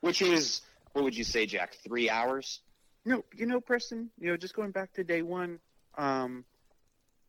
Which 0.01 0.23
is, 0.23 0.63
what 0.93 1.05
would 1.05 1.17
you 1.17 1.25
say, 1.25 1.47
Jack? 1.47 1.75
Three 1.85 2.09
hours? 2.09 2.61
No, 3.05 3.25
you 3.35 3.47
know, 3.47 3.61
Preston. 3.61 4.11
You 4.19 4.31
know, 4.31 4.37
just 4.37 4.55
going 4.55 4.71
back 4.71 4.93
to 4.95 5.05
day 5.05 5.23
one, 5.23 5.59
um, 5.97 6.45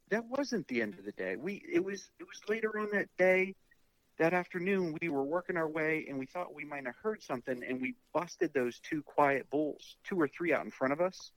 that 0.10 0.26
wasn't 0.26 0.68
the 0.68 0.82
end 0.82 0.98
of 0.98 1.06
the 1.06 1.12
day. 1.14 1.36
We 1.38 1.62
it 1.72 1.84
was 1.84 2.10
it 2.20 2.24
was 2.28 2.42
later 2.50 2.78
on 2.80 2.90
that 2.94 3.08
day, 3.18 3.56
that 4.22 4.34
afternoon. 4.36 4.96
We 5.02 5.10
were 5.10 5.24
working 5.24 5.58
our 5.58 5.68
way, 5.68 6.06
and 6.08 6.18
we 6.20 6.28
thought 6.28 6.54
we 6.54 6.64
might 6.64 6.86
have 6.86 6.96
heard 7.02 7.24
something, 7.24 7.64
and 7.68 7.82
we 7.82 7.96
busted 8.14 8.54
those 8.54 8.80
two 8.80 9.02
quiet 9.02 9.50
bulls, 9.50 9.98
two 10.04 10.22
or 10.22 10.28
three 10.28 10.54
out 10.54 10.64
in 10.64 10.70
front 10.70 10.94
of 10.94 11.02
us, 11.02 11.32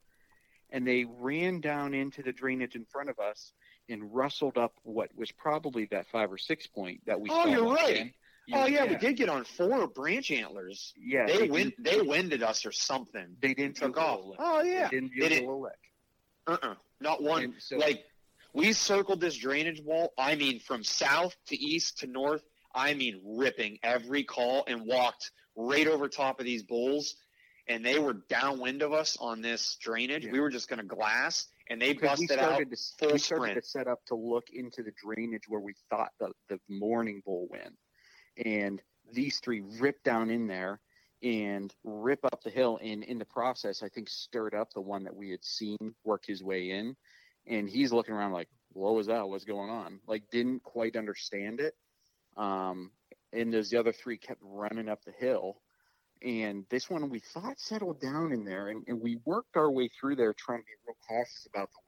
and 0.70 0.86
they 0.86 1.06
ran 1.18 1.60
down 1.60 1.94
into 1.94 2.22
the 2.22 2.30
drainage 2.32 2.76
in 2.76 2.84
front 2.84 3.08
of 3.08 3.18
us 3.18 3.52
and 3.88 4.14
rustled 4.14 4.58
up 4.58 4.74
what 4.82 5.08
was 5.16 5.32
probably 5.32 5.86
that 5.86 6.06
five 6.12 6.30
or 6.30 6.36
six 6.38 6.66
point 6.66 7.00
that 7.06 7.18
we. 7.18 7.30
Oh, 7.30 7.32
saw. 7.32 7.42
Oh, 7.44 7.46
you're 7.50 7.74
right. 7.74 7.96
in. 7.96 8.12
Oh 8.52 8.66
yeah, 8.66 8.84
we 8.84 8.96
did 8.96 9.16
get 9.16 9.30
on 9.30 9.44
four 9.44 9.86
branch 9.86 10.30
antlers. 10.30 10.92
Yeah, 10.98 11.24
They 11.24 11.32
didn't- 11.38 11.52
wind 11.52 11.72
they 11.78 12.02
winded 12.02 12.42
us 12.42 12.66
or 12.66 12.72
something. 12.72 13.36
They 13.40 13.54
didn't 13.54 13.76
took 13.76 13.96
off. 13.96 14.20
Oh 14.38 14.62
yeah. 14.62 14.88
They 14.90 14.96
didn't 15.00 15.12
They 15.18 15.28
didn't- 15.30 15.48
a 15.48 15.56
lick. 15.56 15.72
Uh-uh. 16.46 16.74
Not 17.00 17.22
one. 17.22 17.54
So- 17.58 17.78
like 17.78 18.04
we 18.52 18.74
circled 18.74 19.22
this 19.22 19.36
drainage 19.38 19.80
wall. 19.80 20.12
I 20.18 20.34
mean, 20.34 20.60
from 20.60 20.84
south 20.84 21.34
to 21.46 21.56
east 21.56 22.00
to 22.00 22.06
north. 22.06 22.42
I 22.74 22.94
mean, 22.94 23.20
ripping 23.24 23.78
every 23.82 24.24
call 24.24 24.64
and 24.66 24.86
walked 24.86 25.30
right 25.56 25.86
over 25.86 26.08
top 26.08 26.40
of 26.40 26.44
these 26.46 26.62
bulls, 26.62 27.14
and 27.68 27.84
they 27.84 27.98
were 27.98 28.14
downwind 28.28 28.82
of 28.82 28.92
us 28.92 29.16
on 29.20 29.40
this 29.40 29.76
drainage. 29.80 30.24
Yeah. 30.24 30.32
We 30.32 30.40
were 30.40 30.50
just 30.50 30.68
going 30.68 30.80
to 30.80 30.84
glass, 30.84 31.46
and 31.70 31.80
they 31.80 31.92
Because 31.92 32.18
we 32.18 32.26
busted 32.26 32.38
out. 32.44 32.58
to 32.58 32.76
full 32.98 33.12
we 33.12 33.18
started 33.18 33.20
sprint. 33.20 33.54
to 33.54 33.62
set 33.62 33.86
up 33.86 34.04
to 34.06 34.14
look 34.14 34.50
into 34.52 34.82
the 34.82 34.92
drainage 35.02 35.44
where 35.48 35.60
we 35.60 35.74
thought 35.88 36.10
the 36.18 36.32
the 36.48 36.58
morning 36.68 37.22
bull 37.24 37.46
went, 37.50 37.74
and 38.44 38.82
these 39.12 39.38
three 39.38 39.62
ripped 39.78 40.04
down 40.04 40.30
in 40.30 40.46
there 40.46 40.80
and 41.22 41.74
rip 41.84 42.24
up 42.24 42.42
the 42.42 42.50
hill, 42.50 42.78
and 42.82 43.02
in 43.04 43.18
the 43.18 43.24
process, 43.24 43.82
I 43.82 43.88
think 43.88 44.08
stirred 44.10 44.54
up 44.54 44.72
the 44.74 44.80
one 44.82 45.04
that 45.04 45.14
we 45.14 45.30
had 45.30 45.42
seen 45.44 45.78
work 46.04 46.24
his 46.26 46.42
way 46.42 46.70
in, 46.70 46.96
and 47.46 47.68
he's 47.68 47.92
looking 47.92 48.14
around 48.14 48.32
like, 48.32 48.48
"What 48.72 48.94
was 48.94 49.06
that? 49.06 49.26
What's 49.28 49.44
going 49.44 49.70
on?" 49.70 50.00
Like 50.06 50.28
didn't 50.30 50.62
quite 50.64 50.96
understand 50.96 51.60
it. 51.60 51.74
Um, 52.36 52.90
and 53.32 53.52
those 53.52 53.70
the 53.70 53.78
other 53.78 53.92
three 53.92 54.16
kept 54.16 54.40
running 54.42 54.88
up 54.88 55.04
the 55.04 55.12
hill. 55.12 55.60
And 56.22 56.64
this 56.70 56.88
one 56.88 57.10
we 57.10 57.18
thought 57.18 57.58
settled 57.58 58.00
down 58.00 58.32
in 58.32 58.44
there, 58.44 58.68
and, 58.68 58.84
and 58.88 59.00
we 59.00 59.18
worked 59.24 59.56
our 59.56 59.70
way 59.70 59.88
through 59.88 60.16
there 60.16 60.32
trying 60.32 60.60
to 60.60 60.64
be 60.64 60.72
real 60.86 60.96
cautious 61.06 61.46
about 61.52 61.68
the 61.70 61.78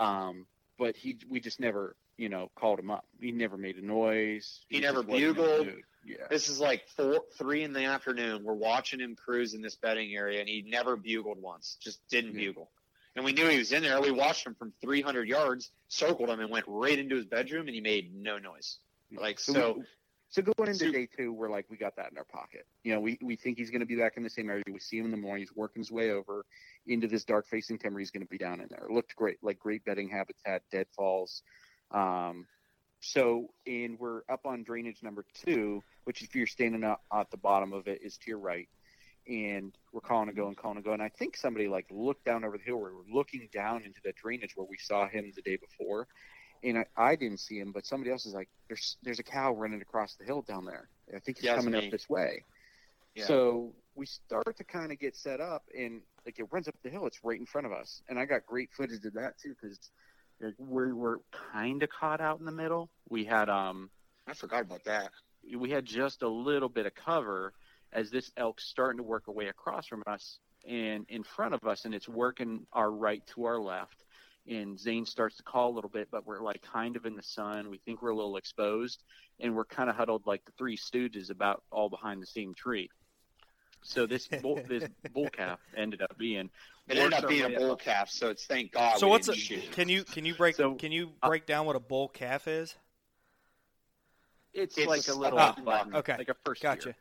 wind. 0.00 0.08
Um, 0.08 0.46
but 0.78 0.96
he, 0.96 1.18
we 1.28 1.38
just 1.40 1.60
never, 1.60 1.96
you 2.16 2.28
know, 2.28 2.50
called 2.56 2.78
him 2.78 2.90
up. 2.90 3.06
He 3.20 3.30
never 3.30 3.56
made 3.56 3.76
a 3.76 3.86
noise. 3.86 4.64
He 4.68 4.80
just 4.80 4.94
never 4.94 5.06
wasn't 5.06 5.22
in 5.22 5.28
the 5.28 5.34
bugled. 5.34 5.68
Yeah. 6.04 6.26
This 6.30 6.48
is 6.48 6.60
like 6.60 6.86
four, 6.96 7.20
three 7.36 7.62
in 7.62 7.72
the 7.72 7.84
afternoon. 7.84 8.44
We're 8.44 8.54
watching 8.54 9.00
him 9.00 9.16
cruise 9.16 9.54
in 9.54 9.62
this 9.62 9.76
bedding 9.76 10.14
area, 10.14 10.40
and 10.40 10.48
he 10.48 10.64
never 10.66 10.96
bugled 10.96 11.40
once. 11.40 11.76
Just 11.80 12.00
didn't 12.08 12.34
Yeah. 12.34 12.48
bugle. 12.48 12.70
And 13.14 13.24
we 13.24 13.32
knew 13.32 13.48
he 13.48 13.58
was 13.58 13.72
in 13.72 13.82
there. 13.82 14.00
We 14.00 14.10
watched 14.10 14.46
him 14.46 14.54
from 14.54 14.72
300 14.82 15.26
yards, 15.28 15.70
circled 15.88 16.28
him, 16.28 16.40
and 16.40 16.50
went 16.50 16.66
right 16.68 16.98
into 16.98 17.16
his 17.16 17.24
bedroom, 17.24 17.66
and 17.66 17.74
he 17.74 17.80
made 17.80 18.14
no 18.14 18.38
noise. 18.38 18.78
Like 19.14 19.38
so. 19.38 19.74
we- 19.78 19.84
so 20.28 20.42
going 20.42 20.68
into 20.68 20.86
so- 20.86 20.92
day 20.92 21.06
two, 21.06 21.32
we're 21.32 21.48
like, 21.48 21.66
we 21.70 21.76
got 21.76 21.94
that 21.96 22.10
in 22.10 22.18
our 22.18 22.24
pocket. 22.24 22.66
You 22.82 22.94
know, 22.94 23.00
we, 23.00 23.16
we 23.22 23.36
think 23.36 23.58
he's 23.58 23.70
going 23.70 23.80
to 23.80 23.86
be 23.86 23.94
back 23.94 24.16
in 24.16 24.24
the 24.24 24.28
same 24.28 24.50
area. 24.50 24.64
We 24.70 24.80
see 24.80 24.98
him 24.98 25.04
in 25.04 25.12
the 25.12 25.16
morning. 25.16 25.42
He's 25.42 25.54
working 25.54 25.80
his 25.80 25.92
way 25.92 26.10
over 26.10 26.44
into 26.86 27.06
this 27.06 27.24
dark 27.24 27.46
facing 27.46 27.78
timber. 27.78 28.00
He's 28.00 28.10
going 28.10 28.24
to 28.24 28.28
be 28.28 28.36
down 28.36 28.60
in 28.60 28.66
there. 28.68 28.86
It 28.86 28.90
looked 28.90 29.14
great, 29.14 29.36
like 29.42 29.58
great 29.58 29.84
bedding 29.84 30.08
habitat, 30.08 30.62
deadfalls. 30.72 31.42
Um, 31.92 32.46
so, 33.00 33.50
and 33.66 33.98
we're 34.00 34.22
up 34.28 34.46
on 34.46 34.64
drainage 34.64 35.02
number 35.02 35.24
two, 35.32 35.82
which 36.04 36.22
if 36.22 36.34
you're 36.34 36.46
standing 36.48 36.82
up 36.82 37.02
at 37.12 37.30
the 37.30 37.36
bottom 37.36 37.72
of 37.72 37.86
it 37.86 38.00
is 38.02 38.16
to 38.18 38.30
your 38.30 38.40
right. 38.40 38.68
And 39.28 39.76
we're 39.92 40.00
calling 40.00 40.28
to 40.28 40.34
go 40.34 40.48
and 40.48 40.56
calling 40.56 40.76
to 40.76 40.82
go. 40.82 40.92
And 40.92 41.02
I 41.02 41.08
think 41.08 41.36
somebody 41.36 41.68
like 41.68 41.86
looked 41.90 42.24
down 42.24 42.44
over 42.44 42.58
the 42.58 42.64
hill 42.64 42.76
where 42.78 42.92
we're 42.92 43.14
looking 43.16 43.48
down 43.52 43.82
into 43.84 44.00
the 44.04 44.12
drainage 44.20 44.52
where 44.56 44.66
we 44.68 44.76
saw 44.76 45.08
him 45.08 45.32
the 45.34 45.42
day 45.42 45.56
before 45.56 46.08
and 46.62 46.78
I, 46.78 46.86
I 46.96 47.16
didn't 47.16 47.40
see 47.40 47.58
him, 47.58 47.72
but 47.72 47.86
somebody 47.86 48.10
else 48.10 48.26
is 48.26 48.34
like, 48.34 48.48
"There's 48.68 48.96
there's 49.02 49.18
a 49.18 49.24
cow 49.24 49.52
running 49.52 49.82
across 49.82 50.16
the 50.16 50.24
hill 50.24 50.42
down 50.42 50.64
there. 50.64 50.88
I 51.14 51.20
think 51.20 51.38
he's 51.38 51.46
Yeah, 51.46 51.56
coming 51.56 51.74
up 51.74 51.84
this 51.90 52.08
way." 52.08 52.42
Yeah. 53.14 53.26
So 53.26 53.74
we 53.94 54.06
start 54.06 54.56
to 54.56 54.64
kind 54.64 54.92
of 54.92 54.98
get 54.98 55.16
set 55.16 55.40
up, 55.40 55.64
and 55.76 56.02
like 56.24 56.38
it 56.38 56.46
runs 56.50 56.68
up 56.68 56.74
the 56.82 56.90
hill. 56.90 57.06
It's 57.06 57.20
right 57.24 57.38
in 57.38 57.46
front 57.46 57.66
of 57.66 57.72
us, 57.72 58.02
and 58.08 58.18
I 58.18 58.26
got 58.26 58.46
great 58.46 58.70
footage 58.72 59.04
of 59.04 59.14
that 59.14 59.38
too 59.38 59.54
because 59.60 59.78
like, 60.40 60.54
we 60.58 60.92
were 60.92 61.20
kind 61.52 61.82
of 61.82 61.88
caught 61.88 62.20
out 62.20 62.40
in 62.40 62.46
the 62.46 62.52
middle. 62.52 62.90
We 63.08 63.24
had 63.24 63.48
um 63.48 63.90
I 64.26 64.34
forgot 64.34 64.62
about 64.62 64.84
that. 64.84 65.10
we 65.56 65.70
had 65.70 65.84
just 65.84 66.22
a 66.22 66.28
little 66.28 66.68
bit 66.68 66.86
of 66.86 66.94
cover 66.94 67.54
as 67.92 68.10
this 68.10 68.30
elk's 68.36 68.64
starting 68.68 68.98
to 68.98 69.02
work 69.02 69.28
away 69.28 69.46
across 69.46 69.86
from 69.86 70.02
us 70.06 70.38
and 70.68 71.06
in 71.08 71.22
front 71.22 71.54
of 71.54 71.64
us, 71.64 71.84
and 71.84 71.94
it's 71.94 72.08
working 72.08 72.66
our 72.72 72.90
right 72.90 73.24
to 73.28 73.44
our 73.44 73.60
left. 73.60 74.04
And 74.48 74.78
Zane 74.78 75.06
starts 75.06 75.36
to 75.38 75.42
call 75.42 75.72
a 75.72 75.74
little 75.74 75.90
bit, 75.90 76.08
but 76.10 76.26
we're 76.26 76.40
like 76.40 76.62
kind 76.62 76.96
of 76.96 77.04
in 77.04 77.16
the 77.16 77.22
sun. 77.22 77.68
We 77.68 77.78
think 77.78 78.00
we're 78.00 78.10
a 78.10 78.16
little 78.16 78.36
exposed, 78.36 79.02
and 79.40 79.56
we're 79.56 79.64
kind 79.64 79.90
of 79.90 79.96
huddled 79.96 80.22
like 80.26 80.44
the 80.44 80.52
Three 80.56 80.76
Stooges, 80.76 81.30
about 81.30 81.62
all 81.72 81.88
behind 81.88 82.22
the 82.22 82.26
same 82.26 82.54
tree. 82.54 82.88
So 83.82 84.06
this 84.06 84.26
bull, 84.42 84.60
this 84.68 84.84
bull 85.12 85.28
calf 85.30 85.58
ended 85.76 86.02
up 86.02 86.16
being. 86.16 86.50
It 86.88 86.98
ended 86.98 87.14
up 87.14 87.28
being 87.28 87.44
a 87.44 87.58
bull 87.58 87.72
up. 87.72 87.80
calf, 87.80 88.08
so 88.10 88.28
it's 88.28 88.46
thank 88.46 88.72
God. 88.72 88.98
So 88.98 89.06
we 89.06 89.12
what's 89.12 89.28
a, 89.28 89.32
didn't 89.32 89.42
shoot. 89.42 89.72
can 89.72 89.88
you 89.88 90.04
can 90.04 90.24
you 90.24 90.34
break 90.34 90.54
So, 90.54 90.74
can 90.74 90.92
you 90.92 91.10
uh, 91.22 91.28
break 91.28 91.46
down 91.46 91.66
what 91.66 91.74
a 91.74 91.80
bull 91.80 92.08
calf 92.08 92.46
is? 92.46 92.76
It's, 94.54 94.78
It's 94.78 94.86
like 94.86 95.08
a 95.08 95.12
a 95.12 95.14
little 95.14 95.38
button 95.38 95.64
button. 95.64 95.94
Okay. 95.94 96.16
like 96.16 96.28
a 96.28 96.36
first 96.44 96.62
Gotcha. 96.62 96.88
year. 96.88 96.96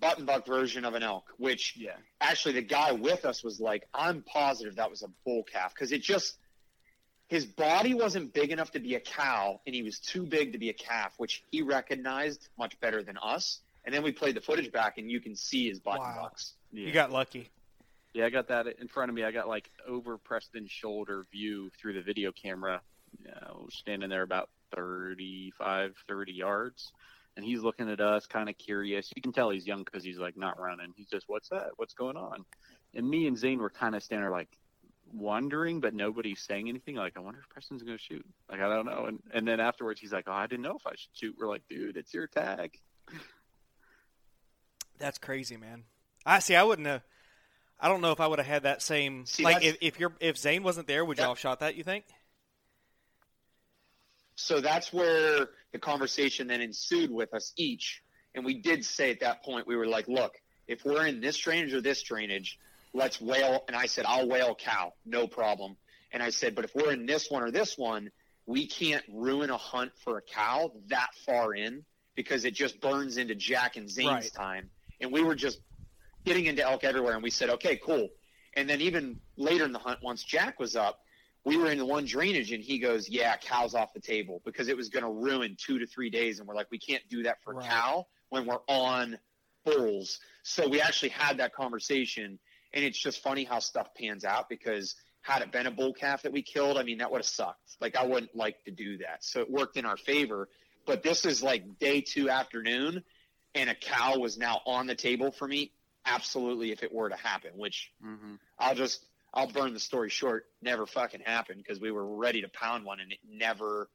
Yep, 0.00 0.10
button 0.10 0.24
buck 0.24 0.46
version 0.46 0.84
of 0.84 0.94
an 0.94 1.02
elk. 1.02 1.32
Which 1.38 1.76
Yeah. 1.76 1.96
actually, 2.20 2.54
the 2.54 2.62
guy 2.62 2.92
with 2.92 3.24
us 3.24 3.42
was 3.42 3.60
like, 3.60 3.88
"I'm 3.92 4.22
positive 4.22 4.76
that 4.76 4.90
was 4.90 5.02
a 5.02 5.08
bull 5.24 5.44
calf 5.44 5.74
because 5.74 5.92
it 5.92 6.02
just." 6.02 6.38
His 7.28 7.44
body 7.44 7.92
wasn't 7.92 8.32
big 8.32 8.52
enough 8.52 8.70
to 8.70 8.80
be 8.80 8.94
a 8.94 9.00
cow, 9.00 9.60
and 9.66 9.74
he 9.74 9.82
was 9.82 9.98
too 9.98 10.24
big 10.24 10.52
to 10.52 10.58
be 10.58 10.70
a 10.70 10.72
calf, 10.72 11.12
which 11.18 11.44
he 11.50 11.60
recognized 11.60 12.48
much 12.56 12.80
better 12.80 13.02
than 13.02 13.18
us. 13.18 13.60
And 13.84 13.94
then 13.94 14.02
we 14.02 14.12
played 14.12 14.34
the 14.34 14.40
footage 14.40 14.72
back, 14.72 14.96
and 14.96 15.10
you 15.10 15.20
can 15.20 15.36
see 15.36 15.68
his 15.68 15.78
button 15.78 16.00
Wow. 16.00 16.22
bucks. 16.22 16.54
Yeah. 16.72 16.86
You 16.86 16.92
got 16.92 17.10
lucky. 17.10 17.50
Yeah, 18.14 18.24
I 18.24 18.30
got 18.30 18.48
that 18.48 18.66
in 18.66 18.88
front 18.88 19.10
of 19.10 19.14
me. 19.14 19.24
I 19.24 19.30
got 19.30 19.46
like 19.46 19.70
over 19.86 20.16
Preston's 20.16 20.70
shoulder 20.70 21.26
view 21.30 21.68
through 21.78 21.92
the 21.94 22.00
video 22.02 22.32
camera. 22.32 22.80
You 23.18 23.30
know, 23.30 23.68
standing 23.72 24.08
there 24.08 24.22
about 24.22 24.48
35, 24.74 25.96
30 26.06 26.32
yards. 26.32 26.92
And 27.38 27.46
he's 27.46 27.60
looking 27.60 27.88
at 27.88 28.00
us, 28.00 28.26
kind 28.26 28.48
of 28.48 28.58
curious. 28.58 29.12
You 29.14 29.22
can 29.22 29.30
tell 29.32 29.50
he's 29.50 29.64
young 29.64 29.84
because 29.84 30.02
he's 30.02 30.18
like 30.18 30.36
not 30.36 30.58
running. 30.58 30.92
He's 30.96 31.06
just, 31.06 31.28
what's 31.28 31.50
that? 31.50 31.70
What's 31.76 31.94
going 31.94 32.16
on? 32.16 32.44
And 32.96 33.08
me 33.08 33.28
and 33.28 33.38
Zane 33.38 33.60
were 33.60 33.70
kind 33.70 33.94
of 33.94 34.02
standing 34.02 34.24
there 34.24 34.32
like 34.32 34.48
wondering, 35.12 35.78
but 35.78 35.94
nobody's 35.94 36.40
saying 36.40 36.68
anything. 36.68 36.96
Like, 36.96 37.12
I 37.16 37.20
wonder 37.20 37.38
if 37.38 37.48
Preston's 37.48 37.84
going 37.84 37.96
to 37.96 38.02
shoot. 38.02 38.26
Like, 38.50 38.60
I 38.60 38.68
don't 38.68 38.86
know. 38.86 39.04
And, 39.06 39.20
and 39.32 39.46
then 39.46 39.60
afterwards, 39.60 40.00
he's 40.00 40.12
like, 40.12 40.24
oh, 40.26 40.32
I 40.32 40.48
didn't 40.48 40.62
know 40.62 40.74
if 40.80 40.84
I 40.84 40.96
should 40.96 41.10
shoot. 41.12 41.36
We're 41.38 41.46
like, 41.46 41.62
dude, 41.68 41.96
it's 41.96 42.12
your 42.12 42.26
tag. 42.26 42.76
That's 44.98 45.18
crazy, 45.18 45.56
man. 45.56 45.84
I 46.26 46.40
see. 46.40 46.56
I 46.56 46.64
wouldn't 46.64 46.88
have. 46.88 47.02
I 47.78 47.86
don't 47.86 48.00
know 48.00 48.10
if 48.10 48.18
I 48.18 48.26
would 48.26 48.40
have 48.40 48.48
had 48.48 48.64
that 48.64 48.82
same. 48.82 49.26
See, 49.26 49.44
like 49.44 49.62
if 49.62 49.76
if 49.80 50.00
you're 50.00 50.12
if 50.18 50.36
Zane 50.36 50.64
wasn't 50.64 50.88
there, 50.88 51.04
would 51.04 51.18
y'all 51.18 51.28
have 51.28 51.38
shot 51.38 51.60
that? 51.60 51.76
You 51.76 51.84
think? 51.84 52.04
So 54.40 54.60
that's 54.60 54.92
where 54.92 55.48
the 55.72 55.80
conversation 55.80 56.46
then 56.46 56.60
ensued 56.60 57.10
with 57.10 57.34
us 57.34 57.52
each. 57.56 58.02
And 58.36 58.44
we 58.44 58.54
did 58.60 58.84
say 58.84 59.10
at 59.10 59.18
that 59.20 59.44
point, 59.44 59.66
we 59.66 59.74
were 59.74 59.88
like, 59.88 60.06
look, 60.06 60.32
if 60.68 60.84
we're 60.84 61.06
in 61.06 61.20
this 61.20 61.36
drainage 61.38 61.74
or 61.74 61.80
this 61.80 62.04
drainage, 62.04 62.56
let's 62.94 63.20
whale. 63.20 63.64
And 63.66 63.76
I 63.76 63.86
said, 63.86 64.04
I'll 64.06 64.28
whale 64.28 64.54
cow, 64.54 64.92
no 65.04 65.26
problem. 65.26 65.76
And 66.12 66.22
I 66.22 66.30
said, 66.30 66.54
but 66.54 66.64
if 66.64 66.72
we're 66.72 66.92
in 66.92 67.04
this 67.04 67.28
one 67.28 67.42
or 67.42 67.50
this 67.50 67.76
one, 67.76 68.12
we 68.46 68.68
can't 68.68 69.02
ruin 69.12 69.50
a 69.50 69.56
hunt 69.56 69.90
for 70.04 70.18
a 70.18 70.22
cow 70.22 70.70
that 70.86 71.08
far 71.26 71.54
in 71.56 71.84
because 72.14 72.44
it 72.44 72.54
just 72.54 72.80
burns 72.80 73.16
into 73.16 73.34
Jack 73.34 73.76
and 73.76 73.90
Zane's 73.90 74.06
Right. 74.06 74.32
time. 74.32 74.70
And 75.00 75.10
we 75.12 75.20
were 75.20 75.34
just 75.34 75.58
getting 76.24 76.46
into 76.46 76.62
elk 76.62 76.84
everywhere. 76.84 77.14
And 77.14 77.24
we 77.24 77.30
said, 77.30 77.50
okay, 77.50 77.76
cool. 77.84 78.08
And 78.54 78.70
then 78.70 78.80
even 78.82 79.16
later 79.36 79.64
in 79.64 79.72
the 79.72 79.80
hunt, 79.80 79.98
once 80.00 80.22
Jack 80.22 80.60
was 80.60 80.76
up, 80.76 81.00
we 81.48 81.56
were 81.56 81.70
in 81.70 81.78
the 81.78 81.86
one 81.86 82.04
drainage 82.04 82.52
and 82.52 82.62
he 82.62 82.78
goes, 82.78 83.08
yeah, 83.08 83.36
cow's 83.36 83.74
off 83.74 83.92
the 83.94 84.00
table 84.00 84.40
because 84.44 84.68
it 84.68 84.76
was 84.76 84.88
going 84.90 85.04
to 85.04 85.10
ruin 85.10 85.56
two 85.58 85.78
to 85.78 85.86
three 85.86 86.10
days. 86.10 86.38
And 86.38 86.46
we're 86.48 86.54
like, 86.54 86.70
we 86.70 86.78
can't 86.78 87.02
do 87.08 87.22
that 87.24 87.42
for 87.42 87.54
Right. 87.54 87.68
cow 87.68 88.06
when 88.28 88.46
we're 88.46 88.60
on 88.68 89.18
bulls. 89.64 90.18
So 90.42 90.68
we 90.68 90.80
actually 90.80 91.10
had 91.10 91.38
that 91.38 91.54
conversation 91.54 92.38
and 92.72 92.84
it's 92.84 92.98
just 92.98 93.22
funny 93.22 93.44
how 93.44 93.58
stuff 93.60 93.88
pans 93.98 94.24
out 94.24 94.48
because 94.48 94.94
had 95.22 95.42
it 95.42 95.50
been 95.50 95.66
a 95.66 95.70
bull 95.70 95.92
calf 95.94 96.22
that 96.22 96.32
we 96.32 96.42
killed, 96.42 96.76
I 96.76 96.82
mean, 96.82 96.98
that 96.98 97.10
would 97.10 97.18
have 97.18 97.26
sucked. 97.26 97.76
Like 97.80 97.96
I 97.96 98.04
wouldn't 98.06 98.34
like 98.36 98.62
to 98.64 98.70
do 98.70 98.98
that. 98.98 99.24
So 99.24 99.40
it 99.40 99.50
worked 99.50 99.76
in 99.76 99.84
our 99.86 99.96
favor, 99.96 100.48
but 100.86 101.02
this 101.02 101.24
is 101.26 101.42
like 101.42 101.78
day 101.78 102.00
two 102.02 102.28
afternoon 102.30 103.02
and 103.54 103.70
a 103.70 103.74
cow 103.74 104.18
was 104.18 104.36
now 104.38 104.60
on 104.66 104.86
the 104.86 104.94
table 104.94 105.30
for 105.32 105.48
me. 105.48 105.72
Absolutely. 106.06 106.72
If 106.72 106.82
it 106.82 106.92
were 106.94 107.08
to 107.08 107.16
happen, 107.16 107.50
which 107.56 107.90
Mm-hmm. 108.04 108.34
I'll 108.58 108.74
just 108.74 109.04
I'll 109.34 109.46
burn 109.46 109.74
the 109.74 109.80
story 109.80 110.10
short. 110.10 110.46
Never 110.62 110.86
fucking 110.86 111.20
happened 111.20 111.62
because 111.62 111.80
we 111.80 111.90
were 111.90 112.06
ready 112.16 112.42
to 112.42 112.48
pound 112.48 112.84
one 112.84 113.00
and 113.00 113.12
it 113.12 113.18
never 113.28 113.88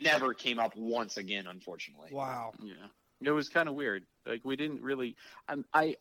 never 0.00 0.34
came 0.34 0.58
up 0.58 0.76
once 0.76 1.16
again, 1.16 1.46
unfortunately. 1.46 2.10
Wow. 2.12 2.52
Yeah, 2.62 2.74
it 3.22 3.30
was 3.30 3.48
kind 3.48 3.68
of 3.68 3.74
weird. 3.74 4.04
Like 4.26 4.44
we 4.44 4.56
didn't 4.56 4.82
really. 4.82 5.16
Um, 5.48 5.64
I 5.72 5.96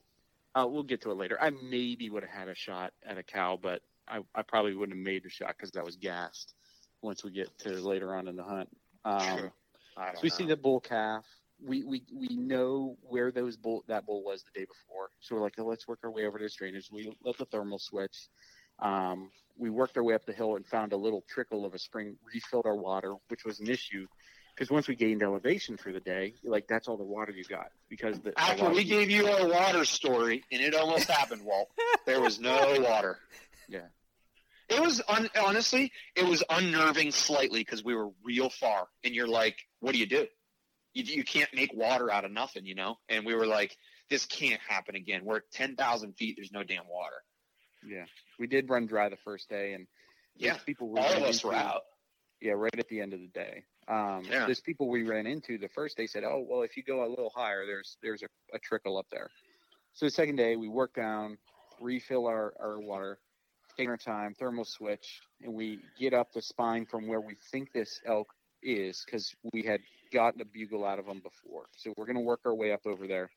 Uh, 0.55 0.67
we'll 0.67 0.83
get 0.83 1.01
to 1.01 1.11
it 1.11 1.17
later. 1.17 1.37
I 1.41 1.49
maybe 1.49 2.09
would 2.09 2.23
have 2.23 2.31
had 2.31 2.47
a 2.47 2.55
shot 2.55 2.93
at 3.03 3.17
a 3.17 3.23
cow, 3.23 3.57
but 3.61 3.81
I, 4.07 4.19
I 4.35 4.43
probably 4.43 4.75
wouldn't 4.75 4.97
have 4.97 5.03
made 5.03 5.23
the 5.23 5.29
shot 5.29 5.55
because 5.57 5.71
I 5.75 5.81
was 5.83 5.95
gassed. 5.95 6.53
Once 7.01 7.23
we 7.23 7.31
get 7.31 7.57
to 7.59 7.69
later 7.69 8.15
on 8.15 8.27
in 8.27 8.35
the 8.35 8.43
hunt, 8.43 8.69
um, 9.03 9.37
True. 9.37 9.51
I 9.97 10.05
don't 10.07 10.15
so 10.15 10.21
we 10.23 10.29
know. 10.29 10.35
see 10.35 10.45
the 10.45 10.57
bull 10.57 10.79
calf. 10.79 11.25
We, 11.65 11.83
we 11.83 12.03
we 12.13 12.35
know 12.35 12.97
where 13.01 13.31
those 13.31 13.57
bull 13.57 13.83
that 13.87 14.05
bull 14.05 14.23
was 14.23 14.43
the 14.43 14.59
day 14.59 14.65
before. 14.65 15.09
So 15.21 15.35
we're 15.35 15.41
like, 15.41 15.55
oh, 15.57 15.65
let's 15.65 15.87
work 15.87 15.99
our 16.03 16.11
way 16.11 16.25
over 16.25 16.37
to 16.37 16.43
this 16.43 16.55
drainage. 16.55 16.89
We 16.91 17.15
let 17.23 17.37
the 17.37 17.45
thermal 17.45 17.79
switch. 17.79 18.29
Um, 18.83 19.31
we 19.57 19.69
worked 19.69 19.97
our 19.97 20.03
way 20.03 20.13
up 20.13 20.25
the 20.25 20.33
hill 20.33 20.55
and 20.55 20.65
found 20.65 20.93
a 20.93 20.97
little 20.97 21.23
trickle 21.27 21.65
of 21.65 21.73
a 21.73 21.79
spring. 21.79 22.17
Refilled 22.33 22.65
our 22.65 22.75
water, 22.75 23.15
which 23.29 23.45
was 23.45 23.59
an 23.59 23.67
issue 23.67 24.07
because 24.55 24.69
once 24.69 24.87
we 24.87 24.95
gained 24.95 25.23
elevation 25.23 25.77
for 25.77 25.91
the 25.91 25.99
day, 25.99 26.35
like 26.43 26.67
that's 26.67 26.87
all 26.87 26.97
the 26.97 27.03
water 27.03 27.31
you 27.31 27.43
got 27.43 27.71
because 27.89 28.19
the 28.19 28.37
After 28.39 28.69
we 28.69 28.83
gave 28.83 29.09
you 29.09 29.27
our 29.27 29.47
water 29.47 29.85
story, 29.85 30.43
and 30.51 30.61
it 30.61 30.75
almost 30.75 31.09
happened, 31.09 31.43
Walt, 31.43 31.69
there 32.05 32.21
was 32.21 32.39
no 32.39 32.77
water. 32.87 33.17
Yeah. 33.67 33.87
It 34.69 34.79
was 34.79 35.01
un- 35.07 35.29
honestly, 35.39 35.91
it 36.15 36.25
was 36.25 36.43
unnerving 36.49 37.11
slightly 37.11 37.61
because 37.61 37.83
we 37.83 37.95
were 37.95 38.09
real 38.23 38.49
far, 38.49 38.87
and 39.03 39.13
you're 39.13 39.27
like, 39.27 39.57
"What 39.79 39.93
do 39.93 39.99
you 39.99 40.05
do? 40.05 40.27
You, 40.93 41.03
you 41.03 41.23
can't 41.23 41.49
make 41.53 41.73
water 41.73 42.11
out 42.11 42.25
of 42.25 42.31
nothing, 42.31 42.65
you 42.65 42.75
know." 42.75 42.97
And 43.09 43.25
we 43.25 43.35
were 43.35 43.45
like, 43.45 43.75
"This 44.09 44.25
can't 44.25 44.61
happen 44.67 44.95
again. 44.95 45.25
We're 45.25 45.37
at 45.37 45.51
ten 45.51 45.75
thousand 45.75 46.13
feet. 46.13 46.35
There's 46.37 46.51
no 46.51 46.63
damn 46.63 46.87
water." 46.87 47.17
yeah 47.85 48.05
we 48.43 48.47
did 48.47 48.69
run 48.69 48.85
dry 48.85 49.07
the 49.07 49.15
first 49.15 49.47
day 49.47 49.71
and 49.71 49.87
Yeah, 50.35 50.57
people 50.65 50.89
we 50.89 50.99
all 50.99 51.13
of 51.13 51.23
us 51.23 51.45
were 51.45 51.53
out. 51.53 51.83
Yeah, 52.41 52.53
right 52.53 52.77
at 52.77 52.89
the 52.89 52.99
end 52.99 53.13
of 53.13 53.21
the 53.21 53.27
day. 53.27 53.63
Um, 53.87 54.23
Yeah. 54.29 54.45
There's 54.45 54.59
people 54.59 54.89
we 54.89 55.03
ran 55.03 55.25
into 55.25 55.57
the 55.57 55.69
first 55.69 55.95
day 55.95 56.07
said, 56.07 56.25
"Oh, 56.25 56.45
well, 56.45 56.63
if 56.63 56.75
you 56.75 56.83
go 56.83 57.05
a 57.05 57.09
little 57.09 57.31
higher, 57.33 57.65
there's 57.65 57.95
there's 58.01 58.21
a, 58.21 58.27
a 58.53 58.59
trickle 58.59 58.97
up 58.97 59.05
there." 59.09 59.29
So 59.93 60.05
the 60.05 60.11
second 60.11 60.35
day, 60.35 60.57
we 60.57 60.67
work 60.67 60.93
down, 60.93 61.37
refill 61.79 62.27
our, 62.27 62.53
our 62.59 62.81
water, 62.81 63.19
take 63.77 63.87
our 63.87 63.95
time, 63.95 64.33
thermal 64.33 64.65
switch, 64.65 65.21
and 65.41 65.53
we 65.53 65.79
get 65.97 66.13
up 66.13 66.33
the 66.33 66.41
spine 66.41 66.85
from 66.85 67.07
where 67.07 67.21
we 67.21 67.35
think 67.49 67.71
this 67.71 68.01
elk 68.05 68.27
is 68.61 69.03
because 69.05 69.33
we 69.53 69.61
had 69.61 69.79
gotten 70.11 70.41
a 70.41 70.45
bugle 70.45 70.83
out 70.83 70.99
of 70.99 71.05
them 71.05 71.21
before. 71.21 71.67
So 71.77 71.93
we're 71.95 72.07
going 72.07 72.17
to 72.17 72.27
work 72.33 72.41
our 72.45 72.55
way 72.55 72.73
up 72.73 72.85
over 72.85 73.07
there. 73.07 73.29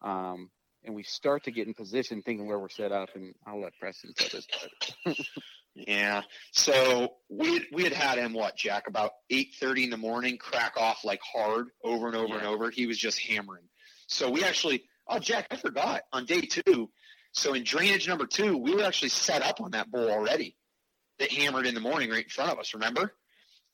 Um, 0.00 0.50
and 0.84 0.94
we 0.94 1.02
start 1.02 1.44
to 1.44 1.50
get 1.50 1.66
in 1.66 1.74
position 1.74 2.22
thinking 2.22 2.46
where 2.46 2.58
we're 2.58 2.68
set 2.68 2.92
up, 2.92 3.10
and 3.14 3.34
I'll 3.46 3.60
let 3.60 3.78
Preston 3.78 4.12
tell 4.16 4.28
this 4.32 4.46
part. 4.46 5.16
Yeah. 5.74 6.22
So 6.52 7.14
we 7.28 7.66
we 7.72 7.82
had 7.82 7.92
had 7.92 8.18
him 8.18 8.32
what 8.32 8.56
Jack 8.56 8.86
about 8.86 9.10
eight 9.28 9.54
thirty 9.58 9.84
in 9.84 9.90
the 9.90 9.96
morning 9.96 10.38
crack 10.38 10.74
off 10.76 11.04
like 11.04 11.20
hard 11.20 11.66
over 11.82 12.06
and 12.06 12.14
over 12.14 12.36
and 12.36 12.46
over. 12.46 12.70
He 12.70 12.86
was 12.86 12.96
just 12.96 13.18
hammering. 13.18 13.64
So 14.06 14.30
we 14.30 14.44
actually 14.44 14.84
oh 15.08 15.18
Jack 15.18 15.48
I 15.50 15.56
forgot 15.56 16.02
on 16.12 16.26
day 16.26 16.42
two. 16.42 16.90
So 17.32 17.54
in 17.54 17.64
drainage 17.64 18.06
number 18.06 18.26
two 18.26 18.56
we 18.56 18.74
were 18.74 18.84
actually 18.84 19.08
set 19.08 19.42
up 19.42 19.60
on 19.60 19.72
that 19.72 19.90
bull 19.90 20.08
already 20.10 20.56
that 21.18 21.32
hammered 21.32 21.66
in 21.66 21.74
the 21.74 21.80
morning 21.80 22.10
right 22.10 22.22
in 22.24 22.30
front 22.30 22.52
of 22.52 22.58
us. 22.60 22.74
Remember? 22.74 23.12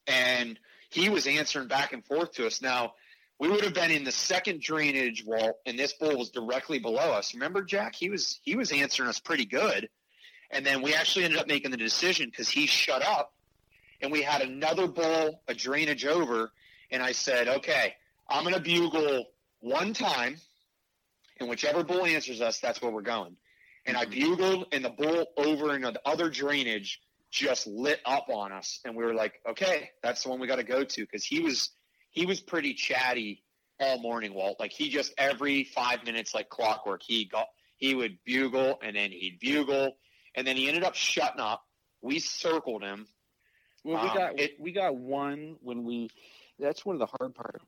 And 0.06 0.58
he 0.88 1.10
was 1.10 1.26
answering 1.26 1.68
back 1.68 1.92
and 1.92 2.04
forth 2.04 2.32
to 2.32 2.46
us. 2.46 2.62
Now 2.62 2.94
we 3.40 3.48
would 3.48 3.64
have 3.64 3.74
been 3.74 3.90
in 3.90 4.04
the 4.04 4.12
second 4.12 4.60
drainage 4.60 5.24
wall, 5.24 5.58
and 5.66 5.78
this 5.78 5.94
bull 5.94 6.18
was 6.18 6.30
directly 6.30 6.78
below 6.78 7.12
us. 7.12 7.34
Remember, 7.34 7.62
Jack? 7.62 7.96
He 7.96 8.10
was 8.10 8.38
he 8.42 8.54
was 8.54 8.70
answering 8.70 9.08
us 9.08 9.18
pretty 9.18 9.46
good. 9.46 9.88
And 10.50 10.66
then 10.66 10.82
we 10.82 10.94
actually 10.94 11.24
ended 11.24 11.40
up 11.40 11.46
making 11.46 11.70
the 11.70 11.76
decision 11.76 12.28
because 12.28 12.48
he 12.48 12.66
shut 12.66 13.02
up 13.02 13.32
and 14.02 14.10
we 14.10 14.22
had 14.22 14.42
another 14.42 14.86
bull, 14.86 15.42
a 15.48 15.54
drainage 15.54 16.04
over. 16.04 16.50
And 16.90 17.02
I 17.02 17.12
said, 17.12 17.48
okay, 17.48 17.94
I'm 18.28 18.42
going 18.42 18.54
to 18.54 18.60
bugle 18.60 19.26
one 19.60 19.92
time. 19.92 20.36
And 21.38 21.48
whichever 21.48 21.84
bull 21.84 22.04
answers 22.04 22.40
us, 22.40 22.58
that's 22.58 22.82
where 22.82 22.90
we're 22.90 23.02
going. 23.02 23.36
And 23.86 23.96
I 23.96 24.04
mm-hmm. 24.04 24.30
bugled 24.30 24.66
and 24.72 24.84
the 24.84 24.90
bull 24.90 25.26
over 25.36 25.74
in 25.74 25.82
the 25.82 26.00
other 26.04 26.28
drainage 26.28 27.00
just 27.30 27.66
lit 27.68 28.00
up 28.04 28.26
on 28.28 28.50
us. 28.50 28.80
And 28.84 28.96
we 28.96 29.04
were 29.04 29.14
like, 29.14 29.34
okay, 29.48 29.90
that's 30.02 30.24
the 30.24 30.30
one 30.30 30.40
we 30.40 30.48
got 30.48 30.56
to 30.56 30.64
go 30.64 30.82
to. 30.82 31.06
Cause 31.06 31.24
he 31.24 31.40
was, 31.40 31.70
he 32.10 32.26
was 32.26 32.40
pretty 32.40 32.74
chatty 32.74 33.42
all 33.78 33.98
morning, 34.00 34.34
Walt. 34.34 34.58
Like 34.60 34.72
he 34.72 34.88
just 34.88 35.12
every 35.18 35.64
five 35.64 36.04
minutes, 36.04 36.34
like 36.34 36.48
clockwork, 36.48 37.02
he 37.02 37.24
got, 37.24 37.46
he 37.76 37.94
would 37.94 38.18
bugle 38.24 38.78
and 38.82 38.94
then 38.96 39.10
he'd 39.10 39.38
bugle 39.40 39.96
and 40.34 40.46
then 40.46 40.56
he 40.56 40.68
ended 40.68 40.84
up 40.84 40.94
shutting 40.94 41.40
up. 41.40 41.64
We 42.02 42.18
circled 42.18 42.82
him. 42.82 43.06
Well, 43.84 44.02
we 44.02 44.08
Um, 44.10 44.16
got 44.16 44.40
it- 44.40 44.60
we 44.60 44.72
got 44.72 44.94
one 44.96 45.56
when 45.62 45.84
we. 45.84 46.10
That's 46.58 46.84
one 46.84 46.94
of 46.94 47.00
the 47.00 47.06
hard 47.18 47.34
parts. 47.34 47.64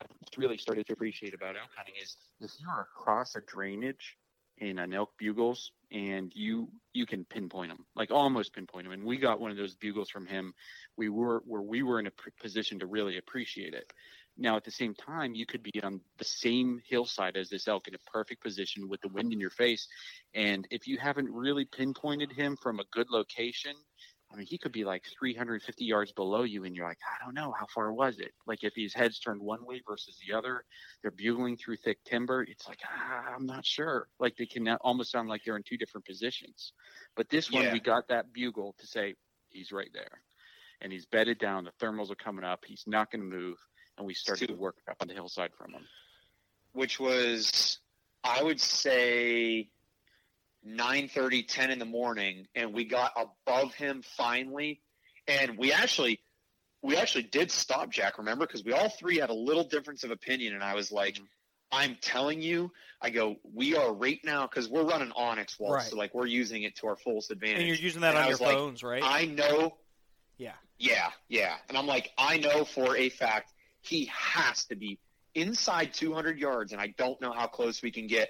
I 0.00 0.06
really 0.36 0.58
started 0.58 0.86
to 0.88 0.92
appreciate 0.94 1.32
about 1.34 1.56
elk 1.56 1.70
hunting 1.76 1.94
is 2.02 2.16
if 2.40 2.50
you're 2.60 2.80
across 2.80 3.36
a 3.36 3.40
drainage 3.42 4.16
in 4.58 4.78
an 4.80 4.92
elk 4.92 5.16
bugles 5.16 5.70
and 5.92 6.32
you 6.34 6.68
you 6.94 7.06
can 7.06 7.24
pinpoint 7.24 7.70
them 7.70 7.84
like 7.94 8.10
almost 8.10 8.54
pinpoint 8.54 8.84
them. 8.84 8.92
And 8.92 9.04
we 9.04 9.18
got 9.18 9.40
one 9.40 9.50
of 9.50 9.56
those 9.56 9.74
bugles 9.74 10.10
from 10.10 10.26
him. 10.26 10.54
We 10.96 11.08
were 11.08 11.42
where 11.46 11.62
we 11.62 11.82
were 11.82 12.00
in 12.00 12.06
a 12.06 12.12
position 12.40 12.78
to 12.80 12.86
really 12.86 13.18
appreciate 13.18 13.74
it. 13.74 13.92
Now 14.38 14.56
at 14.56 14.64
the 14.64 14.70
same 14.70 14.94
time 14.94 15.34
you 15.34 15.46
could 15.46 15.62
be 15.62 15.82
on 15.82 16.00
the 16.18 16.24
same 16.24 16.80
hillside 16.88 17.36
as 17.36 17.50
this 17.50 17.68
elk 17.68 17.88
in 17.88 17.94
a 17.94 18.10
perfect 18.10 18.42
position 18.42 18.88
with 18.88 19.00
the 19.02 19.08
wind 19.08 19.32
in 19.32 19.40
your 19.40 19.50
face. 19.50 19.86
And 20.34 20.66
if 20.70 20.86
you 20.86 20.98
haven't 20.98 21.30
really 21.30 21.66
pinpointed 21.66 22.32
him 22.32 22.56
from 22.62 22.80
a 22.80 22.84
good 22.92 23.10
location 23.10 23.74
I 24.32 24.36
mean, 24.36 24.46
he 24.46 24.56
could 24.56 24.72
be 24.72 24.84
like 24.84 25.04
350 25.18 25.84
yards 25.84 26.12
below 26.12 26.42
you, 26.44 26.64
and 26.64 26.74
you're 26.74 26.86
like, 26.88 26.98
I 27.04 27.22
don't 27.24 27.34
know, 27.34 27.52
how 27.52 27.66
far 27.74 27.92
was 27.92 28.18
it? 28.18 28.32
Like, 28.46 28.64
if 28.64 28.72
his 28.74 28.94
head's 28.94 29.18
turned 29.18 29.42
one 29.42 29.64
way 29.66 29.82
versus 29.86 30.16
the 30.26 30.34
other, 30.34 30.64
they're 31.02 31.10
bugling 31.10 31.56
through 31.58 31.76
thick 31.76 31.98
timber. 32.04 32.42
It's 32.42 32.66
like, 32.66 32.78
ah, 32.86 33.34
I'm 33.36 33.44
not 33.44 33.66
sure. 33.66 34.08
Like, 34.18 34.36
they 34.36 34.46
can 34.46 34.66
almost 34.80 35.10
sound 35.12 35.28
like 35.28 35.42
they're 35.44 35.56
in 35.56 35.62
two 35.62 35.76
different 35.76 36.06
positions. 36.06 36.72
But 37.14 37.28
this 37.28 37.50
one, 37.50 37.64
Yeah. 37.64 37.72
we 37.74 37.80
got 37.80 38.08
that 38.08 38.32
bugle 38.32 38.74
to 38.78 38.86
say, 38.86 39.14
he's 39.50 39.70
right 39.70 39.90
there. 39.92 40.22
And 40.80 40.90
he's 40.92 41.04
bedded 41.06 41.38
down. 41.38 41.64
The 41.64 41.72
thermals 41.84 42.10
are 42.10 42.14
coming 42.16 42.44
up. 42.44 42.64
He's 42.66 42.84
not 42.86 43.10
going 43.10 43.20
to 43.28 43.36
move. 43.36 43.58
And 43.98 44.06
we 44.06 44.14
started 44.14 44.48
to 44.48 44.54
work 44.54 44.76
up 44.88 44.96
on 45.00 45.08
the 45.08 45.14
hillside 45.14 45.52
from 45.58 45.72
him. 45.74 45.86
which 46.72 46.98
was 46.98 47.78
I 48.24 48.42
would 48.42 48.60
say 48.60 49.68
9:30, 50.66 51.46
10 51.48 51.70
in 51.70 51.78
the 51.78 51.84
morning, 51.84 52.46
and 52.54 52.72
we 52.72 52.84
got 52.84 53.12
above 53.16 53.74
him 53.74 54.02
finally, 54.16 54.80
and 55.26 55.58
we 55.58 55.72
actually 55.72 56.20
we 56.82 56.96
actually 56.96 57.22
did 57.22 57.50
stop 57.50 57.90
Jack. 57.90 58.18
Remember, 58.18 58.44
because 58.46 58.64
we 58.64 58.72
all 58.72 58.88
three 58.88 59.18
had 59.18 59.30
a 59.30 59.34
little 59.34 59.62
difference 59.64 60.02
of 60.04 60.10
opinion, 60.10 60.54
and 60.54 60.62
I 60.64 60.74
was 60.74 60.90
like. 60.92 61.14
Mhm. 61.16 61.26
I'm 61.74 61.96
telling 62.02 62.42
you, 62.42 62.70
I 63.00 63.08
go, 63.08 63.36
we 63.50 63.74
are 63.76 63.94
right 63.94 64.20
now 64.24 64.46
because 64.46 64.68
we're 64.68 64.84
running 64.84 65.08
onX 65.12 65.58
walls, 65.58 65.72
Right. 65.72 65.86
so 65.86 65.96
like 65.96 66.12
we're 66.12 66.26
using 66.26 66.64
it 66.64 66.76
to 66.76 66.86
our 66.88 66.96
fullest 66.96 67.30
advantage. 67.30 67.60
And 67.60 67.66
you're 67.66 67.76
using 67.78 68.02
that 68.02 68.08
And 68.10 68.18
on 68.18 68.24
I 68.24 68.26
your 68.26 68.32
was 68.32 68.40
like, 68.42 68.56
phones, 68.58 68.82
right? 68.82 69.02
I 69.02 69.24
know. 69.24 69.78
Yeah. 70.36 70.52
Yeah, 70.78 71.10
yeah. 71.30 71.56
And 71.70 71.78
I'm 71.78 71.86
like, 71.86 72.10
I 72.18 72.36
know 72.36 72.66
for 72.66 72.94
a 72.94 73.08
fact 73.08 73.54
he 73.80 74.04
has 74.12 74.66
to 74.66 74.76
be 74.76 74.98
inside 75.34 75.94
200 75.94 76.38
yards, 76.38 76.72
and 76.72 76.80
I 76.82 76.88
don't 76.88 77.18
know 77.22 77.32
how 77.32 77.46
close 77.46 77.80
we 77.80 77.90
can 77.90 78.06
get. 78.06 78.28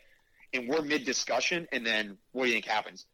And 0.52 0.68
we're 0.68 0.82
mid 0.82 1.04
discussion, 1.04 1.66
and 1.72 1.86
then 1.86 2.18
what 2.32 2.44
do 2.44 2.48
you 2.48 2.54
think 2.54 2.66
happens? 2.66 3.06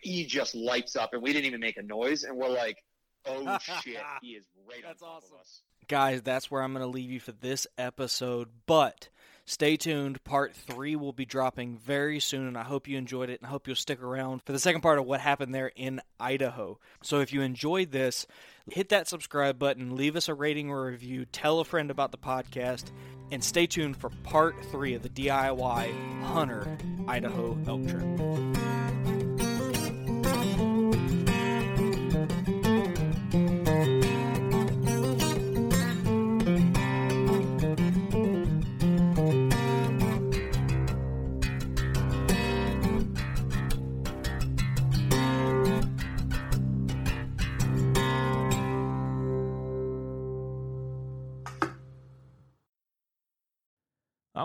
He 0.00 0.24
just 0.24 0.54
lights 0.54 0.96
up, 0.96 1.12
and 1.12 1.22
we 1.22 1.32
didn't 1.32 1.46
even 1.46 1.60
make 1.60 1.76
a 1.76 1.82
noise, 1.82 2.24
and 2.24 2.36
we're 2.36 2.48
like, 2.48 2.82
oh 3.26 3.58
shit, 3.82 3.98
he 4.22 4.28
is 4.28 4.44
right 4.68 4.82
That's 4.84 5.02
on 5.02 5.08
top 5.08 5.16
awesome. 5.18 5.34
of 5.34 5.40
us. 5.40 5.62
Guys, 5.88 6.22
that's 6.22 6.50
where 6.50 6.62
I'm 6.62 6.72
going 6.72 6.84
to 6.84 6.90
leave 6.90 7.10
you 7.10 7.20
for 7.20 7.32
this 7.32 7.66
episode. 7.78 8.48
But 8.66 9.08
stay 9.46 9.76
tuned. 9.76 10.22
Part 10.24 10.54
three 10.54 10.94
will 10.96 11.12
be 11.12 11.24
dropping 11.24 11.78
very 11.78 12.20
soon, 12.20 12.46
and 12.46 12.58
I 12.58 12.64
hope 12.64 12.86
you 12.86 12.98
enjoyed 12.98 13.30
it 13.30 13.40
and 13.40 13.46
I 13.46 13.50
hope 13.50 13.66
you'll 13.66 13.76
stick 13.76 14.02
around 14.02 14.42
for 14.42 14.52
the 14.52 14.58
second 14.58 14.82
part 14.82 14.98
of 14.98 15.06
what 15.06 15.20
happened 15.20 15.54
there 15.54 15.72
in 15.74 16.02
Idaho. 16.20 16.78
So 17.02 17.20
if 17.20 17.32
you 17.32 17.40
enjoyed 17.40 17.92
this, 17.92 18.26
hit 18.70 18.90
that 18.90 19.08
subscribe 19.08 19.58
button, 19.58 19.96
leave 19.96 20.16
us 20.16 20.28
a 20.28 20.34
rating 20.34 20.68
or 20.68 20.86
review, 20.86 21.24
tell 21.24 21.60
a 21.60 21.64
friend 21.64 21.90
about 21.90 22.10
the 22.10 22.18
podcast, 22.18 22.90
and 23.30 23.42
stay 23.42 23.66
tuned 23.66 23.96
for 23.96 24.10
part 24.22 24.54
three 24.70 24.94
of 24.94 25.02
the 25.02 25.08
DIY 25.08 26.22
Hunter 26.22 26.76
Idaho 27.08 27.58
elk 27.66 27.88
trip. 27.88 28.55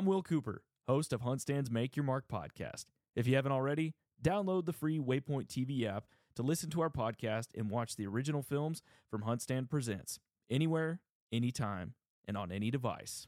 I'm 0.01 0.07
Will 0.07 0.23
Cooper, 0.23 0.63
host 0.87 1.13
of 1.13 1.21
HuntStand's 1.21 1.69
Make 1.69 1.95
Your 1.95 2.03
Mark 2.03 2.25
podcast. 2.27 2.85
If 3.15 3.27
you 3.27 3.35
haven't 3.35 3.51
already, 3.51 3.93
download 4.19 4.65
the 4.65 4.73
free 4.73 4.97
Waypoint 4.97 5.45
TV 5.45 5.85
app 5.85 6.05
to 6.33 6.41
listen 6.41 6.71
to 6.71 6.81
our 6.81 6.89
podcast 6.89 7.49
and 7.55 7.69
watch 7.69 7.95
the 7.95 8.07
original 8.07 8.41
films 8.41 8.81
from 9.11 9.21
HuntStand 9.21 9.69
Presents 9.69 10.17
anywhere, 10.49 11.01
anytime, 11.31 11.93
and 12.27 12.35
on 12.35 12.51
any 12.51 12.71
device. 12.71 13.27